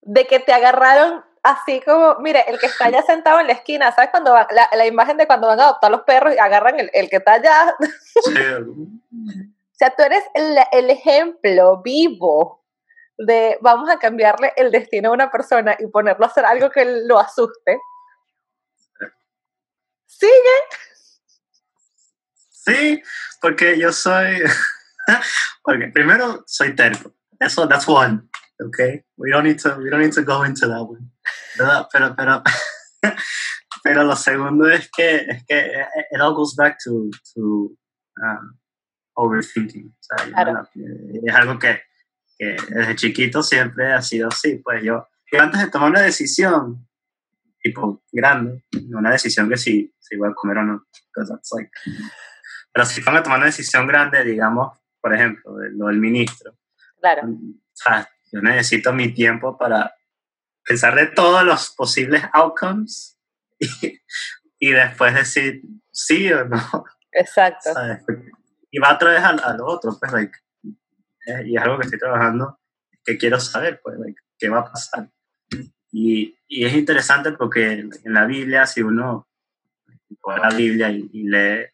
de 0.00 0.26
que 0.26 0.38
te 0.38 0.52
agarraron 0.52 1.24
así 1.42 1.80
como, 1.80 2.16
mire, 2.20 2.44
el 2.48 2.58
que 2.58 2.66
está 2.66 2.86
allá 2.86 3.02
sentado 3.02 3.40
en 3.40 3.46
la 3.48 3.54
esquina, 3.54 3.92
¿sabes? 3.92 4.10
Cuando 4.10 4.32
la, 4.34 4.68
la, 4.72 4.86
imagen 4.86 5.16
de 5.16 5.26
cuando 5.26 5.48
van 5.48 5.60
a 5.60 5.64
adoptar 5.64 5.90
los 5.90 6.02
perros 6.02 6.34
y 6.34 6.38
agarran 6.38 6.78
el, 6.78 6.90
el 6.92 7.10
que 7.10 7.16
está 7.16 7.34
allá. 7.34 7.74
Sí. 8.24 8.34
o 8.34 9.74
sea, 9.74 9.90
tú 9.90 10.02
eres 10.02 10.24
el, 10.34 10.56
el, 10.72 10.90
ejemplo 10.90 11.82
vivo 11.82 12.64
de 13.18 13.58
vamos 13.60 13.90
a 13.90 13.98
cambiarle 13.98 14.52
el 14.56 14.70
destino 14.70 15.10
a 15.10 15.12
una 15.12 15.30
persona 15.30 15.76
y 15.78 15.86
ponerlo 15.86 16.24
a 16.24 16.28
hacer 16.28 16.44
algo 16.44 16.70
que 16.70 16.84
lo 16.84 17.18
asuste. 17.18 17.78
¿Sigue? 20.06 20.32
Sí, 22.50 23.02
porque 23.40 23.76
yo 23.76 23.92
soy, 23.92 24.40
porque 25.64 25.88
primero 25.88 26.44
soy 26.46 26.76
terco. 26.76 27.12
Eso, 27.40 27.66
that's 27.66 27.88
one. 27.88 28.28
Okay, 28.60 29.02
we 29.16 29.30
don't 29.30 29.44
need 29.44 29.58
to, 29.58 29.76
we 29.78 29.90
don't 29.90 30.00
need 30.00 30.12
to 30.12 30.22
go 30.22 30.44
into 30.44 30.68
that 30.68 30.82
one. 30.82 31.11
Pero, 31.56 31.88
pero, 31.92 32.16
pero, 32.16 32.42
pero 33.82 34.04
lo 34.04 34.16
segundo 34.16 34.68
es 34.68 34.90
que, 34.90 35.16
es 35.16 35.44
que 35.46 35.86
it 36.10 36.20
all 36.20 36.34
goes 36.34 36.54
back 36.56 36.78
to, 36.84 37.10
to 37.34 37.72
um, 38.16 38.58
overthinking. 39.14 39.88
O 39.88 40.02
sea, 40.02 40.32
claro. 40.32 40.68
Es 41.24 41.34
algo 41.34 41.58
que, 41.58 41.82
que, 42.38 42.56
desde 42.68 42.96
chiquito 42.96 43.42
siempre 43.42 43.92
ha 43.92 44.02
sido 44.02 44.28
así. 44.28 44.56
Pues 44.56 44.82
yo, 44.82 45.08
antes 45.38 45.60
de 45.60 45.70
tomar 45.70 45.90
una 45.90 46.00
decisión, 46.00 46.88
tipo 47.62 48.02
grande, 48.10 48.64
una 48.90 49.10
decisión 49.10 49.48
que 49.48 49.56
si, 49.56 49.94
si 49.98 50.16
voy 50.16 50.30
a 50.30 50.34
comer 50.34 50.58
o 50.58 50.64
no, 50.64 50.86
like, 51.56 51.70
pero 52.72 52.86
si 52.86 53.00
van 53.02 53.16
a 53.16 53.22
tomar 53.22 53.38
una 53.38 53.46
decisión 53.46 53.86
grande, 53.86 54.24
digamos, 54.24 54.78
por 55.00 55.14
ejemplo, 55.14 55.56
lo 55.72 55.86
del 55.86 55.98
ministro, 55.98 56.56
claro. 57.00 57.28
o 57.28 57.36
sea, 57.72 58.08
yo 58.30 58.40
necesito 58.40 58.92
mi 58.92 59.12
tiempo 59.12 59.58
para 59.58 59.94
pensar 60.64 60.94
de 60.94 61.06
todos 61.06 61.44
los 61.44 61.70
posibles 61.70 62.22
outcomes 62.32 63.18
y, 63.58 64.00
y 64.58 64.70
después 64.70 65.14
decir 65.14 65.62
sí 65.90 66.32
o 66.32 66.44
no. 66.44 66.84
Exacto. 67.12 67.70
Y 68.70 68.78
va 68.78 68.94
otra 68.94 69.10
vez 69.10 69.22
a, 69.22 69.56
lo 69.56 69.66
otro, 69.66 69.96
pues, 69.98 70.12
like, 70.12 70.38
eh, 71.26 71.42
y 71.46 71.56
es 71.56 71.62
algo 71.62 71.78
que 71.78 71.84
estoy 71.84 71.98
trabajando, 71.98 72.58
que 73.04 73.18
quiero 73.18 73.38
saber, 73.38 73.80
pues, 73.82 73.98
like, 73.98 74.20
qué 74.38 74.48
va 74.48 74.60
a 74.60 74.70
pasar. 74.70 75.10
Y, 75.90 76.34
y, 76.48 76.64
es 76.64 76.72
interesante 76.72 77.32
porque 77.32 77.72
en 77.72 78.14
la 78.14 78.24
Biblia, 78.24 78.64
si 78.66 78.80
uno 78.80 79.28
lee 80.08 80.40
la 80.40 80.48
Biblia 80.56 80.90
y, 80.90 81.24
lee, 81.24 81.66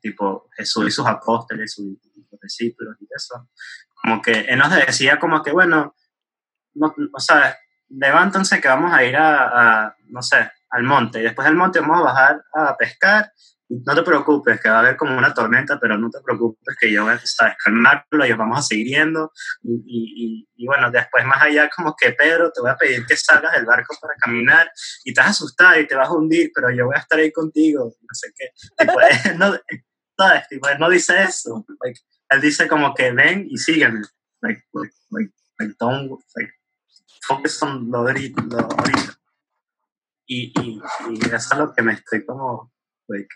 tipo, 0.00 0.48
Jesús 0.56 0.86
y 0.86 0.90
sus 0.92 1.06
apóstoles, 1.06 1.72
sus, 1.72 1.86
sus 2.30 2.40
discípulos 2.40 2.96
y 3.00 3.08
eso, 3.14 3.48
como 3.94 4.22
que 4.22 4.32
él 4.42 4.58
nos 4.58 4.70
decía 4.70 5.18
como 5.18 5.42
que, 5.42 5.50
bueno, 5.50 5.96
no, 6.74 6.94
o 7.12 7.20
sea, 7.20 7.56
levántense 7.88 8.60
que 8.60 8.68
vamos 8.68 8.92
a 8.92 9.04
ir 9.04 9.16
a, 9.16 9.94
no 10.08 10.22
sé, 10.22 10.50
al 10.70 10.82
monte, 10.82 11.20
y 11.20 11.22
después 11.22 11.46
del 11.46 11.56
monte 11.56 11.80
vamos 11.80 12.00
a 12.00 12.04
bajar 12.04 12.44
a 12.54 12.76
pescar, 12.76 13.32
y 13.68 13.82
no 13.84 13.94
te 13.96 14.02
preocupes, 14.02 14.60
que 14.60 14.68
va 14.68 14.76
a 14.76 14.78
haber 14.80 14.96
como 14.96 15.16
una 15.18 15.34
tormenta, 15.34 15.78
pero 15.80 15.98
no 15.98 16.08
te 16.08 16.20
preocupes 16.24 16.76
que 16.78 16.92
yo 16.92 17.04
voy 17.04 17.14
a 17.14 17.56
calmarlo, 17.64 18.26
y 18.26 18.32
vamos 18.32 18.58
a 18.58 18.62
seguir 18.62 18.86
yendo, 18.88 19.32
y, 19.62 19.82
y, 19.86 20.48
y, 20.54 20.66
bueno, 20.66 20.90
después 20.90 21.24
más 21.24 21.42
allá 21.42 21.68
como 21.74 21.94
que 21.96 22.12
Pedro, 22.12 22.52
te 22.52 22.60
voy 22.60 22.70
a 22.70 22.76
pedir 22.76 23.04
que 23.06 23.16
salgas 23.16 23.52
del 23.52 23.64
barco 23.64 23.96
para 24.00 24.14
caminar, 24.20 24.70
y 25.04 25.12
te 25.12 25.20
vas 25.20 25.28
a 25.28 25.30
asustar 25.30 25.80
y 25.80 25.86
te 25.86 25.94
vas 25.94 26.08
a 26.08 26.12
hundir, 26.12 26.50
pero 26.54 26.70
yo 26.70 26.86
voy 26.86 26.96
a 26.96 27.00
estar 27.00 27.18
ahí 27.18 27.32
contigo, 27.32 27.84
no 27.84 28.14
sé 28.14 28.32
qué, 28.36 28.50
tipo, 28.78 28.98
no, 29.38 29.56
¿sabes? 30.16 30.48
Tipo, 30.48 30.68
no 30.78 30.88
dice 30.88 31.22
eso, 31.22 31.64
él 32.28 32.40
dice 32.40 32.68
como 32.68 32.94
que 32.94 33.12
ven 33.12 33.46
y 33.48 33.58
sígueme, 33.58 34.00
like, 34.42 34.62
like, 34.72 34.94
like, 35.10 35.32
like 35.58 35.74
don't, 35.78 36.10
like, 36.34 36.52
focus 37.26 37.62
on 37.62 37.90
lo 37.90 37.98
ahorita. 37.98 38.42
Y, 40.26 40.52
y, 40.60 40.80
y, 41.10 41.26
eso 41.26 41.36
es 41.36 41.58
lo 41.58 41.72
que 41.72 41.82
me 41.82 41.92
estoy 41.92 42.24
como 42.24 42.72
like, 43.06 43.34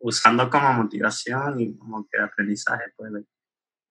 usando 0.00 0.48
como 0.48 0.72
motivación 0.72 1.60
y 1.60 1.76
como 1.76 2.06
que 2.08 2.20
aprendizaje. 2.20 2.84
Pues, 2.96 3.12
like, 3.12 3.28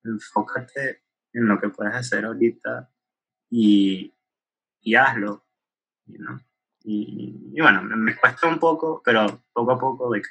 enfócate 0.03 1.03
en 1.33 1.47
lo 1.47 1.59
que 1.59 1.69
puedes 1.69 1.95
hacer 1.95 2.25
ahorita 2.25 2.89
y, 3.49 4.15
y 4.81 4.95
hazlo. 4.95 5.45
You 6.07 6.17
know? 6.17 6.39
y, 6.85 7.51
y, 7.53 7.61
bueno, 7.61 7.81
me, 7.81 8.15
cuesta 8.15 8.47
un 8.47 8.59
poco, 8.59 9.01
pero 9.03 9.43
poco 9.51 9.71
a 9.71 9.79
poco, 9.79 10.13
like, 10.13 10.29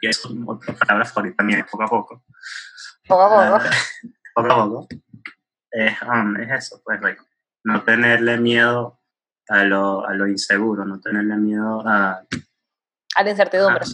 y 0.00 0.08
eso 0.08 0.28
es 0.28 0.34
otra 0.46 0.74
palabra 0.74 1.04
favorita 1.04 1.44
mía, 1.44 1.66
poco 1.70 1.84
a 1.84 1.88
poco. 1.88 2.24
Poco 3.06 3.22
a 3.22 3.58
poco. 3.58 3.64
Uh, 3.64 4.10
poco 4.34 4.52
a 4.52 4.64
poco. 4.64 4.88
Es, 5.70 6.02
um, 6.02 6.36
es 6.36 6.50
eso, 6.50 6.80
pues, 6.84 7.00
like, 7.00 7.22
no 7.64 7.84
tenerle 7.84 8.38
miedo 8.38 9.00
a 9.48 9.64
lo, 9.64 10.06
a 10.06 10.14
lo 10.14 10.26
inseguro, 10.26 10.84
no 10.84 11.00
tenerle 11.00 11.36
miedo 11.36 11.82
a... 11.86 12.24
A 13.14 13.22
la 13.22 13.30
incertidumbre. 13.30 13.84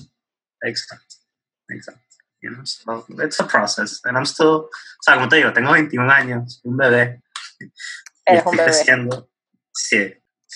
exacto, 0.62 1.16
exacto. 1.68 2.02
You 2.40 2.50
know, 2.50 2.64
so 2.66 3.06
it's 3.24 3.40
a 3.40 3.44
process. 3.46 4.00
And 4.04 4.18
I'm 4.18 4.26
still, 4.26 4.68
o 4.68 5.02
sea, 5.02 5.14
como 5.14 5.28
te 5.28 5.36
digo, 5.36 5.52
tengo 5.52 5.72
21 5.72 6.12
años, 6.12 6.60
un 6.64 6.76
bebé. 6.76 7.22
Eres 8.26 8.44
un 8.44 8.52
bebé. 8.52 8.64
Creciendo. 8.64 9.30
Sí, 9.72 10.12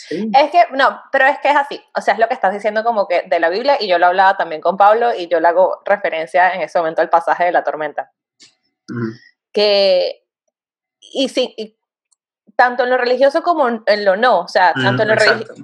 Sí. 0.06 0.30
Es 0.32 0.50
que, 0.52 0.64
no, 0.76 1.00
pero 1.10 1.26
es 1.26 1.38
que 1.40 1.50
es 1.50 1.56
así. 1.56 1.80
O 1.94 2.00
sea, 2.00 2.14
es 2.14 2.20
lo 2.20 2.28
que 2.28 2.34
estás 2.34 2.52
diciendo 2.52 2.84
como 2.84 3.08
que 3.08 3.22
de 3.22 3.40
la 3.40 3.48
Biblia, 3.48 3.78
y 3.80 3.88
yo 3.88 3.98
lo 3.98 4.06
hablaba 4.06 4.36
también 4.36 4.60
con 4.60 4.76
Pablo, 4.76 5.12
y 5.12 5.26
yo 5.26 5.40
le 5.40 5.48
hago 5.48 5.82
referencia 5.84 6.54
en 6.54 6.60
ese 6.60 6.78
momento 6.78 7.02
al 7.02 7.10
pasaje 7.10 7.44
de 7.44 7.52
la 7.52 7.64
tormenta. 7.64 8.12
Mm. 8.88 9.10
Que, 9.52 10.24
y 11.00 11.28
sí, 11.28 11.52
y 11.56 11.77
tanto 12.58 12.82
en 12.82 12.90
lo 12.90 12.98
religioso 12.98 13.44
como 13.44 13.68
en 13.68 14.04
lo 14.04 14.16
no, 14.16 14.40
o 14.40 14.48
sea, 14.48 14.72
tanto, 14.74 15.04
en, 15.04 15.08
lo 15.10 15.14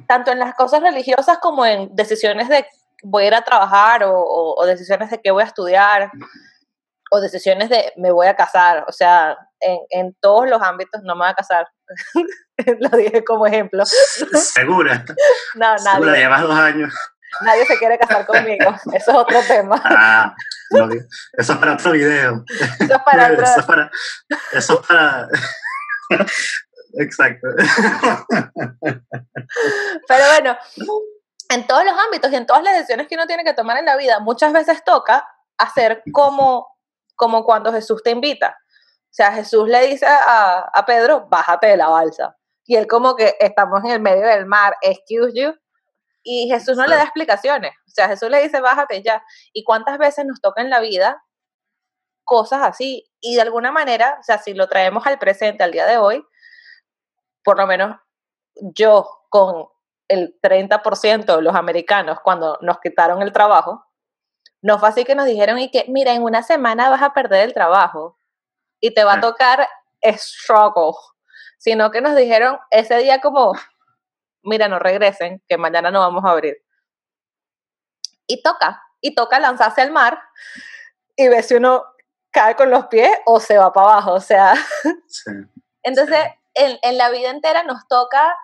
tanto 0.06 0.30
en 0.30 0.38
las 0.38 0.54
cosas 0.54 0.80
religiosas 0.80 1.38
como 1.38 1.66
en 1.66 1.88
decisiones 1.96 2.48
de 2.48 2.64
voy 3.02 3.24
a 3.24 3.26
ir 3.26 3.34
a 3.34 3.42
trabajar 3.42 4.04
o, 4.04 4.14
o, 4.14 4.64
decisiones 4.64 5.10
de 5.10 5.20
qué 5.20 5.32
voy 5.32 5.42
a 5.42 5.46
estudiar 5.46 6.12
o 7.10 7.20
decisiones 7.20 7.68
de 7.68 7.92
me 7.96 8.12
voy 8.12 8.28
a 8.28 8.36
casar, 8.36 8.84
o 8.86 8.92
sea, 8.92 9.36
en, 9.58 9.78
en 9.90 10.14
todos 10.20 10.48
los 10.48 10.62
ámbitos 10.62 11.02
no 11.02 11.16
me 11.16 11.24
voy 11.24 11.30
a 11.30 11.34
casar, 11.34 11.66
lo 12.78 12.88
dije 12.96 13.24
como 13.24 13.44
ejemplo. 13.48 13.84
Segura. 13.84 15.04
no, 15.56 15.74
nadie. 15.74 15.94
Segura, 15.94 16.16
llevas 16.16 16.42
dos 16.42 16.56
años. 16.56 16.94
Nadie 17.40 17.66
se 17.66 17.76
quiere 17.76 17.98
casar 17.98 18.24
conmigo, 18.24 18.72
eso 18.92 19.10
es 19.10 19.16
otro 19.16 19.40
tema. 19.48 19.82
Ah, 19.84 20.32
no, 20.70 20.88
eso 21.32 21.52
es 21.54 21.58
para 21.58 21.72
otro 21.72 21.90
video. 21.90 22.44
Eso 22.78 22.94
es 22.94 23.02
para 23.04 23.32
otro... 23.32 23.42
Eso 23.42 23.58
es 23.58 23.66
para... 23.66 23.90
Eso 24.52 24.80
es 24.80 24.86
para... 24.86 25.28
Exacto. 26.98 27.48
Pero 30.08 30.24
bueno, 30.32 30.56
en 31.50 31.66
todos 31.66 31.84
los 31.84 31.94
ámbitos 31.98 32.32
y 32.32 32.36
en 32.36 32.46
todas 32.46 32.62
las 32.62 32.74
decisiones 32.74 33.08
que 33.08 33.14
uno 33.14 33.26
tiene 33.26 33.44
que 33.44 33.54
tomar 33.54 33.78
en 33.78 33.84
la 33.84 33.96
vida, 33.96 34.20
muchas 34.20 34.52
veces 34.52 34.84
toca 34.84 35.26
hacer 35.58 36.02
como, 36.12 36.66
como 37.16 37.44
cuando 37.44 37.72
Jesús 37.72 38.02
te 38.02 38.10
invita. 38.10 38.56
O 38.58 39.14
sea, 39.16 39.32
Jesús 39.32 39.68
le 39.68 39.86
dice 39.86 40.06
a, 40.06 40.70
a 40.72 40.86
Pedro, 40.86 41.26
bájate 41.28 41.68
de 41.68 41.76
la 41.76 41.88
balsa. 41.88 42.36
Y 42.64 42.76
él 42.76 42.86
como 42.86 43.14
que 43.14 43.36
estamos 43.40 43.84
en 43.84 43.90
el 43.90 44.00
medio 44.00 44.26
del 44.26 44.46
mar, 44.46 44.76
excuse 44.82 45.34
you. 45.34 45.54
Y 46.22 46.48
Jesús 46.48 46.76
no 46.76 46.86
le 46.86 46.96
da 46.96 47.02
explicaciones. 47.02 47.72
O 47.86 47.90
sea, 47.90 48.08
Jesús 48.08 48.30
le 48.30 48.42
dice, 48.42 48.60
bájate 48.60 49.02
ya. 49.02 49.22
¿Y 49.52 49.62
cuántas 49.62 49.98
veces 49.98 50.24
nos 50.24 50.40
toca 50.40 50.62
en 50.62 50.70
la 50.70 50.80
vida 50.80 51.22
cosas 52.24 52.62
así? 52.62 53.04
Y 53.20 53.36
de 53.36 53.42
alguna 53.42 53.70
manera, 53.70 54.16
o 54.18 54.22
sea, 54.22 54.38
si 54.38 54.54
lo 54.54 54.66
traemos 54.66 55.06
al 55.06 55.18
presente, 55.18 55.62
al 55.62 55.72
día 55.72 55.86
de 55.86 55.98
hoy, 55.98 56.24
por 57.44 57.58
lo 57.58 57.66
menos 57.66 57.96
yo 58.56 59.08
con 59.28 59.68
el 60.08 60.38
30% 60.40 61.36
de 61.36 61.42
los 61.42 61.54
americanos 61.54 62.18
cuando 62.20 62.58
nos 62.60 62.78
quitaron 62.80 63.22
el 63.22 63.32
trabajo, 63.32 63.84
no 64.62 64.78
fue 64.78 64.88
así 64.88 65.04
que 65.04 65.14
nos 65.14 65.26
dijeron 65.26 65.58
y 65.58 65.70
que, 65.70 65.84
mira, 65.88 66.12
en 66.12 66.22
una 66.22 66.42
semana 66.42 66.88
vas 66.88 67.02
a 67.02 67.12
perder 67.12 67.44
el 67.44 67.54
trabajo 67.54 68.16
y 68.80 68.92
te 68.94 69.04
va 69.04 69.14
a 69.14 69.20
tocar 69.20 69.68
struggle, 70.02 70.92
sino 71.58 71.90
que 71.90 72.00
nos 72.00 72.16
dijeron 72.16 72.58
ese 72.70 72.96
día 72.98 73.20
como, 73.20 73.52
mira, 74.42 74.68
no 74.68 74.78
regresen, 74.78 75.42
que 75.48 75.58
mañana 75.58 75.90
no 75.90 76.00
vamos 76.00 76.24
a 76.24 76.30
abrir. 76.30 76.56
Y 78.26 78.42
toca, 78.42 78.82
y 79.00 79.14
toca 79.14 79.38
lanzarse 79.38 79.82
al 79.82 79.90
mar 79.90 80.18
y 81.16 81.28
ver 81.28 81.42
si 81.42 81.54
uno 81.54 81.84
cae 82.30 82.56
con 82.56 82.70
los 82.70 82.86
pies 82.86 83.10
o 83.26 83.40
se 83.40 83.58
va 83.58 83.72
para 83.72 83.92
abajo, 83.92 84.12
o 84.14 84.20
sea. 84.20 84.54
Entonces, 85.82 86.18
en, 86.54 86.98
la 86.98 87.10
vida 87.10 87.30
entera 87.30 87.62
nos 87.62 87.86
toca 87.88 88.36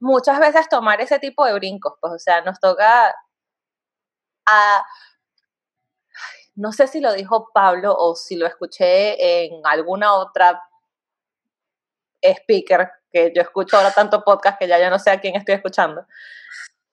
muchas 0.00 0.38
veces 0.38 0.68
tomar 0.68 1.00
ese 1.00 1.18
tipo 1.18 1.44
de 1.44 1.54
brincos, 1.54 1.94
pues, 2.00 2.12
o 2.12 2.18
sea, 2.18 2.42
nos 2.42 2.60
toca 2.60 3.14
a... 4.46 4.86
No 6.56 6.72
sé 6.72 6.86
si 6.86 7.00
lo 7.00 7.12
dijo 7.12 7.50
Pablo 7.52 7.96
o 7.96 8.14
si 8.14 8.36
lo 8.36 8.46
escuché 8.46 9.44
en 9.44 9.60
alguna 9.64 10.14
otra 10.14 10.62
speaker, 12.22 12.90
que 13.12 13.32
yo 13.34 13.42
escucho 13.42 13.76
ahora 13.76 13.90
tanto 13.90 14.22
podcast 14.24 14.58
que 14.58 14.68
ya 14.68 14.78
yo 14.78 14.88
no 14.88 14.98
sé 14.98 15.10
a 15.10 15.20
quién 15.20 15.36
estoy 15.36 15.56
escuchando, 15.56 16.06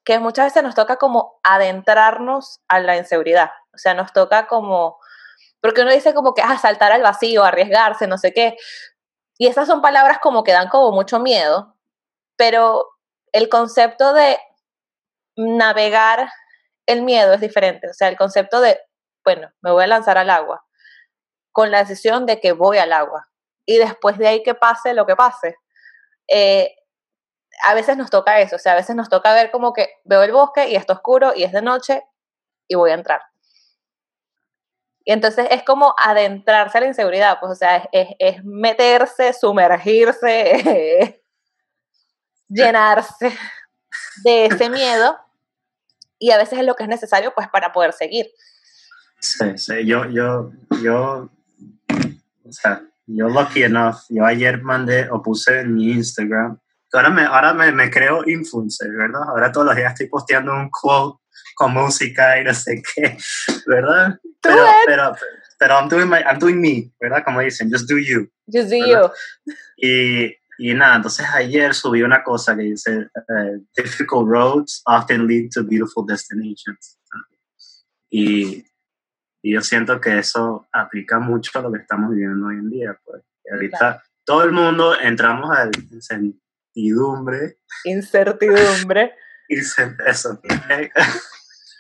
que 0.04 0.20
muchas 0.20 0.48
veces 0.48 0.64
nos 0.64 0.76
toca 0.76 0.98
como 0.98 1.40
adentrarnos 1.44 2.62
a 2.68 2.80
la 2.80 2.98
inseguridad, 2.98 3.52
o 3.74 3.78
sea, 3.78 3.94
nos 3.94 4.12
toca 4.14 4.48
como, 4.48 5.00
porque 5.62 5.82
uno 5.82 5.92
dice 5.92 6.14
como 6.14 6.34
que 6.34 6.42
ah, 6.42 6.58
saltar 6.58 6.92
al 6.92 7.04
vacío, 7.04 7.44
arriesgarse, 7.44 8.08
no 8.08 8.18
sé 8.18 8.34
qué, 8.34 8.58
y 9.42 9.48
esas 9.48 9.68
son 9.68 9.82
palabras 9.82 10.20
como 10.20 10.44
que 10.44 10.52
dan 10.52 10.70
como 10.70 10.92
mucho 10.92 11.20
miedo, 11.20 11.76
pero 12.38 12.92
el 13.34 13.50
concepto 13.50 14.14
de 14.14 14.38
navegar 15.36 16.30
el 16.86 17.02
miedo 17.02 17.34
es 17.34 17.42
diferente, 17.42 17.90
o 17.90 17.94
sea, 17.94 18.10
el 18.10 18.18
concepto 18.18 18.62
de, 18.62 18.80
bueno, 19.26 19.52
me 19.62 19.72
voy 19.72 19.84
a 19.84 19.88
lanzar 19.88 20.20
al 20.20 20.30
agua, 20.30 20.64
con 21.52 21.72
la 21.72 21.80
decisión 21.80 22.28
de 22.28 22.40
que 22.40 22.52
voy 22.52 22.78
al 22.78 22.94
agua, 22.94 23.32
y 23.66 23.80
después 23.80 24.20
de 24.20 24.28
ahí 24.28 24.44
que 24.44 24.54
pase 24.54 24.94
lo 24.94 25.08
que 25.08 25.16
pase. 25.16 25.56
Eh, 26.28 26.76
a 27.64 27.74
veces 27.74 27.98
nos 27.98 28.12
toca 28.12 28.42
eso, 28.42 28.58
o 28.58 28.60
sea, 28.60 28.74
a 28.74 28.76
veces 28.76 28.96
nos 28.96 29.10
toca 29.10 29.34
ver 29.34 29.50
como 29.50 29.74
que 29.74 29.90
veo 30.04 30.22
el 30.22 30.34
bosque 30.34 30.70
y 30.70 30.76
está 30.76 30.94
oscuro 30.94 31.34
y 31.36 31.46
es 31.46 31.52
de 31.52 31.64
noche 31.64 32.04
y 32.68 32.76
voy 32.76 32.92
a 32.92 32.94
entrar. 32.94 33.31
Y 35.04 35.14
entonces 35.14 35.48
es 35.50 35.64
como 35.64 35.96
adentrarse 35.98 36.78
a 36.78 36.82
la 36.82 36.88
inseguridad, 36.88 37.40
pues, 37.40 37.52
o 37.52 37.56
sea, 37.56 37.90
es, 37.92 38.10
es, 38.20 38.44
meterse, 38.44 39.34
sumergirse, 39.34 41.22
llenarse 42.48 43.38
de 44.24 44.46
ese 44.46 44.70
miedo 44.70 45.18
y 46.20 46.32
a 46.32 46.38
veces 46.38 46.60
es 46.60 46.66
lo 46.66 46.76
que 46.76 46.84
es 46.84 46.90
necesario, 46.90 47.34
pues, 47.34 47.48
para 47.50 47.72
poder 47.72 47.94
seguir. 47.94 48.28
Sí, 49.20 49.58
sí, 49.58 49.86
yo, 49.86 50.06
yo, 50.06 50.52
yo, 50.84 51.30
o 52.44 52.52
sea, 52.52 52.84
yo 53.08 53.28
lucky 53.28 53.64
enough, 53.64 53.98
yo 54.10 54.26
ayer 54.26 54.62
mandé 54.62 55.10
o 55.10 55.22
puse 55.22 55.62
en 55.62 55.74
mi 55.74 55.92
Instagram, 55.92 56.60
ahora 56.94 57.10
me, 57.10 57.24
ahora 57.24 57.54
me, 57.54 57.72
me 57.72 57.90
creo 57.90 58.28
influencer, 58.28 58.92
¿verdad? 58.92 59.22
Ahora 59.28 59.52
todos 59.52 59.68
los 59.68 59.76
días 59.76 59.94
estoy 59.94 60.08
posteando 60.08 60.54
un 60.54 60.70
quote 60.70 61.21
con 61.56 61.74
música 61.74 62.40
y 62.40 62.44
no 62.44 62.54
sé 62.54 62.82
qué, 62.96 63.18
¿verdad? 63.68 64.20
Pero, 64.42 64.66
pero, 64.86 65.16
pero 65.60 65.74
I'm 65.76 65.90
doing, 65.90 66.10
my, 66.10 66.20
I'm 66.20 66.40
doing 66.40 66.60
me, 66.60 66.92
¿verdad? 67.00 67.24
Como 67.24 67.42
dicen, 67.42 67.70
just 67.72 67.90
do 67.90 67.98
you. 67.98 68.28
Just 68.52 68.70
do 68.70 68.78
you. 68.78 69.10
Y, 69.78 70.36
y 70.58 70.74
nada, 70.74 70.98
entonces 70.98 71.26
ayer 71.34 71.74
subí 71.74 72.02
una 72.02 72.24
cosa 72.24 72.56
que 72.56 72.64
dice, 72.64 73.08
uh, 73.16 73.64
difficult 73.76 74.28
roads 74.28 74.82
often 74.86 75.28
lead 75.28 75.50
to 75.54 75.64
beautiful 75.64 76.06
destinations. 76.06 76.98
Y 78.10 78.66
y 79.44 79.54
yo 79.54 79.62
siento 79.62 80.00
que 80.00 80.20
eso 80.20 80.68
aplica 80.72 81.20
mucho 81.20 81.58
a 81.58 81.62
lo 81.64 81.72
que 81.72 81.80
estamos 81.80 82.12
viviendo 82.12 82.48
hoy 82.48 82.58
en 82.58 82.70
día. 82.70 83.00
Pues. 83.04 83.24
ahorita 83.52 84.04
todo 84.24 84.44
el 84.44 84.52
mundo 84.52 85.00
entramos 85.00 85.50
a 85.58 85.70
incertidumbre. 85.90 87.58
Incertidumbre. 87.86 89.16
eso. 89.48 90.40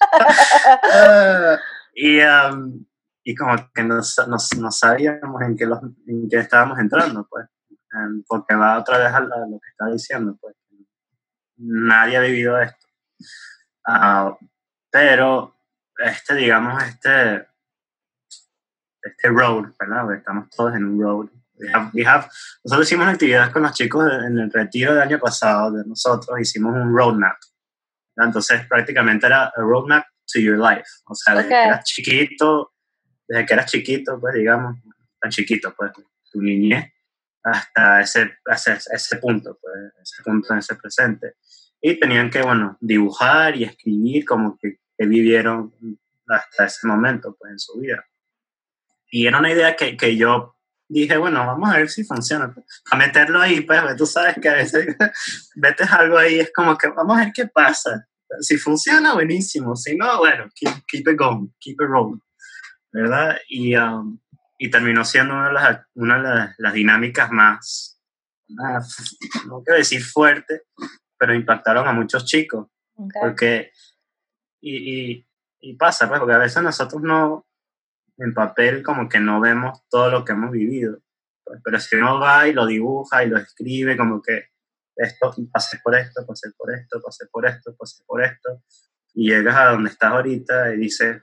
y, 1.93 2.19
um, 2.21 2.85
y 3.23 3.35
como 3.35 3.55
que 3.73 3.83
no, 3.83 4.01
sabíamos 4.01 5.41
en 5.41 5.57
qué, 5.57 5.65
los, 5.65 5.79
en 6.07 6.27
qué 6.29 6.37
estábamos 6.39 6.79
entrando, 6.79 7.27
pues. 7.29 7.45
Um, 7.93 8.23
porque 8.27 8.55
va 8.55 8.79
otra 8.79 8.97
vez 8.97 9.13
a, 9.13 9.19
lo 9.19 9.59
que 9.59 9.69
estaba 9.69 9.91
diciendo, 9.91 10.37
pues. 10.39 10.55
Nadie 11.57 12.17
ha 12.17 12.21
vivido 12.21 12.59
esto. 12.59 12.87
Uh, 13.87 14.35
pero 14.89 15.55
este, 15.97 16.35
digamos, 16.35 16.83
este, 16.83 17.47
este 19.01 19.29
road, 19.29 19.71
¿verdad? 19.79 20.13
Estamos 20.13 20.49
todos 20.49 20.75
en 20.75 20.85
un 20.85 21.01
road. 21.01 21.29
We 21.93 22.03
have, 22.05 22.27
nosotros 22.63 22.87
hicimos 22.87 23.07
actividades 23.07 23.51
con 23.51 23.61
los 23.61 23.73
chicos 23.73 24.03
en 24.25 24.39
el 24.39 24.51
retiro 24.51 24.93
del 24.93 25.03
año 25.03 25.19
pasado 25.19 25.71
de 25.71 25.85
nosotros, 25.85 26.39
hicimos 26.39 26.73
un 26.73 26.95
roadmap. 26.95 27.37
Entonces 28.17 28.65
prácticamente 28.67 29.27
era 29.27 29.45
a 29.45 29.61
roadmap 29.61 30.05
to 30.31 30.39
your 30.39 30.57
life. 30.57 30.87
O 31.05 31.15
sea, 31.15 31.35
desde 31.35 31.49
que 31.49 31.63
eras 31.63 31.83
chiquito, 31.85 32.73
desde 33.27 33.45
que 33.45 33.53
eras 33.53 33.71
chiquito, 33.71 34.19
pues 34.19 34.33
digamos, 34.35 34.77
tan 35.19 35.31
chiquito, 35.31 35.73
pues, 35.77 35.91
tu 36.31 36.41
niñez, 36.41 36.91
hasta 37.43 38.01
ese, 38.01 38.37
ese, 38.45 38.77
ese 38.91 39.17
punto, 39.17 39.57
pues, 39.61 39.75
ese 40.01 40.23
punto 40.23 40.53
en 40.53 40.59
ese 40.59 40.75
presente. 40.75 41.35
Y 41.81 41.99
tenían 41.99 42.29
que, 42.29 42.41
bueno, 42.41 42.77
dibujar 42.79 43.55
y 43.55 43.63
escribir 43.63 44.25
como 44.25 44.57
que, 44.57 44.79
que 44.97 45.05
vivieron 45.05 45.73
hasta 46.27 46.65
ese 46.65 46.87
momento, 46.87 47.35
pues, 47.39 47.51
en 47.51 47.59
su 47.59 47.79
vida. 47.79 48.05
Y 49.09 49.27
era 49.27 49.39
una 49.39 49.51
idea 49.51 49.75
que, 49.75 49.97
que 49.97 50.15
yo 50.15 50.55
dije, 50.99 51.17
bueno, 51.17 51.45
vamos 51.45 51.71
a 51.71 51.77
ver 51.77 51.89
si 51.89 52.03
funciona. 52.03 52.53
A 52.91 52.95
meterlo 52.97 53.39
ahí, 53.39 53.61
pues, 53.61 53.95
tú 53.95 54.05
sabes 54.05 54.35
que 54.41 54.49
a 54.49 54.55
veces 54.55 54.95
metes 55.55 55.89
algo 55.91 56.17
ahí, 56.17 56.39
es 56.39 56.51
como 56.53 56.77
que 56.77 56.89
vamos 56.89 57.17
a 57.17 57.23
ver 57.25 57.31
qué 57.33 57.47
pasa. 57.47 58.07
Si 58.39 58.57
funciona, 58.57 59.13
buenísimo. 59.13 59.75
Si 59.75 59.95
no, 59.95 60.19
bueno, 60.19 60.49
keep, 60.55 60.71
keep 60.87 61.07
it 61.07 61.17
going, 61.17 61.47
keep 61.59 61.75
it 61.81 61.87
rolling. 61.87 62.19
¿Verdad? 62.91 63.37
Y, 63.47 63.75
um, 63.75 64.19
y 64.57 64.69
terminó 64.69 65.05
siendo 65.05 65.33
una 65.33 65.47
de 65.47 65.53
las, 65.53 65.79
una 65.95 66.21
de 66.21 66.53
las, 66.57 66.73
dinámicas 66.73 67.31
más, 67.31 67.99
no 68.49 69.63
quiero 69.63 69.77
decir 69.77 70.03
fuerte, 70.03 70.63
pero 71.17 71.33
impactaron 71.33 71.87
a 71.87 71.93
muchos 71.93 72.25
chicos. 72.25 72.67
Porque, 73.19 73.71
y, 74.59 75.11
y, 75.11 75.27
y 75.61 75.75
pasa, 75.75 76.07
pues, 76.09 76.19
porque 76.19 76.35
a 76.35 76.39
veces 76.39 76.61
nosotros 76.61 77.01
no, 77.01 77.45
en 78.17 78.33
papel 78.33 78.83
como 78.83 79.09
que 79.09 79.19
no 79.19 79.39
vemos 79.39 79.83
todo 79.89 80.09
lo 80.09 80.25
que 80.25 80.33
hemos 80.33 80.51
vivido. 80.51 80.99
Pues, 81.43 81.59
pero 81.63 81.79
si 81.79 81.95
uno 81.95 82.19
va 82.19 82.47
y 82.47 82.53
lo 82.53 82.65
dibuja 82.65 83.23
y 83.23 83.29
lo 83.29 83.37
escribe, 83.37 83.97
como 83.97 84.21
que 84.21 84.51
esto, 84.95 85.33
pasé 85.51 85.79
por 85.83 85.95
esto, 85.95 86.25
pasé 86.25 86.51
por 86.57 86.73
esto, 86.73 87.01
pasé 87.01 87.25
por 87.31 87.45
esto, 87.47 87.75
pasé 87.75 88.03
por 88.05 88.23
esto, 88.23 88.63
y 89.13 89.29
llegas 89.29 89.55
a 89.55 89.71
donde 89.71 89.89
estás 89.89 90.11
ahorita 90.11 90.73
y 90.73 90.77
dices, 90.77 91.21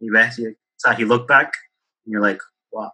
y 0.00 0.10
ves, 0.10 0.38
y, 0.38 0.48
o 0.48 0.56
sea, 0.76 0.96
you 0.96 1.06
look 1.06 1.26
back, 1.28 1.54
and 2.04 2.12
you're 2.12 2.26
like, 2.26 2.42
wow, 2.72 2.90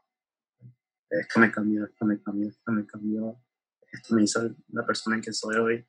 esto 1.10 1.40
me 1.40 1.50
cambió, 1.50 1.84
esto 1.84 2.04
me 2.04 2.20
cambió, 2.20 2.48
esto 2.48 2.72
me 2.72 2.86
cambió, 2.86 3.40
esto 3.90 4.14
me 4.14 4.22
hizo 4.22 4.54
la 4.68 4.84
persona 4.84 5.16
en 5.16 5.22
que 5.22 5.32
soy 5.32 5.56
hoy. 5.56 5.88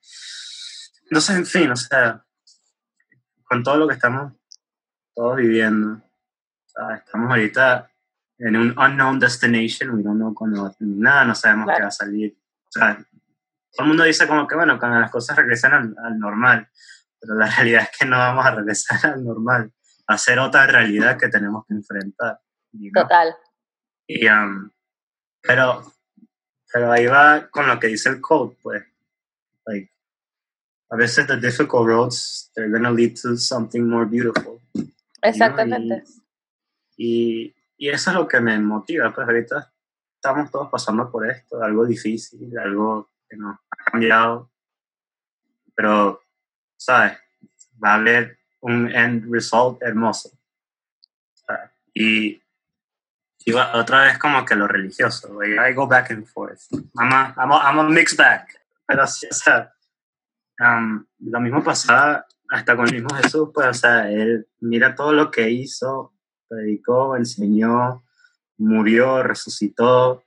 Entonces, 1.04 1.36
en 1.36 1.46
fin, 1.46 1.72
o 1.72 1.76
sea, 1.76 2.24
con 3.44 3.64
todo 3.64 3.78
lo 3.78 3.88
que 3.88 3.96
estamos 3.96 4.34
todos 5.14 5.38
viviendo, 5.38 6.04
estamos 6.96 7.30
ahorita 7.30 7.90
en 8.40 8.56
un 8.56 8.78
unknown 8.78 9.20
destination, 9.20 9.92
we 9.92 10.04
don't 10.04 10.18
know 10.18 10.34
cuándo 10.34 10.64
va 10.64 10.70
a 10.70 10.74
terminar, 10.74 11.26
no 11.26 11.36
sabemos 11.36 11.68
qué 11.76 11.82
va 11.82 11.88
a 11.88 11.92
salir. 11.92 12.38
O 12.68 12.72
sea, 12.72 12.96
todo 12.96 13.84
el 13.84 13.88
mundo 13.88 14.04
dice 14.04 14.28
como 14.28 14.48
que, 14.48 14.56
bueno, 14.56 14.80
cuando 14.80 15.00
las 15.00 15.12
cosas 15.12 15.38
regresan 15.38 15.96
al, 15.98 16.20
normal, 16.20 16.68
pero 17.20 17.36
la 17.36 17.48
realidad 17.58 17.84
es 17.84 17.98
que 17.98 18.06
no 18.06 18.18
vamos 18.18 18.46
a 18.46 18.56
regresar 18.56 19.14
al 19.14 19.24
normal, 19.24 19.72
a 20.08 20.18
ser 20.18 20.40
otra 20.40 20.68
realidad 20.68 21.18
que 21.18 21.30
tenemos 21.30 21.66
que 21.66 21.74
enfrentar. 21.74 22.40
Total. 22.94 23.36
Y, 24.06 24.28
um, 24.28 24.70
pero, 25.42 25.84
pero 26.72 26.92
ahí 26.92 27.08
va 27.08 27.48
con 27.50 27.68
lo 27.68 27.80
que 27.80 27.88
dice 27.88 28.10
el 28.10 28.22
code, 28.22 28.56
pues. 28.62 28.84
Like, 29.66 29.92
a 30.90 30.96
veces 30.96 31.28
the 31.28 31.38
difficult 31.38 31.88
roads, 31.88 32.52
they're 32.56 32.70
going 32.70 32.84
to 32.84 32.92
lead 32.92 33.16
to 33.22 33.36
something 33.36 33.88
more 33.88 34.06
beautiful. 34.06 34.62
Exactamente. 35.22 36.04
Y, 36.98 37.56
y 37.78 37.90
eso 37.90 38.10
es 38.10 38.16
lo 38.16 38.28
que 38.28 38.42
me 38.42 38.60
motiva, 38.60 39.14
pues 39.14 39.28
ahorita 39.28 39.72
estamos 40.16 40.52
todos 40.52 40.70
pasando 40.70 41.10
por 41.10 41.30
esto, 41.30 41.62
algo 41.62 41.86
difícil, 41.86 42.58
algo 42.58 43.12
que 43.30 43.38
nos 43.38 43.56
ha 43.70 43.92
cambiado, 43.92 44.52
pero, 45.76 46.22
¿sabes? 46.76 47.18
Va 47.84 47.92
a 47.92 47.96
haber 47.96 48.40
un 48.62 48.90
end 48.90 49.32
result 49.32 49.82
hermoso. 49.84 50.32
Y, 51.94 52.42
y 53.46 53.54
otra 53.54 54.04
vez 54.04 54.18
como 54.18 54.44
que 54.46 54.56
lo 54.56 54.68
religioso, 54.68 55.44
I 55.44 55.74
go 55.74 55.88
back 55.88 56.12
and 56.12 56.26
forth. 56.26 56.62
I'm 57.00 57.12
a, 57.12 57.34
I'm 57.38 57.52
a, 57.52 57.58
I'm 57.58 57.80
a 57.80 57.90
mixed 57.90 58.18
bag. 58.18 58.46
Pero 58.86 59.04
o 59.04 59.08
sea, 59.08 59.74
um, 60.60 61.06
lo 61.20 61.40
mismo 61.40 61.64
pasaba 61.64 62.26
hasta 62.50 62.76
con 62.76 62.88
el 62.88 62.96
mismo 62.96 63.16
Jesús, 63.16 63.50
pues, 63.54 63.68
o 63.68 63.74
sea, 63.74 64.10
él 64.10 64.48
mira 64.60 64.96
todo 64.96 65.12
lo 65.12 65.32
que 65.32 65.50
hizo 65.50 66.14
predicó, 66.48 67.16
enseñó, 67.16 68.04
murió, 68.58 69.24
resucitó, 69.24 70.24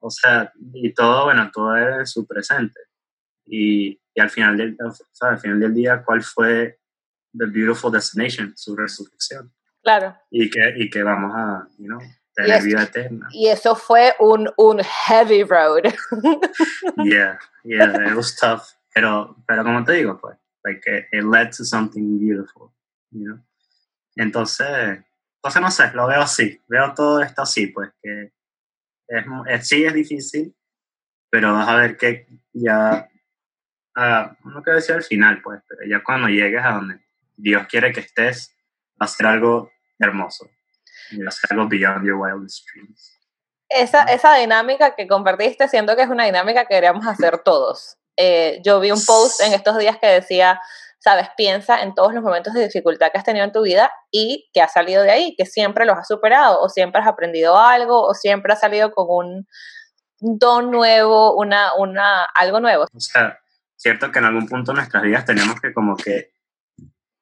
o 0.00 0.10
sea, 0.10 0.52
y 0.74 0.92
todo, 0.92 1.24
bueno, 1.24 1.50
todo 1.52 1.76
era 1.76 2.00
en 2.00 2.06
su 2.06 2.26
presente. 2.26 2.80
Y, 3.46 4.00
y 4.14 4.20
al, 4.20 4.30
final 4.30 4.56
del, 4.56 4.76
al 5.20 5.38
final 5.38 5.60
del 5.60 5.74
día, 5.74 6.02
¿cuál 6.04 6.22
fue 6.22 6.78
The 7.36 7.46
Beautiful 7.46 7.92
Destination? 7.92 8.52
Su 8.56 8.76
resurrección. 8.76 9.52
Claro. 9.82 10.16
Y 10.30 10.50
que, 10.50 10.74
y 10.76 10.90
que 10.90 11.02
vamos 11.02 11.32
a, 11.34 11.68
you 11.78 11.86
know, 11.86 12.00
tener 12.34 12.62
vida 12.62 12.82
eterna. 12.82 13.28
Y 13.30 13.48
eso 13.48 13.74
fue 13.74 14.14
un, 14.18 14.50
un 14.56 14.80
heavy 14.82 15.42
road. 15.44 15.84
yeah, 17.04 17.38
yeah, 17.64 18.08
it 18.08 18.14
was 18.14 18.34
tough. 18.36 18.74
Pero, 18.94 19.36
pero 19.46 19.64
como 19.64 19.84
te 19.84 19.92
digo, 19.94 20.18
pues, 20.20 20.36
like, 20.64 20.82
it, 21.12 21.24
led 21.24 21.50
to 21.50 21.64
something 21.64 22.18
beautiful, 22.18 22.72
you 23.10 23.24
know? 23.24 23.38
Entonces, 24.16 25.00
entonces 25.44 25.60
no 25.60 25.70
sé, 25.70 25.94
lo 25.94 26.06
veo 26.06 26.22
así, 26.22 26.58
veo 26.68 26.94
todo 26.94 27.20
esto 27.20 27.42
así, 27.42 27.66
pues, 27.66 27.90
que 28.02 28.32
es, 29.08 29.68
sí 29.68 29.84
es 29.84 29.92
difícil, 29.92 30.56
pero 31.28 31.52
vas 31.52 31.68
a 31.68 31.76
ver 31.76 31.98
que 31.98 32.26
ya, 32.54 33.10
uh, 33.94 34.48
no 34.48 34.62
quiero 34.62 34.78
decir 34.78 34.94
al 34.94 35.02
final, 35.02 35.42
pues, 35.42 35.60
pero 35.68 35.82
ya 35.86 36.02
cuando 36.02 36.28
llegues 36.28 36.64
a 36.64 36.70
donde 36.70 37.04
Dios 37.36 37.66
quiere 37.66 37.92
que 37.92 38.00
estés, 38.00 38.56
va 38.98 39.04
a 39.04 39.08
ser 39.08 39.26
algo 39.26 39.70
hermoso. 39.98 40.48
Va 41.12 41.28
a 41.28 41.30
ser 41.30 41.52
algo 41.52 41.68
beyond 41.68 42.06
your 42.06 42.16
wildest 42.16 42.66
dreams. 42.72 43.20
Esa, 43.68 44.04
esa 44.04 44.36
dinámica 44.36 44.94
que 44.94 45.06
compartiste, 45.06 45.68
siento 45.68 45.94
que 45.94 46.04
es 46.04 46.08
una 46.08 46.24
dinámica 46.24 46.62
que 46.62 46.74
queríamos 46.74 47.06
hacer 47.06 47.40
todos. 47.40 47.98
Eh, 48.16 48.62
yo 48.64 48.80
vi 48.80 48.92
un 48.92 49.04
post 49.04 49.42
en 49.42 49.52
estos 49.52 49.76
días 49.76 49.98
que 49.98 50.06
decía, 50.06 50.58
sabes, 51.04 51.28
piensa 51.36 51.82
en 51.82 51.94
todos 51.94 52.14
los 52.14 52.22
momentos 52.22 52.54
de 52.54 52.64
dificultad 52.64 53.12
que 53.12 53.18
has 53.18 53.24
tenido 53.24 53.44
en 53.44 53.52
tu 53.52 53.62
vida 53.62 53.92
y 54.10 54.48
que 54.54 54.62
has 54.62 54.72
salido 54.72 55.02
de 55.02 55.10
ahí, 55.10 55.34
que 55.36 55.44
siempre 55.44 55.84
los 55.84 55.98
has 55.98 56.08
superado, 56.08 56.62
o 56.62 56.70
siempre 56.70 57.02
has 57.02 57.06
aprendido 57.06 57.58
algo, 57.58 58.02
o 58.02 58.14
siempre 58.14 58.54
has 58.54 58.60
salido 58.60 58.90
con 58.90 59.06
un 59.10 59.46
don 60.18 60.70
nuevo, 60.70 61.36
una, 61.36 61.74
una, 61.74 62.24
algo 62.34 62.58
nuevo. 62.58 62.86
O 62.90 63.00
sea, 63.00 63.38
cierto 63.76 64.10
que 64.10 64.18
en 64.18 64.24
algún 64.24 64.48
punto 64.48 64.72
de 64.72 64.76
nuestras 64.76 65.02
vidas 65.02 65.26
tenemos 65.26 65.60
que 65.60 65.74
como 65.74 65.94
que 65.94 66.32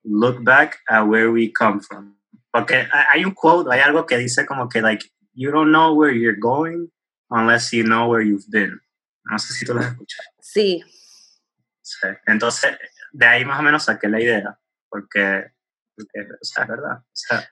look 0.05 0.45
back 0.45 0.79
at 0.87 1.05
where 1.05 1.29
we 1.29 1.53
come 1.53 1.81
from. 1.81 2.17
Porque 2.53 2.87
hay 3.09 3.25
un 3.25 3.33
quote, 3.33 3.69
hay 3.75 3.81
algo 3.81 4.07
que 4.07 4.17
dice 4.17 4.47
como 4.47 4.69
que, 4.69 4.81
like, 4.81 5.11
you 5.33 5.51
don't 5.51 5.71
know 5.71 5.93
where 5.93 6.17
you're 6.17 6.39
going 6.39 6.89
unless 7.31 7.73
you 7.73 7.83
know 7.83 8.09
where 8.09 8.25
you've 8.25 8.47
been. 8.49 8.81
No 9.25 9.39
sé 9.41 9.55
si 9.55 9.65
tú 9.65 9.75
lo 9.75 9.81
has 9.81 9.87
escuchado. 9.87 10.29
Sí. 10.41 10.85
sí. 11.81 12.09
Entonces, 12.27 12.77
de 13.13 13.27
ahí 13.27 13.45
más 13.45 13.61
o 13.61 13.63
menos 13.63 13.85
saqué 13.85 14.09
la 14.09 14.21
idea, 14.21 14.59
porque, 14.89 15.53
porque 15.97 16.21
o 16.21 16.45
sea, 16.45 16.65
es 16.65 16.69
verdad. 16.69 16.99
O 16.99 17.11
sea, 17.13 17.49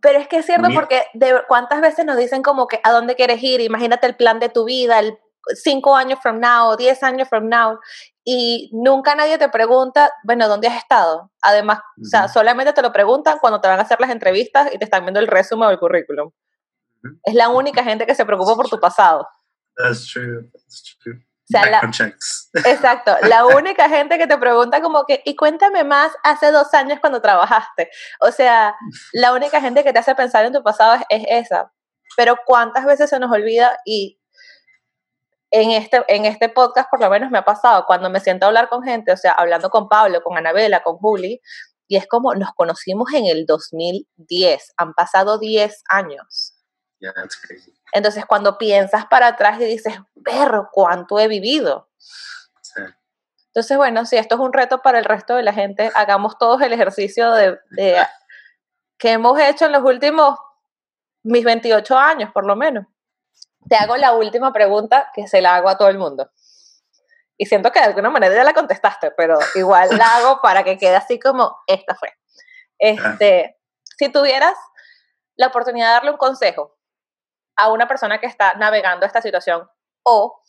pero 0.00 0.18
es 0.20 0.28
que 0.28 0.38
es 0.38 0.46
cierto 0.46 0.68
porque 0.72 1.06
de 1.14 1.42
cuántas 1.48 1.80
veces 1.80 2.04
nos 2.04 2.16
dicen 2.16 2.42
como 2.42 2.68
que 2.68 2.80
a 2.84 2.92
dónde 2.92 3.16
quieres 3.16 3.42
ir, 3.42 3.60
imagínate 3.60 4.06
el 4.06 4.14
plan 4.14 4.38
de 4.38 4.48
tu 4.48 4.64
vida, 4.64 5.00
el 5.00 5.18
cinco 5.54 5.96
años 5.96 6.20
from 6.22 6.38
now, 6.40 6.76
diez 6.76 7.02
años 7.02 7.28
from 7.28 7.48
now, 7.48 7.80
y 8.22 8.70
nunca 8.72 9.14
nadie 9.14 9.38
te 9.38 9.48
pregunta, 9.48 10.12
bueno, 10.22 10.46
¿dónde 10.48 10.68
has 10.68 10.76
estado? 10.76 11.32
Además, 11.42 11.80
o 12.00 12.04
sea, 12.04 12.28
solamente 12.28 12.72
te 12.72 12.82
lo 12.82 12.92
preguntan 12.92 13.38
cuando 13.40 13.60
te 13.60 13.66
van 13.66 13.78
a 13.78 13.82
hacer 13.82 14.00
las 14.00 14.10
entrevistas 14.10 14.72
y 14.72 14.78
te 14.78 14.84
están 14.84 15.04
viendo 15.04 15.18
el 15.18 15.26
resumen 15.26 15.68
o 15.68 15.70
el 15.70 15.78
currículum. 15.78 16.30
Es 17.24 17.34
la 17.34 17.48
única 17.48 17.82
gente 17.82 18.06
que 18.06 18.14
se 18.14 18.26
preocupa 18.26 18.54
por 18.54 18.68
tu 18.68 18.78
pasado. 18.78 19.26
That's 19.76 20.06
true, 20.06 20.48
that's 20.52 20.96
true. 21.02 21.20
O 21.48 21.50
sea, 21.50 21.70
la, 21.70 21.80
exacto, 22.70 23.16
la 23.22 23.46
única 23.46 23.88
gente 23.88 24.18
que 24.18 24.26
te 24.26 24.36
pregunta 24.36 24.82
como 24.82 25.04
que, 25.06 25.22
y 25.24 25.34
cuéntame 25.34 25.82
más 25.82 26.12
hace 26.22 26.50
dos 26.50 26.74
años 26.74 27.00
cuando 27.00 27.22
trabajaste. 27.22 27.90
O 28.20 28.30
sea, 28.30 28.76
la 29.12 29.32
única 29.32 29.60
gente 29.60 29.82
que 29.82 29.92
te 29.92 29.98
hace 29.98 30.14
pensar 30.14 30.44
en 30.44 30.52
tu 30.52 30.62
pasado 30.62 30.94
es, 31.08 31.22
es 31.22 31.46
esa. 31.46 31.72
Pero 32.16 32.36
cuántas 32.44 32.84
veces 32.84 33.08
se 33.08 33.18
nos 33.18 33.30
olvida 33.32 33.78
y 33.84 34.18
en 35.50 35.70
este, 35.70 36.04
en 36.08 36.24
este 36.24 36.48
podcast 36.48 36.90
por 36.90 37.00
lo 37.00 37.08
menos 37.10 37.30
me 37.30 37.38
ha 37.38 37.44
pasado, 37.44 37.84
cuando 37.86 38.10
me 38.10 38.20
siento 38.20 38.44
a 38.44 38.48
hablar 38.48 38.68
con 38.68 38.82
gente, 38.82 39.12
o 39.12 39.16
sea, 39.16 39.32
hablando 39.32 39.70
con 39.70 39.88
Pablo, 39.88 40.22
con 40.22 40.36
Anabela, 40.36 40.82
con 40.82 40.96
Juli, 40.98 41.40
y 41.86 41.96
es 41.96 42.06
como 42.06 42.34
nos 42.34 42.52
conocimos 42.54 43.12
en 43.14 43.26
el 43.26 43.46
2010, 43.46 44.74
han 44.76 44.92
pasado 44.92 45.38
10 45.38 45.82
años. 45.88 46.54
Yeah, 47.00 47.12
that's 47.14 47.36
crazy. 47.36 47.77
Entonces, 47.92 48.24
cuando 48.26 48.58
piensas 48.58 49.06
para 49.06 49.28
atrás 49.28 49.60
y 49.60 49.64
dices, 49.64 49.94
perro, 50.24 50.68
¿cuánto 50.72 51.18
he 51.18 51.28
vivido? 51.28 51.88
Sí. 51.98 52.82
Entonces, 53.58 53.76
bueno, 53.76 54.04
si 54.04 54.16
esto 54.16 54.36
es 54.36 54.40
un 54.40 54.52
reto 54.52 54.82
para 54.82 54.98
el 54.98 55.04
resto 55.04 55.34
de 55.34 55.42
la 55.42 55.52
gente, 55.52 55.90
hagamos 55.94 56.38
todos 56.38 56.62
el 56.62 56.72
ejercicio 56.72 57.32
de, 57.32 57.58
que 58.98 59.12
hemos 59.12 59.36
hecho 59.40 59.66
en 59.66 59.72
los 59.72 59.82
últimos, 59.82 60.38
mis 61.24 61.44
28 61.44 61.98
años, 61.98 62.30
por 62.32 62.46
lo 62.46 62.54
menos. 62.56 62.86
Te 63.68 63.76
hago 63.76 63.96
la 63.96 64.12
última 64.12 64.52
pregunta 64.52 65.10
que 65.12 65.26
se 65.26 65.42
la 65.42 65.56
hago 65.56 65.68
a 65.68 65.76
todo 65.76 65.88
el 65.88 65.98
mundo. 65.98 66.30
Y 67.36 67.46
siento 67.46 67.72
que 67.72 67.80
de 67.80 67.86
alguna 67.86 68.10
manera 68.10 68.34
ya 68.34 68.44
la 68.44 68.54
contestaste, 68.54 69.10
pero 69.16 69.38
igual 69.56 69.88
la 69.96 70.16
hago 70.16 70.40
para 70.40 70.62
que 70.62 70.78
quede 70.78 70.96
así 70.96 71.18
como 71.18 71.56
esta 71.66 71.94
fue. 71.94 72.12
Este, 72.78 73.58
si 73.98 74.08
tuvieras 74.08 74.54
la 75.34 75.48
oportunidad 75.48 75.88
de 75.88 75.92
darle 75.94 76.10
un 76.12 76.16
consejo 76.16 76.77
a 77.58 77.70
una 77.70 77.88
persona 77.88 78.18
que 78.18 78.26
está 78.26 78.54
navegando 78.54 79.04
esta 79.04 79.20
situación 79.20 79.68
o 80.04 80.40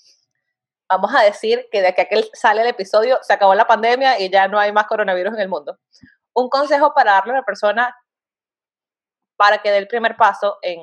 vamos 0.88 1.14
a 1.14 1.24
decir 1.24 1.68
que 1.72 1.82
de 1.82 1.88
aquí 1.90 2.02
a 2.02 2.06
que 2.06 2.30
sale 2.34 2.62
el 2.62 2.68
episodio 2.68 3.20
se 3.22 3.34
acabó 3.34 3.56
la 3.56 3.68
pandemia 3.68 4.20
y 4.20 4.30
ya 4.30 4.48
no 4.48 4.60
hay 4.60 4.72
más 4.72 4.86
coronavirus 4.86 5.34
en 5.34 5.42
el 5.42 5.50
mundo. 5.50 5.80
Un 6.34 6.50
consejo 6.50 6.94
para 6.94 7.14
darle 7.14 7.34
a 7.34 7.38
la 7.38 7.44
persona 7.44 7.96
para 9.36 9.58
que 9.60 9.72
dé 9.72 9.78
el 9.78 9.88
primer 9.88 10.16
paso 10.16 10.60
en 10.62 10.80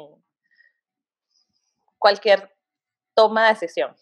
cualquier 1.96 2.52
toma 3.14 3.44
de 3.44 3.54
decisión. 3.54 3.96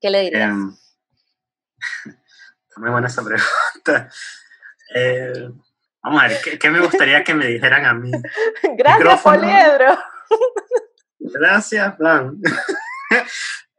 ¿Qué 0.00 0.08
le 0.08 0.20
dirías? 0.20 0.50
Um, 0.50 0.76
muy 2.76 2.90
buena 2.90 3.08
esa 3.08 3.22
pregunta. 3.22 4.10
Eh, 4.94 5.50
vamos 6.02 6.22
a 6.22 6.28
ver, 6.28 6.58
¿qué, 6.58 6.70
me 6.70 6.80
gustaría 6.80 7.22
que 7.22 7.34
me 7.34 7.46
dijeran 7.46 7.84
a 7.84 7.92
mí? 7.92 8.10
Gracias, 8.76 9.22
Poliedro. 9.22 9.98
Gracias, 11.18 11.96
Plan. 11.96 12.40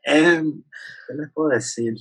Em, 0.07 0.63
¿Qué 1.07 1.13
les 1.15 1.31
puedo 1.33 1.49
decir? 1.49 1.95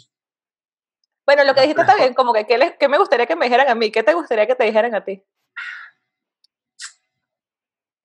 Bueno, 1.26 1.42
lo 1.44 1.54
que 1.54 1.62
dijiste 1.62 1.80
está 1.80 1.96
bien, 1.96 2.12
como 2.12 2.34
que 2.34 2.46
¿qué, 2.46 2.88
me 2.88 2.98
gustaría 2.98 3.26
que 3.26 3.34
me 3.34 3.46
dijeran 3.46 3.68
a 3.68 3.74
mí? 3.74 3.90
¿Qué 3.90 4.02
te 4.02 4.12
gustaría 4.12 4.46
que 4.46 4.54
te 4.54 4.64
dijeran 4.64 4.94
a 4.94 5.02
ti? 5.04 5.24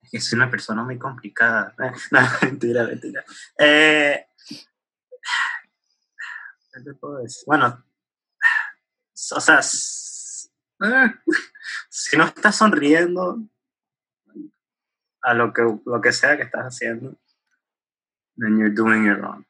Es 0.01 0.09
que 0.09 0.21
soy 0.21 0.37
una 0.37 0.49
persona 0.49 0.83
muy 0.83 0.97
complicada. 0.97 1.75
No, 2.11 2.19
mentira, 2.41 2.83
mentira. 2.85 3.23
Eh, 3.57 4.25
¿Qué 6.73 6.81
te 6.81 6.93
puedo 6.93 7.17
decir? 7.17 7.43
Bueno, 7.45 7.83
o 9.31 9.41
sea, 9.41 9.59
eh, 9.59 11.13
si 11.89 12.17
no 12.17 12.23
estás 12.23 12.55
sonriendo 12.55 13.39
a 15.21 15.33
lo 15.33 15.53
que, 15.53 15.61
lo 15.85 16.01
que 16.01 16.11
sea 16.11 16.37
que 16.37 16.43
estás 16.43 16.65
haciendo, 16.65 17.17
then 18.37 18.57
you're 18.57 18.73
doing 18.73 19.05
it 19.05 19.17
wrong. 19.17 19.45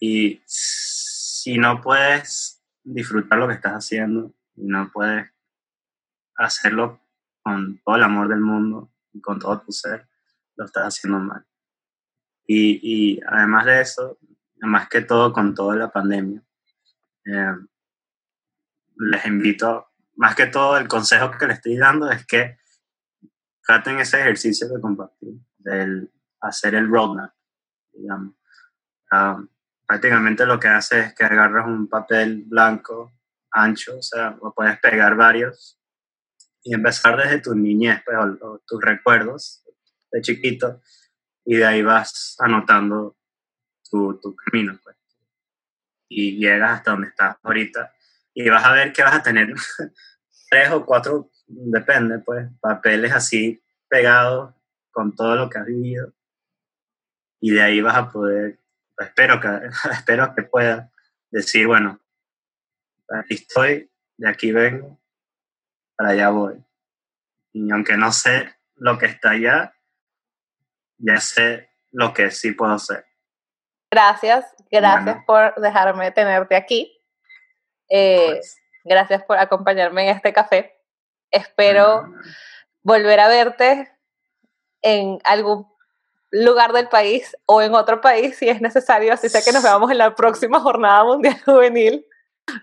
Y 0.00 0.42
si 0.46 1.58
no 1.58 1.80
puedes 1.80 2.62
disfrutar 2.82 3.38
lo 3.38 3.48
que 3.48 3.54
estás 3.54 3.72
haciendo 3.72 4.34
y 4.56 4.66
no 4.66 4.90
puedes 4.92 5.30
hacerlo 6.36 7.00
con 7.42 7.78
todo 7.84 7.96
el 7.96 8.02
amor 8.02 8.28
del 8.28 8.40
mundo 8.40 8.92
y 9.12 9.20
con 9.20 9.38
todo 9.38 9.60
tu 9.60 9.72
ser, 9.72 10.08
lo 10.56 10.64
estás 10.64 10.84
haciendo 10.84 11.18
mal. 11.20 11.46
Y, 12.46 12.80
y 12.82 13.20
además 13.26 13.66
de 13.66 13.80
eso, 13.80 14.18
más 14.60 14.88
que 14.88 15.02
todo 15.02 15.32
con 15.32 15.54
toda 15.54 15.76
la 15.76 15.90
pandemia, 15.90 16.42
eh, 17.26 17.56
les 18.96 19.26
invito, 19.26 19.88
más 20.16 20.34
que 20.34 20.46
todo 20.46 20.76
el 20.76 20.88
consejo 20.88 21.30
que 21.30 21.46
les 21.46 21.56
estoy 21.56 21.76
dando 21.76 22.10
es 22.10 22.26
que 22.26 22.58
traten 23.64 23.98
ese 24.00 24.20
ejercicio 24.20 24.68
de 24.68 24.80
compartir, 24.80 25.34
del 25.58 26.10
hacer 26.40 26.74
el 26.74 26.88
roadmap 26.88 27.32
digamos. 27.92 28.34
Um, 29.10 29.48
prácticamente 29.86 30.46
lo 30.46 30.58
que 30.58 30.68
hace 30.68 31.00
es 31.00 31.14
que 31.14 31.24
agarras 31.24 31.66
un 31.66 31.88
papel 31.88 32.44
blanco 32.46 33.12
ancho, 33.50 33.98
o 33.98 34.02
sea, 34.02 34.36
lo 34.42 34.52
puedes 34.54 34.78
pegar 34.80 35.14
varios 35.16 35.78
y 36.62 36.74
empezar 36.74 37.16
desde 37.16 37.40
tu 37.40 37.54
niñez, 37.54 38.02
pues, 38.04 38.16
o, 38.18 38.62
tus 38.66 38.80
recuerdos 38.80 39.62
de 40.10 40.20
chiquito, 40.22 40.80
y 41.44 41.56
de 41.56 41.66
ahí 41.66 41.82
vas 41.82 42.36
anotando 42.38 43.16
tu, 43.90 44.18
tu 44.20 44.34
camino, 44.34 44.78
pues. 44.82 44.96
Y 46.08 46.38
llegas 46.38 46.78
hasta 46.78 46.92
donde 46.92 47.08
estás 47.08 47.36
ahorita, 47.42 47.92
y 48.32 48.48
vas 48.48 48.64
a 48.64 48.72
ver 48.72 48.92
que 48.92 49.02
vas 49.02 49.14
a 49.14 49.22
tener 49.22 49.54
tres 50.52 50.70
o 50.70 50.84
cuatro, 50.84 51.30
depende, 51.46 52.18
pues, 52.18 52.46
papeles 52.60 53.10
así 53.10 53.64
pegados 53.88 54.54
con 54.90 55.16
todo 55.16 55.34
lo 55.34 55.48
que 55.48 55.58
has 55.58 55.64
vivido 55.64 56.12
y 57.40 57.52
de 57.52 57.62
ahí 57.62 57.80
vas 57.80 57.96
a 57.96 58.10
poder, 58.10 58.58
espero 58.98 59.40
que, 59.40 59.48
espero 59.90 60.34
que 60.34 60.42
puedas 60.42 60.90
decir, 61.30 61.66
bueno, 61.66 61.98
aquí 63.08 63.34
estoy, 63.34 63.90
de 64.18 64.28
aquí 64.28 64.52
vengo, 64.52 65.00
para 65.96 66.10
allá 66.10 66.28
voy. 66.28 66.62
Y 67.54 67.70
aunque 67.70 67.96
no 67.96 68.12
sé 68.12 68.54
lo 68.76 68.98
que 68.98 69.06
está 69.06 69.30
allá, 69.30 69.74
ya 70.98 71.18
sé 71.18 71.70
lo 71.92 72.12
que 72.12 72.30
sí 72.30 72.52
puedo 72.52 72.74
hacer. 72.74 73.06
Gracias, 73.90 74.44
gracias 74.70 75.24
por 75.26 75.54
dejarme 75.62 76.12
tenerte 76.12 76.56
aquí. 76.56 76.94
Eh, 77.88 78.34
pues. 78.34 78.61
Gracias 78.84 79.22
por 79.24 79.38
acompañarme 79.38 80.08
en 80.08 80.16
este 80.16 80.32
café. 80.32 80.78
Espero 81.30 82.12
volver 82.82 83.20
a 83.20 83.28
verte 83.28 83.90
en 84.82 85.18
algún 85.24 85.66
lugar 86.30 86.72
del 86.72 86.88
país 86.88 87.36
o 87.46 87.62
en 87.62 87.74
otro 87.74 88.00
país 88.00 88.36
si 88.36 88.48
es 88.48 88.60
necesario, 88.60 89.12
así 89.12 89.28
sea 89.28 89.42
que 89.42 89.52
nos 89.52 89.62
veamos 89.62 89.90
en 89.90 89.98
la 89.98 90.14
próxima 90.14 90.60
jornada 90.60 91.04
mundial 91.04 91.36
juvenil. 91.44 92.06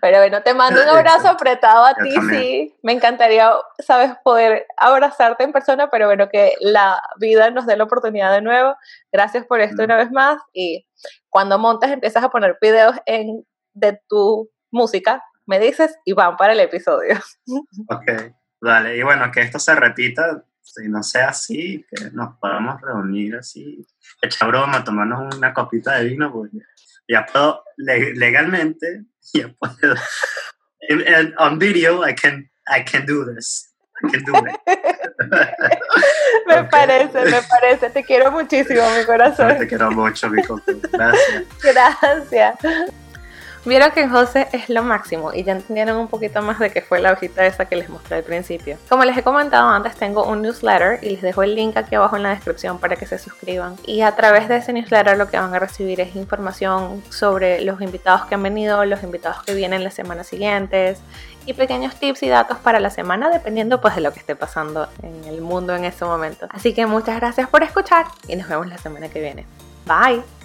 Pero 0.02 0.18
bueno, 0.18 0.42
te 0.42 0.52
mando 0.52 0.82
un 0.82 0.88
abrazo 0.88 1.28
apretado 1.28 1.86
a 1.86 1.94
ti, 1.94 2.14
sí. 2.28 2.74
Me 2.82 2.92
encantaría, 2.92 3.50
sabes, 3.78 4.12
poder 4.22 4.66
abrazarte 4.76 5.42
en 5.42 5.52
persona, 5.52 5.88
pero 5.88 6.06
bueno, 6.06 6.28
que 6.28 6.54
la 6.60 7.02
vida 7.18 7.50
nos 7.50 7.64
dé 7.66 7.76
la 7.76 7.84
oportunidad 7.84 8.30
de 8.32 8.42
nuevo. 8.42 8.76
Gracias 9.10 9.46
por 9.46 9.60
esto 9.60 9.82
una 9.82 9.96
vez 9.96 10.10
más. 10.10 10.38
Y 10.52 10.86
cuando 11.30 11.58
montes, 11.58 11.90
empiezas 11.90 12.22
a 12.22 12.28
poner 12.28 12.58
videos 12.60 12.96
en, 13.06 13.46
de 13.72 13.98
tu 14.06 14.50
música, 14.70 15.24
me 15.46 15.58
dices 15.58 15.96
y 16.04 16.12
van 16.12 16.36
para 16.36 16.52
el 16.52 16.60
episodio. 16.60 17.18
Ok, 17.88 18.34
dale. 18.60 18.96
Y 18.96 19.02
bueno, 19.02 19.30
que 19.30 19.40
esto 19.40 19.58
se 19.58 19.74
repita, 19.74 20.44
si 20.62 20.88
no 20.88 21.02
sea 21.02 21.28
así, 21.28 21.84
que 21.90 22.10
nos 22.12 22.36
podamos 22.38 22.80
reunir 22.80 23.36
así, 23.36 23.86
echar 24.22 24.48
broma, 24.48 24.84
tomarnos 24.84 25.34
una 25.36 25.52
copita 25.52 25.98
de 25.98 26.04
vino, 26.04 26.32
pues 26.32 26.50
ya 27.08 27.26
puedo 27.26 27.64
legalmente 27.76 29.06
yeah, 29.34 29.48
puedo. 29.58 29.96
In, 30.88 31.00
in, 31.00 31.34
on 31.38 31.58
video, 31.58 32.02
I 32.02 32.12
can, 32.12 32.48
I 32.68 32.82
can 32.82 33.06
do 33.06 33.24
this. 33.24 33.68
I 34.02 34.08
can 34.08 34.24
do 34.24 34.32
it. 34.34 34.56
me 36.46 36.54
okay. 36.54 36.68
parece, 36.70 37.24
me 37.24 37.40
parece. 37.42 37.90
Te 37.90 38.02
quiero 38.02 38.32
muchísimo, 38.32 38.82
mi 38.96 39.04
corazón. 39.04 39.58
Te 39.58 39.66
quiero 39.66 39.90
mucho, 39.90 40.30
mi 40.30 40.42
corazón. 40.42 40.80
Gracias. 40.90 41.44
Gracias. 41.62 43.09
Vieron 43.64 43.90
que 43.90 44.08
José 44.08 44.48
es 44.52 44.70
lo 44.70 44.82
máximo 44.82 45.34
y 45.34 45.44
ya 45.44 45.52
entendieron 45.52 45.98
un 45.98 46.08
poquito 46.08 46.40
más 46.40 46.58
de 46.58 46.70
qué 46.70 46.80
fue 46.80 46.98
la 46.98 47.12
hojita 47.12 47.44
esa 47.44 47.66
que 47.66 47.76
les 47.76 47.90
mostré 47.90 48.16
al 48.16 48.22
principio. 48.22 48.78
Como 48.88 49.04
les 49.04 49.16
he 49.18 49.22
comentado 49.22 49.68
antes, 49.68 49.96
tengo 49.96 50.24
un 50.24 50.40
newsletter 50.40 50.98
y 51.02 51.10
les 51.10 51.22
dejo 51.22 51.42
el 51.42 51.54
link 51.54 51.76
aquí 51.76 51.94
abajo 51.94 52.16
en 52.16 52.22
la 52.22 52.30
descripción 52.30 52.78
para 52.78 52.96
que 52.96 53.04
se 53.04 53.18
suscriban. 53.18 53.76
Y 53.84 54.00
a 54.00 54.16
través 54.16 54.48
de 54.48 54.56
ese 54.56 54.72
newsletter 54.72 55.18
lo 55.18 55.28
que 55.28 55.38
van 55.38 55.54
a 55.54 55.58
recibir 55.58 56.00
es 56.00 56.16
información 56.16 57.02
sobre 57.10 57.60
los 57.60 57.82
invitados 57.82 58.24
que 58.26 58.34
han 58.34 58.42
venido, 58.42 58.82
los 58.86 59.02
invitados 59.02 59.42
que 59.42 59.54
vienen 59.54 59.84
las 59.84 59.92
semanas 59.92 60.26
siguientes 60.26 61.00
y 61.44 61.52
pequeños 61.52 61.96
tips 61.96 62.22
y 62.22 62.28
datos 62.28 62.58
para 62.58 62.80
la 62.80 62.90
semana 62.90 63.30
dependiendo 63.30 63.80
pues 63.80 63.94
de 63.94 64.00
lo 64.00 64.12
que 64.12 64.20
esté 64.20 64.36
pasando 64.36 64.88
en 65.02 65.24
el 65.24 65.42
mundo 65.42 65.74
en 65.74 65.84
ese 65.84 66.04
momento. 66.06 66.46
Así 66.50 66.72
que 66.72 66.86
muchas 66.86 67.16
gracias 67.20 67.48
por 67.48 67.62
escuchar 67.62 68.06
y 68.26 68.36
nos 68.36 68.48
vemos 68.48 68.68
la 68.68 68.78
semana 68.78 69.08
que 69.08 69.20
viene. 69.20 69.46
Bye. 69.86 70.39